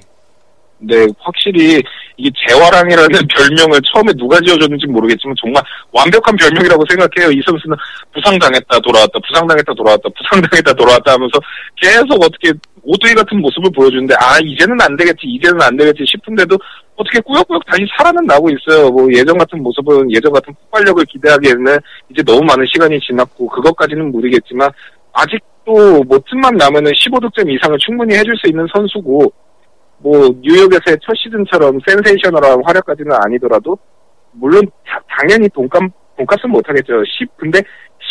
네, 0.77 1.07
확실히 1.17 1.81
이게 2.17 2.29
재화랑이라는 2.47 3.09
별명을 3.27 3.79
처음에 3.91 4.13
누가 4.13 4.39
지어줬는지 4.39 4.85
모르겠지만 4.85 5.35
정말 5.41 5.63
완벽한 5.91 6.35
별명이라고 6.35 6.83
생각해요. 6.87 7.31
이 7.31 7.41
선수는 7.43 7.75
부상당했다 8.13 8.79
돌아왔다, 8.79 9.19
부상당했다 9.27 9.73
돌아왔다, 9.73 10.09
부상당했다 10.15 10.73
돌아왔다 10.73 11.13
하면서 11.13 11.39
계속 11.81 12.23
어떻게 12.23 12.53
오두이 12.85 13.13
같은 13.15 13.41
모습을 13.41 13.69
보여주는데 13.75 14.13
아 14.15 14.37
이제는 14.43 14.79
안 14.79 14.95
되겠지, 14.95 15.21
이제는 15.25 15.59
안 15.61 15.75
되겠지 15.75 16.03
싶은데도 16.05 16.55
어떻게 16.95 17.19
꾸역꾸역 17.21 17.65
다시 17.65 17.83
살아는 17.97 18.25
나고 18.25 18.47
있어요. 18.49 18.89
뭐 18.91 19.07
예전 19.11 19.37
같은 19.37 19.61
모습은 19.63 20.11
예전 20.11 20.31
같은 20.31 20.53
폭발력을 20.53 21.03
기대하기에는 21.05 21.77
이제 22.09 22.21
너무 22.23 22.43
많은 22.43 22.65
시간이 22.71 22.99
지났고 23.01 23.47
그것까지는 23.47 24.11
모르겠지만 24.11 24.69
아직도 25.13 26.03
뭐 26.03 26.19
틈만 26.29 26.55
나면은 26.57 26.91
15득점 26.91 27.49
이상을 27.51 27.77
충분히 27.79 28.15
해줄 28.15 28.35
수 28.37 28.47
있는 28.47 28.65
선수고 28.73 29.33
뭐 29.97 30.29
뉴욕에서의 30.41 30.97
첫 31.01 31.13
시즌처럼 31.17 31.79
센세이셔널한 31.87 32.61
활약까지는 32.65 33.11
아니더라도 33.23 33.77
물론 34.33 34.61
다- 34.85 35.01
당연히 35.07 35.49
돈값 35.49 35.81
돈값은 36.17 36.49
못하겠죠. 36.49 36.93
10 37.05 37.35
근데 37.37 37.61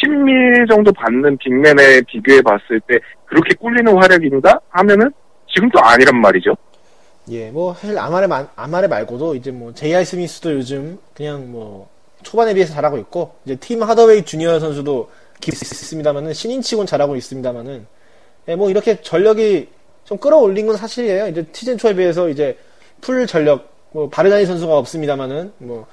10밀 0.04 0.68
정도 0.68 0.92
받는 0.92 1.36
빅맨에 1.38 2.02
비교해 2.02 2.40
봤을 2.42 2.80
때 2.86 2.98
그렇게 3.26 3.54
꿀리는 3.54 3.92
활약인가 3.96 4.60
하면은 4.70 5.10
지금도 5.52 5.78
아니란 5.80 6.20
말이죠. 6.20 6.54
예, 7.30 7.50
뭐 7.50 7.72
사실 7.74 7.98
아마레 7.98 8.26
마- 8.26 8.46
아마레 8.54 8.86
말고도 8.88 9.34
이제 9.34 9.50
뭐 9.50 9.72
제이알 9.72 10.04
스미스도 10.04 10.52
요즘 10.54 10.98
그냥 11.14 11.50
뭐 11.50 11.88
초반에 12.22 12.52
비해서 12.54 12.74
잘하고 12.74 12.98
있고 12.98 13.34
이제 13.44 13.56
팀 13.56 13.82
하더웨이 13.82 14.24
주니어 14.24 14.58
선수도 14.60 15.10
있습니다만은 15.46 16.32
신인치곤 16.32 16.86
잘하고 16.86 17.16
있습니다만은 17.16 17.86
예, 18.48 18.56
뭐 18.56 18.68
이렇게 18.70 19.00
전력이 19.00 19.68
좀 20.04 20.18
끌어올린 20.18 20.66
건 20.66 20.76
사실이에요. 20.76 21.28
이제 21.28 21.46
시즌 21.52 21.78
초에 21.78 21.94
비해서 21.94 22.28
이제 22.28 22.58
풀 23.00 23.26
전력 23.26 23.72
뭐 23.92 24.08
바르다니 24.10 24.44
선수가 24.44 24.76
없습니다만은 24.78 25.52
뭐 25.58 25.86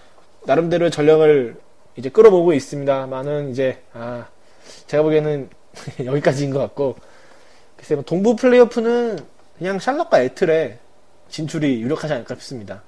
나름대로의 0.45 0.91
전력을 0.91 1.55
이제 1.95 2.09
끌어모으고 2.09 2.53
있습니다만은 2.53 3.49
이제 3.49 3.81
아 3.93 4.27
제가 4.87 5.03
보기에는 5.03 5.49
여기까지인 6.05 6.51
것 6.51 6.59
같고 6.59 6.95
글쎄 7.75 7.95
뭐 7.95 8.03
동부 8.03 8.35
플레이오프는 8.35 9.19
그냥 9.57 9.79
샬럿과 9.79 10.21
애틀의 10.23 10.79
진출이 11.29 11.81
유력하지 11.81 12.13
않을까 12.13 12.35
싶습니다. 12.35 12.81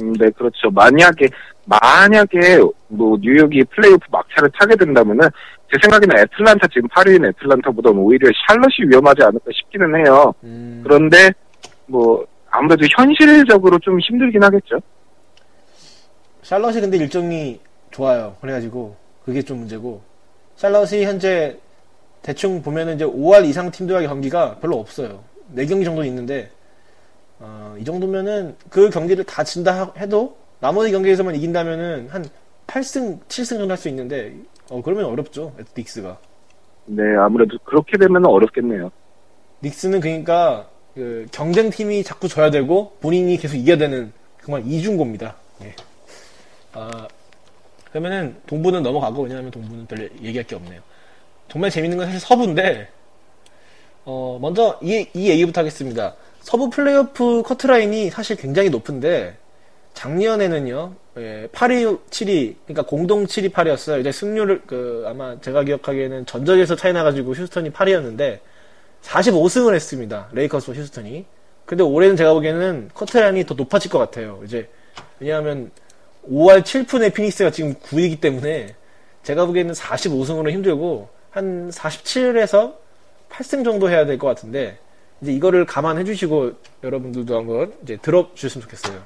음, 0.00 0.12
네, 0.14 0.30
그렇죠. 0.30 0.70
만약에, 0.70 1.26
만약에, 1.64 2.58
뭐, 2.88 3.16
뉴욕이 3.20 3.64
플레이오프 3.64 4.06
막차를 4.10 4.50
타게 4.58 4.76
된다면은, 4.76 5.28
제 5.72 5.78
생각에는 5.82 6.18
애틀란타, 6.18 6.68
지금 6.68 6.88
8위인 6.88 7.28
애틀란타보다는 7.28 7.98
오히려 7.98 8.28
샬럿이 8.46 8.90
위험하지 8.90 9.22
않을까 9.22 9.50
싶기는 9.52 9.96
해요. 9.96 10.32
음, 10.44 10.80
그런데, 10.84 11.30
뭐, 11.86 12.24
아무래도 12.50 12.86
현실적으로 12.96 13.78
좀 13.80 13.98
힘들긴 14.00 14.42
하겠죠. 14.42 14.80
샬럿이 16.42 16.80
근데 16.80 16.96
일정이 16.96 17.60
좋아요. 17.90 18.36
그래가지고 18.40 18.96
그게 19.24 19.42
좀 19.42 19.58
문제고 19.58 20.00
샬럿이 20.56 21.04
현재 21.04 21.58
대충 22.22 22.62
보면은 22.62 22.96
이제 22.96 23.04
5할 23.04 23.46
이상 23.46 23.70
팀들과의 23.70 24.06
경기가 24.08 24.56
별로 24.58 24.78
없어요. 24.78 25.22
4경기 25.54 25.84
정도 25.84 26.04
있는데 26.04 26.50
어, 27.38 27.74
이 27.78 27.84
정도면은 27.84 28.56
그 28.68 28.90
경기를 28.90 29.24
다 29.24 29.42
진다 29.42 29.72
하- 29.86 29.92
해도 30.00 30.36
나머지 30.60 30.92
경기에서만 30.92 31.34
이긴다면은 31.36 32.08
한 32.10 32.24
8승, 32.66 33.18
7승 33.28 33.58
정도 33.58 33.70
할 33.70 33.76
수 33.78 33.88
있는데 33.88 34.34
어, 34.70 34.82
그러면 34.82 35.06
어렵죠. 35.06 35.54
닉스가. 35.76 36.18
네, 36.86 37.02
아무래도 37.18 37.56
그렇게 37.64 37.96
되면 37.98 38.24
어렵겠네요. 38.26 38.90
닉스는 39.62 40.00
그러니까 40.00 40.68
그 40.94 41.26
경쟁팀이 41.32 42.04
자꾸 42.04 42.28
져야 42.28 42.50
되고 42.50 42.96
본인이 43.00 43.36
계속 43.36 43.56
이겨야 43.56 43.78
되는 43.78 44.12
정말 44.44 44.66
이중고입니다. 44.66 45.34
예. 45.62 45.74
아, 46.74 47.08
그러면은 47.90 48.36
동부는 48.46 48.82
넘어가고 48.82 49.22
왜냐하면 49.22 49.50
동부는 49.50 49.86
별 49.86 50.10
얘기할 50.22 50.46
게 50.46 50.54
없네요. 50.54 50.80
정말 51.48 51.70
재밌는 51.70 51.98
건 51.98 52.06
사실 52.06 52.20
서부인데 52.20 52.88
어, 54.04 54.38
먼저 54.40 54.78
이, 54.82 55.06
이 55.14 55.28
얘기부터 55.30 55.60
하겠습니다. 55.60 56.14
서부 56.40 56.70
플레이오프 56.70 57.42
커트라인이 57.42 58.10
사실 58.10 58.36
굉장히 58.36 58.70
높은데 58.70 59.36
작년에는요, 59.94 60.94
예, 61.18 61.48
8위, 61.52 61.98
7위, 62.10 62.54
그러니까 62.64 62.82
공동 62.82 63.26
7위, 63.26 63.52
8위였어요. 63.52 64.00
이제 64.00 64.12
승률을, 64.12 64.62
그, 64.66 65.04
아마 65.06 65.38
제가 65.40 65.64
기억하기에는 65.64 66.26
전적에서 66.26 66.76
차이 66.76 66.92
나가지고 66.92 67.34
휴스턴이 67.34 67.70
8위였는데, 67.70 68.38
45승을 69.02 69.74
했습니다. 69.74 70.28
레이커스와 70.32 70.76
휴스턴이. 70.76 71.24
근데 71.66 71.84
올해는 71.84 72.16
제가 72.16 72.32
보기에는 72.34 72.90
커트라인이 72.94 73.44
더 73.46 73.54
높아질 73.54 73.90
것 73.90 73.98
같아요. 73.98 74.40
이제, 74.44 74.68
왜냐하면 75.18 75.70
5할 76.28 76.62
7푼의 76.62 77.14
피닉스가 77.14 77.50
지금 77.50 77.74
9위이기 77.74 78.20
때문에 78.20 78.74
제가 79.22 79.46
보기에는 79.46 79.72
45승으로 79.74 80.50
힘들고, 80.50 81.08
한 81.30 81.70
47에서 81.70 82.74
8승 83.30 83.64
정도 83.64 83.88
해야 83.90 84.04
될 84.06 84.18
것 84.18 84.26
같은데, 84.26 84.78
이제 85.20 85.32
이거를 85.32 85.66
감안해 85.66 86.04
주시고 86.04 86.52
여러분들도 86.82 87.36
한번 87.36 87.74
이제 87.82 87.96
들어 87.98 88.30
주셨으면 88.34 88.62
좋겠어요. 88.62 89.02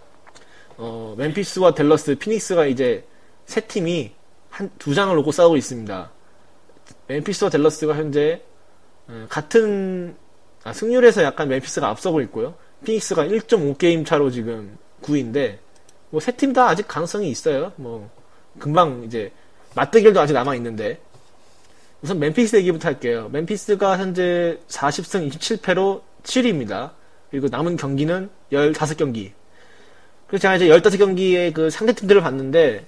어, 0.77 1.15
멤피스와 1.19 1.75
델러스, 1.75 2.15
피닉스가 2.17 2.67
이제 2.67 3.05
세 3.47 3.61
팀이 3.61 4.13
한 4.51 4.71
두 4.79 4.95
장을 4.95 5.15
놓고 5.17 5.33
싸우고 5.33 5.57
있습니다. 5.57 6.11
멤피스와 7.09 7.51
델러스가 7.51 7.95
현재 7.97 8.43
어, 9.09 9.27
같은 9.29 10.17
아, 10.63 10.73
승률에서 10.73 11.23
약간 11.25 11.49
멤피스가 11.49 11.89
앞서고 11.89 12.21
있고요. 12.23 12.55
피닉스가 12.85 13.25
1.5게임 13.25 14.07
차로 14.07 14.31
지금 14.31 14.79
9위인데 15.03 15.59
뭐 16.15 16.21
세 16.21 16.37
팀 16.37 16.53
다 16.53 16.69
아직 16.69 16.87
가능성이 16.87 17.29
있어요. 17.31 17.73
뭐 17.77 18.09
금방 18.61 19.03
이제 19.05 19.33
맞대결도 19.75 20.21
아직 20.21 20.33
남아 20.33 20.55
있는데 20.55 21.01
우선 22.03 22.21
멤피스 22.21 22.57
얘기부터 22.57 22.89
할게요. 22.89 23.29
멤피스가 23.33 23.99
현재 23.99 24.61
40승 24.69 25.29
27패로 25.33 26.03
7위입니다. 26.23 26.93
그리고 27.31 27.49
남은 27.51 27.77
경기는 27.77 28.31
15경기. 28.53 29.33
그래서 30.29 30.43
제가 30.43 30.57
이제 30.57 30.69
15경기의 30.69 31.53
그 31.53 31.71
상대팀들을 31.71 32.21
봤는데, 32.23 32.87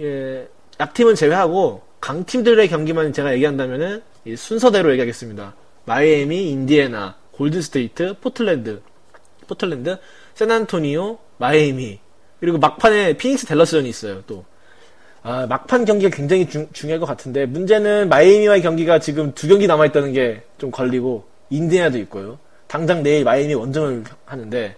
예, 0.00 0.48
약팀은 0.78 1.14
제외하고, 1.14 1.82
강팀들의 2.00 2.68
경기만 2.68 3.12
제가 3.12 3.32
얘기한다면은, 3.34 4.02
이 4.24 4.36
순서대로 4.36 4.90
얘기하겠습니다. 4.92 5.54
마이애미, 5.84 6.50
인디애나, 6.50 7.16
골드스테이트, 7.32 8.18
포틀랜드, 8.20 8.82
포틀랜드, 9.46 9.98
샌안토니오, 10.34 11.18
마이애미, 11.38 12.00
그리고 12.40 12.58
막판에 12.58 13.14
피닉스 13.16 13.46
댈러스전이 13.46 13.88
있어요, 13.88 14.22
또. 14.26 14.44
아, 15.22 15.46
막판 15.46 15.84
경기가 15.84 16.14
굉장히 16.14 16.48
중, 16.48 16.66
중요할 16.72 16.98
것 17.00 17.06
같은데, 17.06 17.44
문제는 17.46 18.08
마이애미와의 18.08 18.62
경기가 18.62 18.98
지금 18.98 19.32
두 19.34 19.48
경기 19.48 19.66
남아있다는 19.66 20.12
게 20.12 20.42
좀 20.58 20.70
걸리고, 20.70 21.24
인디애나도 21.50 21.98
있고요. 22.00 22.38
당장 22.66 23.02
내일 23.02 23.24
마이애미 23.24 23.54
원정을 23.54 24.04
하는데, 24.26 24.76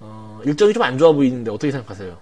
어, 0.00 0.40
일정이 0.44 0.72
좀 0.72 0.82
안 0.82 0.98
좋아 0.98 1.12
보이는데 1.12 1.50
어떻게 1.50 1.70
생각하세요? 1.70 2.16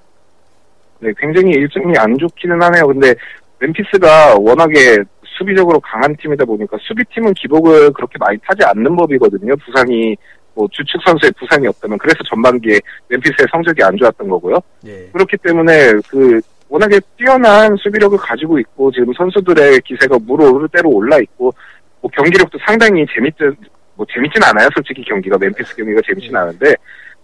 네, 1.01 1.13
굉장히 1.19 1.53
일정이 1.53 1.97
안 1.97 2.17
좋기는 2.19 2.61
하네요. 2.63 2.87
근데 2.89 3.15
멤피스가 3.59 4.37
워낙에 4.39 4.99
수비적으로 5.39 5.81
강한 5.81 6.15
팀이다 6.17 6.45
보니까 6.45 6.77
수비팀은 6.83 7.33
기복을 7.35 7.93
그렇게 7.93 8.19
많이 8.19 8.37
타지 8.47 8.63
않는 8.65 8.95
법이거든요. 8.97 9.55
부상이 9.57 10.15
뭐 10.55 10.69
주축 10.71 11.01
선수의 11.05 11.33
부상이 11.39 11.67
없다면 11.67 11.99
그래서 11.99 12.19
전반기에 12.29 12.79
멤피스의 13.09 13.47
성적이 13.51 13.83
안 13.85 13.97
좋았던 13.97 14.29
거고요. 14.29 14.61
예. 14.87 15.09
그렇기 15.13 15.37
때문에 15.39 15.93
그 16.09 16.41
워낙에 16.69 17.01
뛰어난 17.17 17.77
수비력을 17.77 18.17
가지고 18.19 18.59
있고 18.61 18.91
지금 18.93 19.13
선수들의 19.15 19.81
기세가 19.81 20.19
물오를 20.23 20.69
대로 20.69 20.91
올라 20.91 21.19
있고 21.19 21.53
뭐 22.01 22.11
경기력도 22.15 22.59
상당히 22.65 23.05
재밌든 23.15 23.57
뭐 23.97 24.07
재밌진 24.13 24.43
않아요 24.45 24.69
솔직히 24.75 25.03
경기가 25.05 25.37
멤피스 25.37 25.75
경기가 25.77 26.01
재밌진 26.07 26.35
않은데 26.35 26.75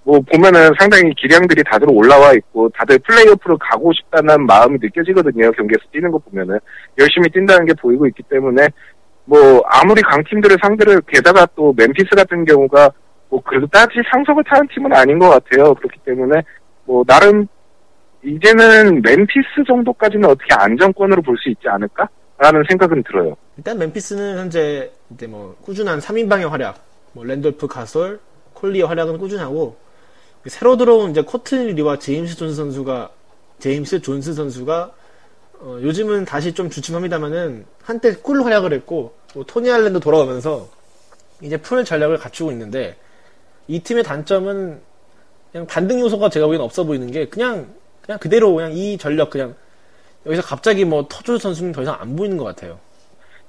뭐 0.03 0.21
보면은 0.21 0.71
상당히 0.79 1.13
기량들이 1.15 1.63
다들 1.65 1.89
올라와 1.91 2.33
있고 2.35 2.69
다들 2.71 2.99
플레이오프를 2.99 3.57
가고 3.59 3.93
싶다는 3.93 4.45
마음이 4.47 4.79
느껴지거든요 4.81 5.53
경기에서 5.53 5.83
뛰는 5.93 6.11
거 6.11 6.19
보면은 6.19 6.59
열심히 6.99 7.29
뛴다는 7.31 7.67
게 7.67 7.73
보이고 7.75 8.07
있기 8.09 8.25
때문에 8.25 8.69
뭐 9.25 9.63
아무리 9.67 10.03
강팀들을 10.03 10.57
상대를 10.61 11.03
게다가 11.07 11.47
또 11.55 11.73
멤피스 11.77 12.11
같은 12.17 12.45
경우가 12.45 12.91
뭐 13.29 13.41
그래도 13.43 13.67
따지 13.67 13.95
상석을 14.11 14.45
타는 14.45 14.69
팀은 14.75 14.93
아닌 14.95 15.19
것 15.19 15.29
같아요 15.31 15.75
그렇기 15.75 15.99
때문에 16.05 16.43
뭐 16.85 17.05
나름 17.05 17.47
이제는 18.23 19.03
멤피스 19.03 19.65
정도까지는 19.67 20.29
어떻게 20.29 20.53
안정권으로 20.55 21.23
볼 21.23 21.37
수 21.39 21.49
있지 21.51 21.69
않을까라는 21.69 22.65
생각은 22.69 23.03
들어요. 23.05 23.37
일단 23.57 23.79
멤피스는 23.79 24.39
현재 24.39 24.91
이제 25.11 25.27
뭐 25.27 25.55
꾸준한 25.63 26.01
3인방의 26.01 26.49
활약, 26.49 26.77
뭐 27.13 27.25
랜돌프 27.25 27.69
가솔, 27.69 28.19
콜리의 28.55 28.87
활약은 28.87 29.19
꾸준하고 29.19 29.77
새로 30.47 30.77
들어온 30.77 31.11
이제 31.11 31.23
코트니 31.23 31.69
리와 31.69 31.99
제임스 31.99 32.37
존스 32.37 32.55
선수가 32.57 33.11
제임스 33.59 34.01
존스 34.03 34.35
선수가 34.35 34.91
어, 35.61 35.79
요즘은 35.83 36.25
다시 36.25 36.53
좀 36.53 36.69
주춤합니다만은 36.69 37.65
한때 37.83 38.15
꿀 38.15 38.43
활약을 38.43 38.73
했고 38.73 39.15
뭐 39.35 39.45
토니 39.45 39.71
알렌도 39.71 40.01
돌아오면서 40.01 40.69
이제 41.43 41.57
full 41.57 41.85
전력을 41.85 42.19
갖추고 42.19 42.51
있는데 42.53 42.97
이 43.69 43.81
팀의 43.81 44.03
단점은 44.05 44.81
그냥 45.53 45.67
반등 45.67 46.01
요소가 46.01 46.29
제가 46.29 46.47
보기엔 46.47 46.61
없어 46.63 46.85
보이는 46.85 47.11
게 47.11 47.27
그냥 47.27 47.67
그냥 48.03 48.19
그대로 48.19 48.55
그냥 48.55 48.73
이 48.73 48.97
전력 48.99 49.31
그냥 49.31 49.55
여기서 50.27 50.43
갑자기 50.43 50.85
뭐 50.85 51.07
터줄 51.09 51.39
선수는 51.39 51.73
더 51.73 51.83
이상 51.83 51.97
안 52.01 52.15
보이는 52.17 52.37
것 52.37 52.45
같아요. 52.45 52.79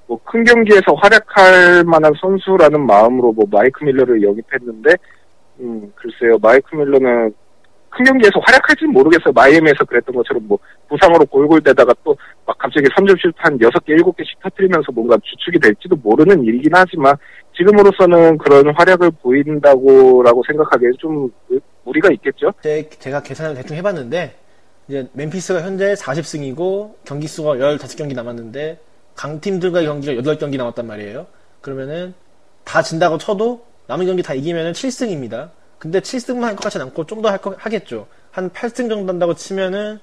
뭐 0.06 0.18
큰 0.24 0.42
경기에서 0.44 0.94
활약할 0.94 1.84
만한 1.84 2.12
선수라는 2.20 2.86
마음으로 2.86 3.32
뭐 3.32 3.44
마이크 3.50 3.84
밀러를 3.84 4.22
영입했는데 4.22 4.90
음 5.60 5.92
글쎄요 5.94 6.38
마이크 6.40 6.74
밀러는 6.74 7.34
큰 7.90 8.04
경기에서 8.04 8.38
활약할지는 8.40 8.92
모르겠어요 8.92 9.32
마이애미에서 9.34 9.84
그랬던 9.84 10.14
것처럼 10.14 10.46
뭐 10.48 10.58
부상으로 10.88 11.26
골골대다가 11.26 11.92
또 12.04 12.16
막 12.46 12.56
갑자기 12.56 12.86
3점 12.88 13.14
슛 13.20 13.42
한 13.42 13.58
6개 13.58 14.00
7개씩 14.00 14.40
터트리면서 14.42 14.90
뭔가 14.92 15.18
주축이 15.22 15.58
될지도 15.58 15.94
모르는 15.96 16.42
일이긴 16.44 16.70
하지만 16.74 17.14
지금으로서는 17.58 18.38
그런 18.38 18.74
활약을 18.74 19.10
보인다고라고 19.22 20.42
생각하기에 20.46 20.90
좀 20.98 21.30
무리가 21.84 22.10
있겠죠 22.12 22.52
제, 22.62 22.88
제가 22.88 23.22
계산을 23.22 23.54
대충 23.56 23.76
해봤는데 23.76 24.36
이제 24.88 25.08
멤피스가 25.12 25.62
현재 25.62 25.94
40승이고 25.94 26.94
경기 27.04 27.26
수가 27.26 27.56
15경기 27.56 28.14
남았는데 28.14 28.78
강팀들과의 29.16 29.86
경기가 29.86 30.12
8경기 30.22 30.56
남았단 30.56 30.86
말이에요. 30.86 31.26
그러면은 31.60 32.14
다 32.64 32.82
진다고 32.82 33.18
쳐도 33.18 33.66
남은 33.88 34.06
경기 34.06 34.22
다 34.22 34.32
이기면은 34.34 34.72
7승입니다. 34.72 35.50
근데 35.78 36.00
7승만 36.00 36.42
할 36.42 36.56
것 36.56 36.62
같진 36.64 36.80
않고 36.82 37.04
좀 37.06 37.20
더 37.22 37.28
할 37.30 37.38
거 37.38 37.54
하겠죠. 37.58 38.06
한 38.30 38.48
8승 38.50 38.88
정도 38.88 39.08
한다고 39.12 39.34
치면은 39.34 39.98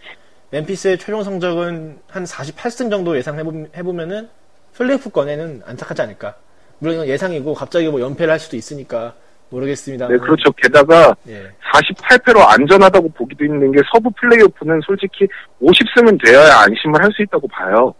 멤피스의 0.51 0.97
최종 0.99 1.23
성적은 1.23 1.99
한 2.07 2.23
48승 2.25 2.89
정도 2.91 3.17
예상해보면은 3.17 4.29
플레이오프 4.73 5.09
권에는 5.09 5.61
안착하지 5.65 6.01
않을까. 6.01 6.35
물론 6.79 6.95
이건 6.95 7.07
예상이고 7.07 7.53
갑자기 7.53 7.87
뭐 7.87 7.99
연패를 8.01 8.31
할 8.31 8.39
수도 8.39 8.57
있으니까 8.57 9.13
모르겠습니다. 9.49 10.07
네 10.07 10.17
그렇죠 10.17 10.51
게다가 10.53 11.15
예. 11.27 11.49
48패로 11.73 12.39
안전하다고 12.47 13.09
보기도 13.09 13.45
있는 13.45 13.71
게 13.71 13.79
서부 13.93 14.09
플레이오프는 14.19 14.81
솔직히 14.85 15.27
50승은 15.61 16.23
되어야 16.25 16.59
안심을 16.61 17.01
할 17.03 17.11
수 17.13 17.21
있다고 17.21 17.47
봐요. 17.47 17.93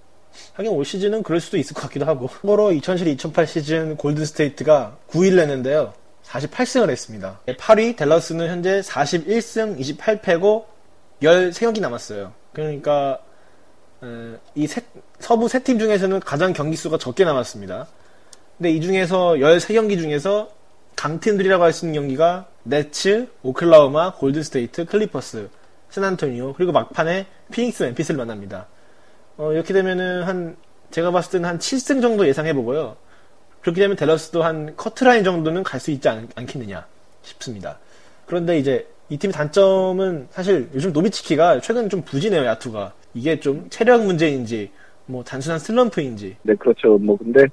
하긴 0.56 0.72
올 0.72 0.84
시즌은 0.84 1.24
그럴 1.24 1.40
수도 1.40 1.58
있을 1.58 1.74
것 1.74 1.82
같기도 1.84 2.06
하고. 2.06 2.28
참고로 2.28 2.72
2007-2008 2.72 3.46
시즌 3.46 3.96
골든 3.96 4.26
스테이트가 4.26 4.98
9위를 5.10 5.40
했는데요. 5.40 5.94
48승을 6.26 6.90
했습니다. 6.90 7.40
8위 7.48 7.96
댈러스는 7.96 8.50
현재 8.50 8.82
41승 8.82 9.80
28패고 9.80 10.66
13경기 11.22 11.80
남았어요. 11.80 12.34
그러니까 12.52 13.20
어, 14.02 14.36
이 14.56 14.68
세- 14.68 14.82
서부 15.20 15.48
세 15.48 15.60
팀 15.60 15.80
중에서는 15.80 16.20
가장 16.20 16.52
경기 16.52 16.76
수가 16.76 16.98
적게 16.98 17.24
남았습니다. 17.24 17.88
근데 18.58 18.72
이 18.72 18.80
중에서 18.82 19.34
13경기 19.34 20.00
중에서 20.00 20.50
강팀들이라고 20.96 21.64
할 21.64 21.74
수 21.74 21.86
있는 21.86 22.00
경기가 22.02 22.48
네츠, 22.64 23.28
오클라호마, 23.44 24.14
골든스테이트, 24.14 24.86
클리퍼스, 24.86 25.50
샌안토니오 25.90 26.54
그리고 26.54 26.72
막판에 26.72 27.28
피닉스 27.52 27.84
멤피스를 27.84 28.18
만납니다. 28.18 28.68
어, 29.38 29.52
이렇게 29.52 29.74
되면은 29.74 30.24
한 30.24 30.56
제가 30.92 31.12
봤을 31.12 31.32
때는 31.34 31.50
한 31.50 31.60
7승 31.60 32.02
정도 32.02 32.28
예상해 32.28 32.54
보고요. 32.54 32.96
그렇게 33.62 33.82
되면 33.82 33.98
댈러스도 33.98 34.44
한 34.44 34.76
커트라인 34.78 35.24
정도는 35.24 35.64
갈 35.64 35.80
수 35.80 35.92
있지 35.92 36.08
않, 36.08 36.28
겠느냐 36.46 36.86
싶습니다. 37.24 37.78
그런데 38.26 38.58
이제 38.58 38.88
이 39.10 39.18
팀의 39.18 39.34
단점은 39.34 40.28
사실 40.32 40.70
요즘 40.74 40.94
노비치키가 40.94 41.60
최근 41.62 41.90
좀 41.90 42.02
부진해요 42.02 42.46
야투가 42.46 42.94
이게 43.14 43.40
좀 43.40 43.68
체력 43.70 44.04
문제인지 44.06 44.72
뭐 45.08 45.24
단순한 45.24 45.60
슬럼프인지 45.60 46.38
네, 46.42 46.56
그렇죠. 46.56 46.98
뭐, 46.98 47.16
근데, 47.18 47.46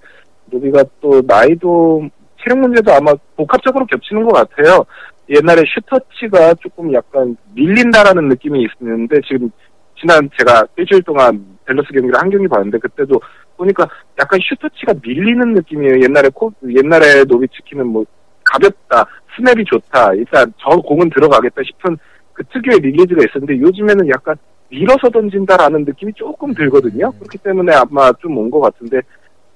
노비가 0.52 0.84
또, 1.00 1.22
나이도, 1.26 2.08
체력 2.42 2.58
문제도 2.58 2.92
아마 2.92 3.12
복합적으로 3.36 3.86
겹치는 3.86 4.24
것 4.24 4.32
같아요. 4.32 4.84
옛날에 5.30 5.62
shoot 5.66 6.03
touch가 6.03 6.54
조금 6.54 6.92
약간 6.92 7.36
밀린다라는 7.54 8.28
느낌이 8.28 8.66
있는데, 8.80 9.20
지금, 9.26 9.50
지난 9.98 10.28
제가 10.38 10.66
일주일 10.76 11.02
동안 11.02 11.44
댈러스 11.64 11.88
경기를 11.92 12.14
한 12.18 12.28
경기 12.30 12.46
봤는데, 12.48 12.78
그때도 12.78 13.20
보니까 13.56 13.88
약간 14.20 14.38
shoot 14.42 14.64
touch가 14.64 14.94
밀리는 15.02 15.54
느낌이에요. 15.54 16.02
옛날에 16.02 16.28
코, 16.34 16.52
옛날에 16.68 17.24
노비치키는 17.24 17.86
뭐, 17.86 18.04
가볍다, 18.44 19.06
스냅이 19.36 19.64
좋다, 19.64 20.14
일단 20.14 20.52
저 20.58 20.76
공은 20.76 21.08
들어가겠다 21.10 21.62
싶은 21.64 21.96
그 22.32 22.42
특유의 22.52 22.80
release가 22.80 23.22
있었는데, 23.24 23.60
요즘에는 23.60 24.08
약간 24.08 24.36
밀어서 24.68 25.08
던진다라는 25.10 25.84
느낌이 25.84 26.12
조금 26.14 26.52
들거든요. 26.54 27.12
그렇기 27.12 27.38
때문에 27.38 27.74
아마 27.74 28.10
좀 28.20 28.36
온 28.38 28.50
것 28.50 28.60
같은데 28.60 29.00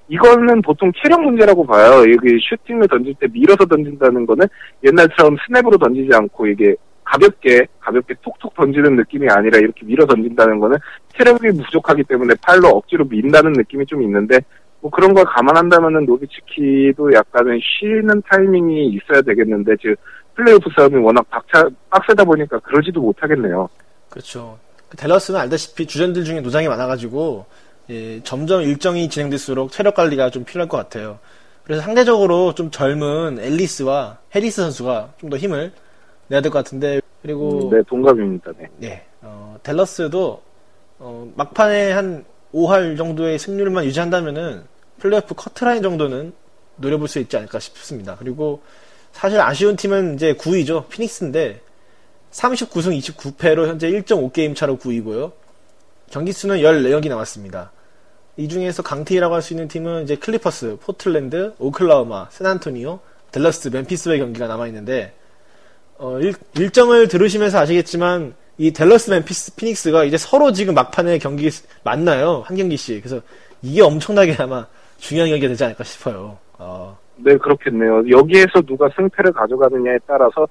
이거는 0.09 0.61
보통 0.61 0.91
체력 1.01 1.21
문제라고 1.21 1.65
봐요. 1.65 1.99
여기 1.99 2.39
슈팅을 2.39 2.87
던질 2.87 3.15
때 3.19 3.27
밀어서 3.31 3.65
던진다는 3.65 4.25
거는 4.25 4.45
옛날처럼 4.83 5.35
스냅으로 5.45 5.77
던지지 5.77 6.09
않고 6.13 6.47
이게 6.47 6.75
가볍게 7.03 7.65
가볍게 7.79 8.13
톡톡 8.21 8.53
던지는 8.55 8.95
느낌이 8.95 9.27
아니라 9.29 9.59
이렇게 9.59 9.85
밀어 9.85 10.05
던진다는 10.05 10.59
거는 10.59 10.77
체력이 11.17 11.63
부족하기 11.63 12.03
때문에 12.03 12.33
팔로 12.41 12.69
억지로 12.69 13.05
민다는 13.05 13.53
느낌이 13.53 13.85
좀 13.85 14.01
있는데 14.03 14.39
뭐 14.81 14.91
그런 14.91 15.13
걸 15.13 15.23
감안한다면은 15.25 16.05
노비치키도 16.05 17.13
약간은 17.13 17.59
쉬는 17.61 18.21
타이밍이 18.29 18.87
있어야 18.89 19.21
되겠는데 19.21 19.75
지금 19.77 19.95
플레이오프 20.35 20.69
싸움이 20.75 20.97
워낙 20.97 21.25
박차 21.29 21.67
빡세다 21.89 22.23
보니까 22.23 22.59
그러지도 22.59 23.01
못하겠네요. 23.01 23.67
그렇죠. 24.09 24.59
그 24.89 24.95
댈러스는 24.95 25.39
알다시피 25.39 25.85
주전들 25.85 26.23
중에 26.23 26.41
노장이 26.41 26.67
많아가지고 26.67 27.45
예, 27.89 28.21
점점 28.23 28.61
일정이 28.61 29.09
진행될수록 29.09 29.71
체력 29.71 29.95
관리가 29.95 30.29
좀 30.29 30.43
필요할 30.43 30.67
것 30.67 30.77
같아요. 30.77 31.19
그래서 31.63 31.81
상대적으로 31.81 32.53
좀 32.55 32.71
젊은 32.71 33.39
앨리스와 33.39 34.19
해리스 34.35 34.61
선수가 34.61 35.13
좀 35.19 35.29
더 35.29 35.37
힘을 35.37 35.71
내야 36.27 36.41
될 36.41 36.51
것 36.51 36.59
같은데 36.59 37.01
그리고 37.21 37.69
네, 37.73 37.81
동감입니다. 37.87 38.51
네. 38.57 38.69
예, 38.83 39.05
어, 39.21 39.57
댈러스도 39.63 40.41
어, 40.99 41.31
막판에 41.35 41.91
한 41.91 42.25
5할 42.53 42.97
정도의 42.97 43.37
승률만 43.39 43.85
유지한다면은 43.85 44.63
플레이오프 44.99 45.35
커트라인 45.35 45.81
정도는 45.83 46.33
노려볼 46.77 47.07
수 47.07 47.19
있지 47.19 47.37
않을까 47.37 47.59
싶습니다. 47.59 48.15
그리고 48.17 48.61
사실 49.11 49.39
아쉬운 49.41 49.75
팀은 49.75 50.15
이제 50.15 50.33
9위죠. 50.33 50.89
피닉스인데 50.89 51.61
39승 52.31 52.97
29패로 52.99 53.67
현재 53.67 53.89
1.5게임 53.91 54.55
차로 54.55 54.77
9위고요. 54.77 55.31
경기 56.09 56.31
수는 56.31 56.57
14경기 56.57 57.09
남았습니다. 57.09 57.71
이 58.37 58.47
중에서 58.47 58.83
강팀이라고 58.83 59.33
할 59.33 59.41
수 59.41 59.53
있는 59.53 59.67
팀은 59.67 60.03
이제 60.03 60.15
클리퍼스, 60.15 60.77
포틀랜드, 60.81 61.53
오클라호마, 61.59 62.27
샌안토니오, 62.29 62.99
댈러스, 63.31 63.69
멤피스의 63.69 64.19
경기가 64.19 64.47
남아있는데 64.47 65.13
어, 65.97 66.19
일정을 66.19 67.07
들으시면서 67.07 67.59
아시겠지만 67.59 68.35
이 68.59 68.71
댈러스 68.71 69.09
멤피스 69.09 69.55
피닉스가 69.55 70.03
이제 70.03 70.17
서로 70.17 70.51
지금 70.51 70.73
막판에 70.75 71.17
경기 71.19 71.49
만나요 71.83 72.43
한 72.45 72.55
경기씩 72.57 73.01
그래서 73.03 73.21
이게 73.61 73.81
엄청나게 73.81 74.35
아마 74.39 74.65
중요한 74.99 75.29
경기가 75.29 75.49
되지 75.49 75.63
않을까 75.63 75.83
싶어요. 75.83 76.37
어, 76.59 76.97
네, 77.17 77.35
그렇겠네요. 77.37 78.03
여기에서 78.09 78.61
누가 78.61 78.87
승패를 78.95 79.31
가져가느냐에 79.33 79.97
따라서 80.07 80.47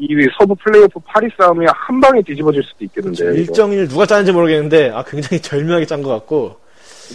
2위 0.00 0.28
서부 0.38 0.54
플레이오프 0.56 1.00
8위 1.00 1.30
싸움이 1.36 1.66
한 1.68 2.00
방에 2.00 2.20
뒤집어질 2.22 2.62
수도 2.64 2.84
있겠는데요. 2.84 3.30
이거. 3.30 3.38
일정일 3.40 3.88
누가 3.88 4.06
짜는지 4.06 4.32
모르겠는데 4.32 4.90
아 4.90 5.02
굉장히 5.04 5.40
절묘하게 5.40 5.86
짠 5.86 6.02
것 6.02 6.10
같고 6.10 6.56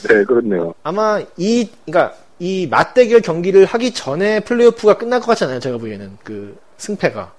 네, 0.07 0.23
그렇네요. 0.23 0.73
아마 0.83 1.21
이 1.37 1.69
그러니까 1.85 2.15
이 2.39 2.67
맞대결 2.69 3.21
경기를 3.21 3.65
하기 3.65 3.93
전에 3.93 4.41
플레이오프가 4.41 4.97
끝날 4.97 5.19
것 5.19 5.27
같지 5.27 5.43
않아요 5.45 5.59
제가 5.59 5.77
보기에는 5.77 6.17
그 6.23 6.57
승패가 6.77 7.33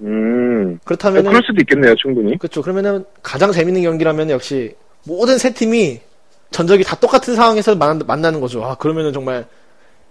음. 0.00 0.78
그렇다면 0.84 1.24
그럴 1.24 1.42
수도 1.44 1.60
있겠네요, 1.60 1.94
충분히. 1.96 2.38
그렇죠. 2.38 2.62
그러면은 2.62 3.04
가장 3.22 3.52
재밌는 3.52 3.82
경기라면 3.82 4.30
역시 4.30 4.74
모든 5.04 5.38
세 5.38 5.52
팀이 5.52 6.00
전적이 6.50 6.84
다 6.84 6.96
똑같은 6.96 7.34
상황에서 7.34 7.74
만, 7.74 8.00
만나는 8.06 8.40
거죠. 8.40 8.64
아 8.64 8.74
그러면은 8.76 9.12
정말 9.12 9.46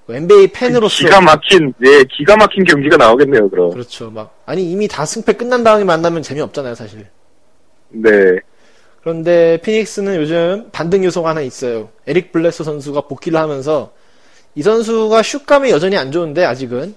NBA 0.09 0.47
팬으로서 0.53 1.03
기가 1.03 1.19
막힌, 1.19 1.73
예, 1.85 2.03
기가 2.09 2.37
막힌 2.37 2.63
경기가 2.63 2.95
나오겠네요, 2.95 3.49
그럼. 3.49 3.71
그렇죠. 3.71 4.09
막 4.09 4.41
아니 4.45 4.71
이미 4.71 4.87
다 4.87 5.05
승패 5.05 5.33
끝난 5.33 5.63
다음에 5.63 5.83
만나면 5.83 6.21
재미없잖아요, 6.21 6.75
사실. 6.75 7.07
네. 7.89 8.09
그런데 9.07 9.57
피닉스는 9.61 10.17
요즘 10.17 10.67
반등 10.73 11.05
요소가 11.05 11.29
하나 11.29 11.39
있어요. 11.39 11.87
에릭 12.07 12.33
블레서 12.33 12.65
선수가 12.65 13.07
복귀를 13.07 13.39
하면서 13.39 13.93
이 14.53 14.61
선수가 14.61 15.23
슛감이 15.23 15.71
여전히 15.71 15.95
안 15.95 16.11
좋은데 16.11 16.43
아직은 16.43 16.93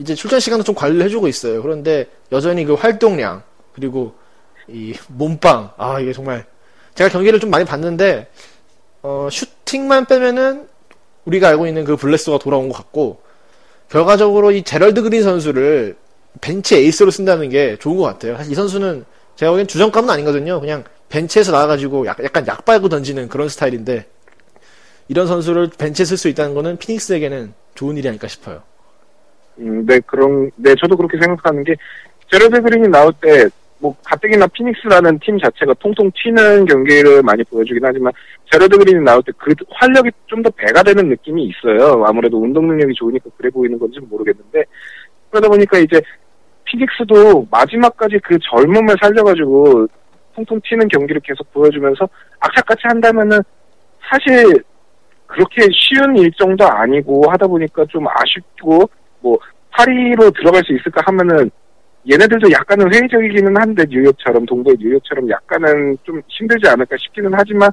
이제 0.00 0.16
출전 0.16 0.40
시간도 0.40 0.64
좀 0.64 0.74
관리를 0.74 1.04
해주고 1.04 1.28
있어요. 1.28 1.62
그런데 1.62 2.08
여전히 2.32 2.64
그 2.64 2.74
활동량 2.74 3.44
그리고 3.72 4.14
이 4.66 4.94
몸빵 5.06 5.74
아 5.76 6.00
이게 6.00 6.12
정말 6.12 6.44
제가 6.96 7.08
경기를 7.08 7.38
좀 7.38 7.50
많이 7.50 7.64
봤는데 7.64 8.26
어, 9.02 9.28
슈팅만 9.30 10.06
빼면은 10.06 10.66
우리가 11.24 11.50
알고 11.50 11.68
있는 11.68 11.84
그 11.84 11.94
블레스가 11.94 12.38
돌아온 12.38 12.68
것 12.68 12.76
같고 12.78 13.20
결과적으로 13.90 14.50
이 14.50 14.64
제럴드 14.64 15.02
그린 15.02 15.22
선수를 15.22 15.94
벤치 16.40 16.74
에이스로 16.74 17.12
쓴다는 17.12 17.48
게 17.48 17.76
좋은 17.78 17.96
것 17.96 18.02
같아요. 18.02 18.36
사실 18.38 18.50
이 18.50 18.54
선수는 18.56 19.04
제가 19.36 19.52
보기엔 19.52 19.68
주전감은 19.68 20.10
아니거든요. 20.10 20.60
그냥 20.60 20.82
벤치에서 21.08 21.52
나와가지고 21.52 22.06
약, 22.06 22.22
약간 22.24 22.46
약 22.46 22.64
빨고 22.64 22.88
던지는 22.88 23.28
그런 23.28 23.48
스타일인데 23.48 24.06
이런 25.08 25.26
선수를 25.26 25.70
벤치에 25.78 26.04
쓸 26.04 26.16
수 26.16 26.28
있다는 26.28 26.54
거는 26.54 26.76
피닉스에게는 26.78 27.52
좋은 27.74 27.96
일이 27.96 28.08
아닐까 28.08 28.26
싶어요. 28.26 28.62
음, 29.58 29.84
네, 29.86 30.00
그런, 30.06 30.50
네, 30.56 30.74
저도 30.80 30.96
그렇게 30.96 31.18
생각하는 31.20 31.62
게, 31.62 31.74
제러드 32.32 32.60
그린이 32.62 32.88
나올 32.88 33.12
때, 33.20 33.46
뭐, 33.78 33.94
가뜩이나 34.02 34.46
피닉스라는 34.48 35.20
팀 35.20 35.38
자체가 35.38 35.74
통통 35.74 36.10
튀는 36.14 36.64
경기를 36.64 37.22
많이 37.22 37.44
보여주긴 37.44 37.84
하지만, 37.84 38.12
제러드 38.50 38.76
그린이 38.78 39.04
나올 39.04 39.22
때 39.22 39.30
그 39.38 39.54
활력이 39.70 40.10
좀 40.26 40.42
더 40.42 40.50
배가 40.50 40.82
되는 40.82 41.08
느낌이 41.08 41.44
있어요. 41.48 42.02
아무래도 42.04 42.40
운동 42.40 42.66
능력이 42.66 42.94
좋으니까 42.94 43.30
그래 43.36 43.50
보이는 43.50 43.78
건지 43.78 44.00
는 44.00 44.08
모르겠는데, 44.08 44.64
그러다 45.30 45.48
보니까 45.48 45.78
이제, 45.78 46.00
피닉스도 46.64 47.46
마지막까지 47.50 48.18
그 48.24 48.36
젊음을 48.50 48.96
살려가지고, 49.00 49.86
통통 50.34 50.60
튀는 50.64 50.88
경기를 50.88 51.20
계속 51.22 51.52
보여주면서, 51.52 52.08
악착같이 52.40 52.82
한다면은, 52.84 53.40
사실, 54.08 54.62
그렇게 55.26 55.62
쉬운 55.72 56.16
일정도 56.16 56.66
아니고 56.66 57.30
하다 57.30 57.46
보니까 57.46 57.84
좀 57.88 58.06
아쉽고, 58.06 58.88
뭐 59.20 59.38
8위로 59.72 60.34
들어갈 60.36 60.62
수 60.64 60.72
있을까 60.74 61.00
하면은 61.06 61.50
얘네들도 62.10 62.50
약간은 62.52 62.92
회의적이기는 62.92 63.56
한데 63.56 63.84
뉴욕처럼 63.88 64.44
동부의 64.46 64.76
뉴욕처럼 64.78 65.28
약간은 65.30 65.96
좀 66.02 66.20
힘들지 66.28 66.68
않을까 66.68 66.96
싶기는 66.98 67.30
하지만 67.34 67.70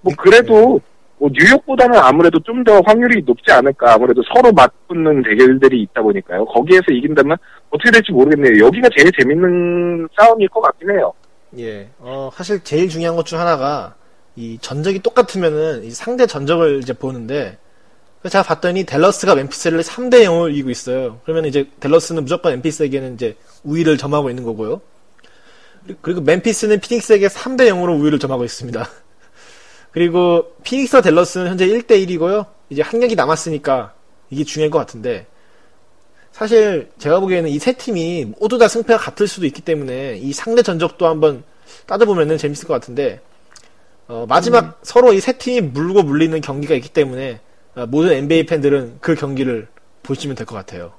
뭐 0.00 0.12
그래도 0.16 0.80
뭐 1.18 1.30
뉴욕보다는 1.32 1.98
아무래도 1.98 2.40
좀 2.40 2.64
더 2.64 2.80
확률이 2.86 3.22
높지 3.26 3.52
않을까. 3.52 3.94
아무래도 3.94 4.22
서로 4.34 4.50
맞붙는 4.52 5.22
대결들이 5.22 5.82
있다 5.82 6.00
보니까요. 6.00 6.46
거기에서 6.46 6.84
이긴다면 6.90 7.36
어떻게 7.68 7.90
될지 7.90 8.10
모르겠네요. 8.10 8.64
여기가 8.64 8.88
제일 8.96 9.10
재밌는 9.18 10.08
싸움일 10.18 10.48
것 10.48 10.62
같긴 10.62 10.90
해요 10.90 11.12
예, 11.58 11.90
어, 11.98 12.30
사실 12.34 12.62
제일 12.64 12.88
중요한 12.88 13.16
것 13.16 13.24
중 13.24 13.38
하나가 13.38 13.94
이 14.36 14.58
전적이 14.60 15.00
똑같으면은 15.00 15.84
이 15.84 15.90
상대 15.90 16.26
전적을 16.26 16.80
이제 16.82 16.92
보는데 16.92 17.58
제가 18.28 18.42
봤더니 18.42 18.84
댈러스가 18.84 19.34
멤피스를 19.34 19.82
3대 19.82 20.24
0으로 20.24 20.50
이기고 20.50 20.70
있어요. 20.70 21.20
그러면 21.24 21.44
이제 21.44 21.68
댈러스는 21.80 22.22
무조건 22.22 22.52
멤피스에게는 22.52 23.14
이제 23.14 23.36
우위를 23.64 23.98
점하고 23.98 24.30
있는 24.30 24.44
거고요. 24.44 24.80
그리고 26.00 26.22
멤피스는 26.22 26.80
피닉스에게 26.80 27.28
3대 27.28 27.68
0으로 27.68 28.00
우위를 28.00 28.18
점하고 28.18 28.44
있습니다. 28.44 28.88
그리고 29.92 30.54
피닉스와 30.64 31.02
댈러스는 31.02 31.48
현재 31.48 31.66
1대 31.66 31.90
1이고요. 32.06 32.46
이제 32.70 32.80
한 32.82 32.98
경기 32.98 33.14
남았으니까 33.14 33.92
이게 34.30 34.42
중요할 34.42 34.70
것 34.70 34.78
같은데 34.78 35.26
사실 36.34 36.90
제가 36.98 37.20
보기에는 37.20 37.48
이 37.48 37.58
세 37.60 37.72
팀이 37.72 38.34
모두 38.40 38.58
다 38.58 38.66
승패가 38.66 38.98
같을 38.98 39.28
수도 39.28 39.46
있기 39.46 39.62
때문에 39.62 40.16
이 40.16 40.32
상대 40.32 40.62
전적도 40.62 41.06
한번 41.06 41.44
따져보면은 41.86 42.38
재밌을 42.38 42.66
것 42.66 42.74
같은데 42.74 43.20
어, 44.08 44.26
마지막 44.28 44.80
서로 44.82 45.12
이 45.12 45.20
세 45.20 45.32
팀이 45.38 45.60
물고 45.60 46.02
물리는 46.02 46.38
경기가 46.40 46.74
있기 46.74 46.88
때문에 46.88 47.40
어, 47.76 47.86
모든 47.86 48.12
NBA 48.12 48.46
팬들은 48.46 48.98
그 49.00 49.14
경기를 49.14 49.68
보시면 50.02 50.34
될 50.34 50.44
것 50.44 50.56
같아요. 50.56 50.92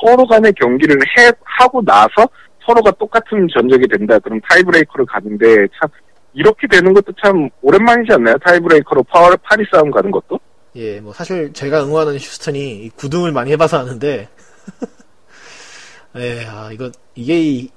서로 0.00 0.26
간의 0.26 0.52
경기를 0.54 0.96
해, 1.18 1.30
하고 1.44 1.82
나서 1.84 2.26
서로가 2.64 2.90
똑같은 2.92 3.46
전적이 3.54 3.86
된다. 3.86 4.18
그럼 4.18 4.40
tiebreaker를 4.48 5.04
가는데 5.06 5.44
참 5.78 5.90
이렇게 6.32 6.66
되는 6.66 6.94
것도 6.94 7.12
참 7.22 7.50
오랜만이지 7.60 8.14
않나요? 8.14 8.36
tiebreaker로 8.38 9.02
파워 9.04 9.36
파리 9.42 9.62
싸움 9.70 9.90
가는 9.90 10.10
것도? 10.10 10.40
예, 10.76 11.00
뭐 11.00 11.12
사실 11.12 11.52
제가 11.52 11.84
응원하는 11.84 12.18
휴스턴이 12.18 12.84
이 12.84 12.90
구등을 12.96 13.32
많이 13.32 13.50
해봐서 13.52 13.78
아는데, 13.78 14.28
예, 16.16 16.44
아 16.46 16.70
이거 16.72 16.90
이게 17.14 17.40
이 17.42 17.68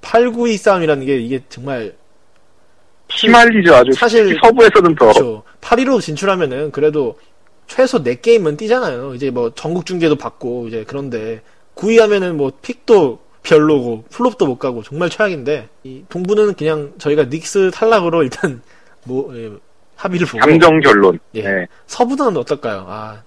8, 0.00 0.30
9위 0.30 0.56
싸움이라는 0.58 1.06
게 1.06 1.16
이게 1.16 1.42
정말 1.48 1.94
피말리죠 3.08 3.74
아주. 3.74 3.92
사실- 3.92 4.38
서부에서는 4.42 4.94
더. 4.94 5.06
그렇죠. 5.06 5.42
8위로 5.60 6.00
진출하면은 6.00 6.70
그래도 6.72 7.18
최소 7.66 8.02
4게임은 8.02 8.56
뛰잖아요. 8.58 9.14
이제 9.14 9.30
뭐 9.30 9.52
전국 9.54 9.86
중계도 9.86 10.16
받고 10.16 10.68
이제 10.68 10.84
그런데 10.86 11.42
9위 11.76 11.98
하면은 12.00 12.36
뭐 12.36 12.52
픽도 12.62 13.20
별로고 13.42 14.04
플롭도 14.10 14.46
못 14.46 14.58
가고 14.58 14.82
정말 14.82 15.10
최악인데 15.10 15.68
이 15.84 16.04
동부는 16.08 16.54
그냥 16.54 16.92
저희가 16.98 17.24
닉스 17.24 17.70
탈락으로 17.72 18.22
일단 18.22 18.62
뭐 19.04 19.34
예, 19.36 19.50
합의를 20.04 20.26
보고 20.26 20.38
감정 20.38 20.80
결론. 20.80 21.18
예. 21.34 21.42
네. 21.42 21.66
서부는 21.86 22.36
어떨까요? 22.36 22.84
아 22.88 23.22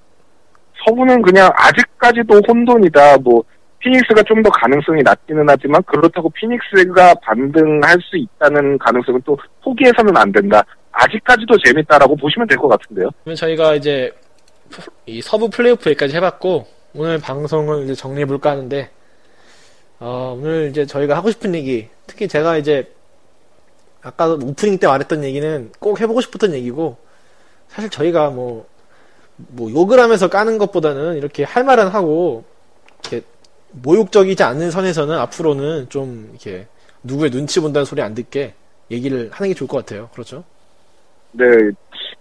서부는 0.85 1.21
그냥 1.21 1.49
아직까지도 1.55 2.41
혼돈이다. 2.47 3.17
뭐 3.17 3.43
피닉스가 3.79 4.23
좀 4.23 4.41
더 4.43 4.49
가능성이 4.51 5.01
낮기는 5.03 5.45
하지만 5.47 5.81
그렇다고 5.83 6.29
피닉스가 6.29 7.15
반등할 7.15 7.97
수 8.01 8.17
있다는 8.17 8.77
가능성은 8.77 9.21
또 9.25 9.37
포기해서는 9.63 10.15
안 10.15 10.31
된다. 10.31 10.63
아직까지도 10.91 11.57
재밌다라고 11.63 12.15
보시면 12.15 12.47
될 12.47 12.57
것 12.57 12.67
같은데요. 12.67 13.09
그러면 13.23 13.35
저희가 13.35 13.75
이제 13.75 14.11
이 15.05 15.21
서부 15.21 15.49
플레이오프 15.49 15.89
여기까지 15.91 16.15
해봤고 16.15 16.65
오늘 16.95 17.19
방송을 17.19 17.83
이제 17.83 17.93
정리해볼까 17.93 18.51
하는데 18.51 18.89
어, 19.99 20.35
오늘 20.39 20.69
이제 20.69 20.85
저희가 20.85 21.15
하고 21.15 21.29
싶은 21.31 21.53
얘기 21.55 21.87
특히 22.07 22.27
제가 22.27 22.57
이제 22.57 22.91
아까 24.01 24.33
오프닝 24.33 24.77
때 24.77 24.87
말했던 24.87 25.23
얘기는 25.23 25.71
꼭 25.79 25.99
해보고 25.99 26.21
싶었던 26.21 26.53
얘기고 26.53 26.97
사실 27.67 27.89
저희가 27.89 28.29
뭐, 28.29 28.65
뭐 29.35 29.69
욕을 29.71 29.99
하면서 29.99 30.29
까는 30.29 30.57
것보다는 30.57 31.17
이렇게 31.17 31.43
할 31.43 31.63
말은 31.63 31.87
하고 31.87 32.45
이렇게 33.01 33.25
모욕적이지 33.71 34.43
않는 34.43 34.71
선에서는 34.71 35.17
앞으로는 35.17 35.89
좀 35.89 36.29
이렇게 36.31 36.67
누구의 37.03 37.31
눈치 37.31 37.59
본다는 37.59 37.85
소리 37.85 38.01
안 38.01 38.13
듣게 38.13 38.53
얘기를 38.89 39.29
하는 39.31 39.49
게 39.49 39.53
좋을 39.53 39.67
것 39.67 39.77
같아요. 39.77 40.09
그렇죠? 40.13 40.43
네, 41.33 41.45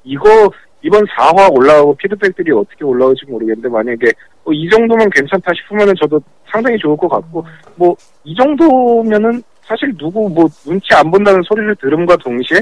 이거 0.04 0.50
이번 0.82 1.04
4화 1.04 1.52
올라오고 1.52 1.94
피드백들이 1.96 2.52
어떻게 2.52 2.84
올라올지 2.84 3.24
모르겠는데 3.26 3.68
만약에 3.68 4.12
뭐이 4.44 4.68
정도면 4.70 5.08
괜찮다 5.10 5.52
싶으면은 5.54 5.94
저도 6.00 6.20
상당히 6.50 6.76
좋을 6.78 6.96
것 6.96 7.08
같고 7.08 7.44
뭐 7.76 7.96
이 8.26 8.34
정도면은 8.34 9.42
사실 9.66 9.92
누구 9.96 10.28
뭐 10.28 10.46
눈치 10.64 10.94
안 10.94 11.10
본다는 11.10 11.42
소리를 11.42 11.74
들음과 11.76 12.16
동시에 12.16 12.60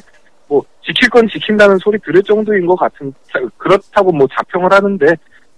뭐 0.49 0.63
지킬 0.85 1.09
건 1.11 1.27
지킨다는 1.29 1.79
소리 1.79 1.99
들을 2.01 2.23
정도인 2.23 2.67
것 2.67 2.77
같은 2.77 3.13
그렇다고 3.59 4.11
뭐 4.13 4.27
자평을 4.35 4.73
하는데 4.73 5.07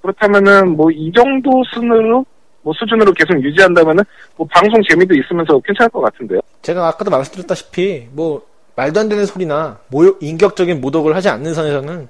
그렇다면은 0.03 0.77
뭐 0.77 0.91
이 0.91 1.11
정도 1.13 1.63
순으로 1.73 2.25
뭐 2.63 2.73
수준으로 2.77 3.13
계속 3.13 3.41
유지한다면은 3.43 4.03
뭐 4.37 4.47
방송 4.51 4.81
재미도 4.89 5.15
있으면서 5.15 5.59
괜찮을 5.61 5.89
것 5.91 6.01
같은데요. 6.01 6.41
제가 6.63 6.89
아까도 6.89 7.11
말씀드렸다시피 7.13 8.09
뭐 8.13 8.43
말도 8.75 9.01
안 9.01 9.09
되는 9.09 9.25
소리나 9.25 9.79
모욕, 9.89 10.19
인격적인 10.21 10.81
모독을 10.81 11.15
하지 11.15 11.29
않는 11.29 11.55
선에서는 11.55 12.09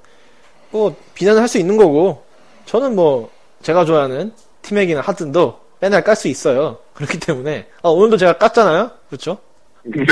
뭐 0.70 0.96
비난을 1.14 1.40
할 1.40 1.48
수 1.48 1.58
있는 1.58 1.76
거고 1.76 2.24
저는 2.64 2.96
뭐 2.96 3.30
제가 3.62 3.84
좋아하는 3.84 4.32
팀에게는 4.62 5.02
하든도 5.02 5.60
맨날 5.86 6.02
깔 6.02 6.16
수 6.16 6.26
있어요. 6.26 6.78
그렇기 6.94 7.20
때문에 7.20 7.68
아, 7.82 7.88
오늘도 7.88 8.16
제가 8.16 8.34
깠잖아요. 8.34 8.90
그렇죠? 9.08 9.38
네. 9.84 10.04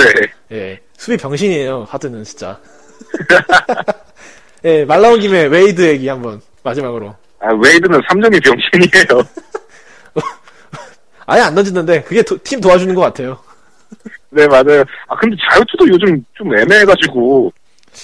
예 0.53 0.81
수비 0.97 1.17
병신이에요. 1.17 1.87
하든은 1.91 2.23
진짜. 2.23 2.61
예, 4.65 4.85
말 4.85 5.03
나온 5.03 5.19
김에 5.19 5.47
웨이드 5.47 5.85
얘기 5.85 6.07
한번 6.09 6.41
마지막으로. 6.63 7.15
아, 7.41 7.53
웨이드는 7.53 8.01
3점이 8.03 8.43
병신이에요. 8.45 9.23
아예 11.27 11.41
안 11.43 11.55
던지는데 11.57 12.03
그게 12.03 12.23
도- 12.23 12.39
팀 12.45 12.61
도와주는 12.61 12.95
것 12.95 13.01
같아요. 13.01 13.39
네, 14.31 14.47
맞아요. 14.47 14.85
아, 15.09 15.17
근데 15.17 15.37
자유투도 15.51 15.89
요즘 15.89 16.25
좀 16.35 16.57
애매해가지고. 16.57 17.53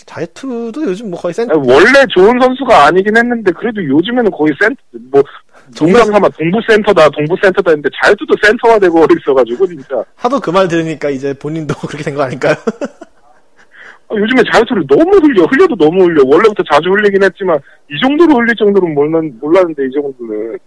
자유투도 0.07 0.83
요즘 0.85 1.11
뭐 1.11 1.21
거의 1.21 1.35
센 1.35 1.49
아, 1.51 1.55
원래 1.57 2.05
좋은 2.15 2.39
선수가 2.41 2.85
아니긴 2.87 3.17
했는데, 3.17 3.51
그래도 3.53 3.85
요즘에는 3.85 4.31
거의 4.31 4.53
센, 4.61 4.75
뭐, 5.11 5.23
정말 5.75 6.03
동남아마 6.03 6.29
동부센터다 6.31 7.09
동부센터다 7.11 7.71
했는데 7.71 7.89
자유투도 8.03 8.35
센터화되고 8.43 9.07
있어가지고 9.21 9.67
진짜. 9.67 10.05
하도 10.17 10.41
그 10.41 10.51
말 10.51 10.67
들으니까 10.69 11.11
이제 11.11 11.33
본인도 11.35 11.75
그렇게 11.87 12.05
된 12.05 12.15
거 12.15 12.23
아닐까요? 12.23 12.55
아, 14.09 14.15
요즘에 14.17 14.43
자유투를 14.53 14.85
너무 14.89 15.17
흘려 15.19 15.45
흘려도 15.45 15.77
너무 15.77 16.05
흘려. 16.05 16.23
원래부터 16.27 16.63
자주 16.71 16.91
흘리긴 16.91 17.23
했지만 17.23 17.59
이 17.91 17.95
정도로 18.03 18.35
흘릴 18.41 18.55
정도는 18.57 18.93
몰랐, 18.95 19.23
몰랐는데 19.41 19.87
이 19.87 19.91
정도는. 19.93 20.59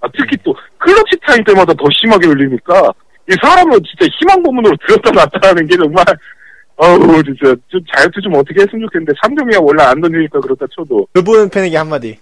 아, 0.00 0.08
특히 0.18 0.36
또 0.44 0.54
clutch 0.78 1.16
time 1.26 1.42
때마다 1.44 1.72
더 1.74 1.84
심하게 1.92 2.26
흘리니까 2.28 2.92
이 3.30 3.34
사람은 3.40 3.78
진짜 3.84 4.12
희망 4.18 4.42
고문으로 4.42 4.76
들었다 4.86 5.10
놨다라는 5.12 5.66
게 5.66 5.76
정말 5.76 6.04
어우 6.76 7.22
진짜. 7.22 7.54
좀 7.68 7.80
자유투 7.94 8.20
좀 8.20 8.34
어떻게 8.34 8.60
했으면 8.60 8.82
좋겠는데 8.86 9.12
3점이야 9.22 9.64
원래 9.64 9.84
안 9.84 10.00
던지니까 10.00 10.40
그렇다 10.40 10.66
쳐도. 10.74 11.06
르브론 11.14 11.48
팬에게 11.48 11.76
한마디. 11.76 12.18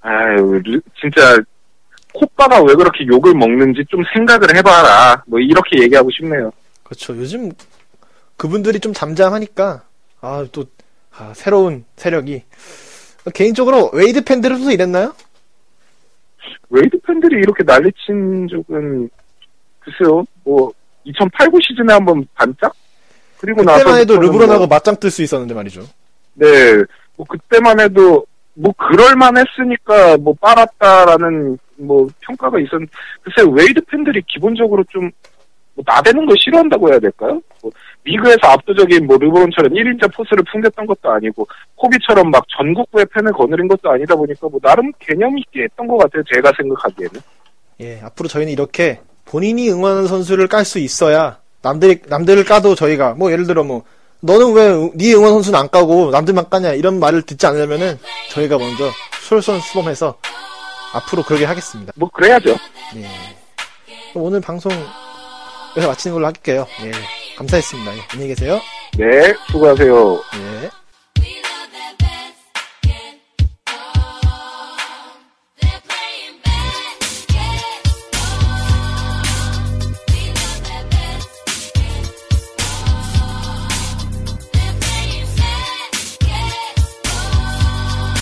아유 0.00 0.60
르- 0.64 0.80
진짜 1.00 1.38
코빠가 2.12 2.62
왜 2.62 2.74
그렇게 2.74 3.06
욕을 3.06 3.34
먹는지 3.34 3.84
좀 3.88 4.02
생각을 4.14 4.56
해봐라 4.56 5.22
뭐 5.26 5.38
이렇게 5.38 5.82
얘기하고 5.82 6.10
싶네요 6.10 6.50
그렇죠. 6.82 7.16
요즘 7.16 7.50
그분들이 8.36 8.80
좀 8.80 8.92
잠잠하니까 8.92 9.82
아또 10.20 10.64
아, 11.16 11.32
새로운 11.34 11.84
세력이 11.96 12.42
개인적으로 13.34 13.90
웨이드 13.92 14.24
팬들도 14.24 14.70
이랬나요? 14.70 15.14
웨이드 16.70 16.98
팬들이 17.00 17.36
이렇게 17.38 17.62
난리친 17.64 18.48
적은 18.48 19.10
글쎄요 19.80 20.24
뭐 20.44 20.72
2008, 21.04 21.50
9 21.50 21.58
시즌에 21.62 21.92
한번 21.92 22.26
반짝 22.34 22.72
그리고 23.38 23.62
나서 23.62 23.78
그때만 23.78 24.00
해도 24.00 24.18
르브론하고 24.18 24.66
맞짱 24.66 24.96
뜰 24.96 25.10
수 25.10 25.22
있었는데 25.22 25.54
말이죠. 25.54 25.82
네, 26.34 26.46
뭐 27.16 27.26
그때만 27.26 27.80
해도 27.80 28.26
뭐 28.60 28.72
그럴만 28.76 29.34
했으니까 29.36 30.16
뭐 30.18 30.34
빨았다라는 30.40 31.58
뭐 31.76 32.08
평가가 32.20 32.58
있었. 32.60 32.70
글쎄 33.22 33.48
웨이드 33.50 33.80
팬들이 33.86 34.22
기본적으로 34.26 34.84
좀 34.90 35.10
뭐 35.74 35.84
나대는 35.86 36.26
걸 36.26 36.36
싫어한다고 36.38 36.90
해야 36.90 36.98
될까요? 36.98 37.40
뭐 37.62 37.70
리그에서 38.04 38.38
압도적인 38.42 39.06
뭐 39.06 39.16
르브론처럼 39.18 39.72
1인자 39.72 40.14
포스를 40.14 40.42
풍겼던 40.50 40.86
것도 40.86 41.10
아니고 41.10 41.46
코비처럼 41.76 42.30
막 42.30 42.44
전국구의 42.56 43.06
팬을 43.14 43.32
거느린 43.32 43.68
것도 43.68 43.90
아니다 43.90 44.14
보니까 44.16 44.48
뭐 44.48 44.58
나름 44.62 44.90
개념 44.98 45.38
있게 45.38 45.64
했던 45.64 45.86
것 45.86 45.98
같아요. 45.98 46.22
제가 46.32 46.52
생각하기에는. 46.56 47.20
예, 47.80 48.00
앞으로 48.02 48.28
저희는 48.28 48.52
이렇게 48.52 49.00
본인이 49.24 49.70
응원하는 49.70 50.06
선수를 50.06 50.48
깔 50.48 50.64
수 50.64 50.78
있어야 50.78 51.38
남들이 51.62 52.00
남들을 52.08 52.44
까도 52.44 52.74
저희가 52.74 53.14
뭐 53.14 53.30
예를 53.32 53.46
들어 53.46 53.62
뭐 53.64 53.84
너는 54.20 54.52
왜 54.52 54.90
네 54.94 55.14
응원 55.14 55.32
선수는 55.32 55.58
안 55.58 55.68
까고 55.70 56.10
남들만 56.10 56.50
까냐 56.50 56.72
이런 56.72 56.98
말을 57.00 57.22
듣지 57.22 57.46
않으려면은 57.46 57.98
저희가 58.30 58.58
먼저 58.58 58.90
솔선 59.26 59.60
수범해서 59.60 60.16
앞으로 60.92 61.22
그러게 61.22 61.44
하겠습니다. 61.44 61.92
뭐 61.96 62.08
그래야죠. 62.10 62.56
예. 62.96 63.08
그럼 64.12 64.24
오늘 64.26 64.40
방송 64.40 64.72
여기서 65.70 65.88
마치는 65.88 66.14
걸로 66.14 66.26
할게요. 66.26 66.66
예. 66.84 66.90
감사했습니다. 67.36 67.96
예. 67.96 68.00
안녕히 68.12 68.34
계세요. 68.34 68.60
네, 68.98 69.32
수고하세요. 69.50 70.22
예. 70.34 70.70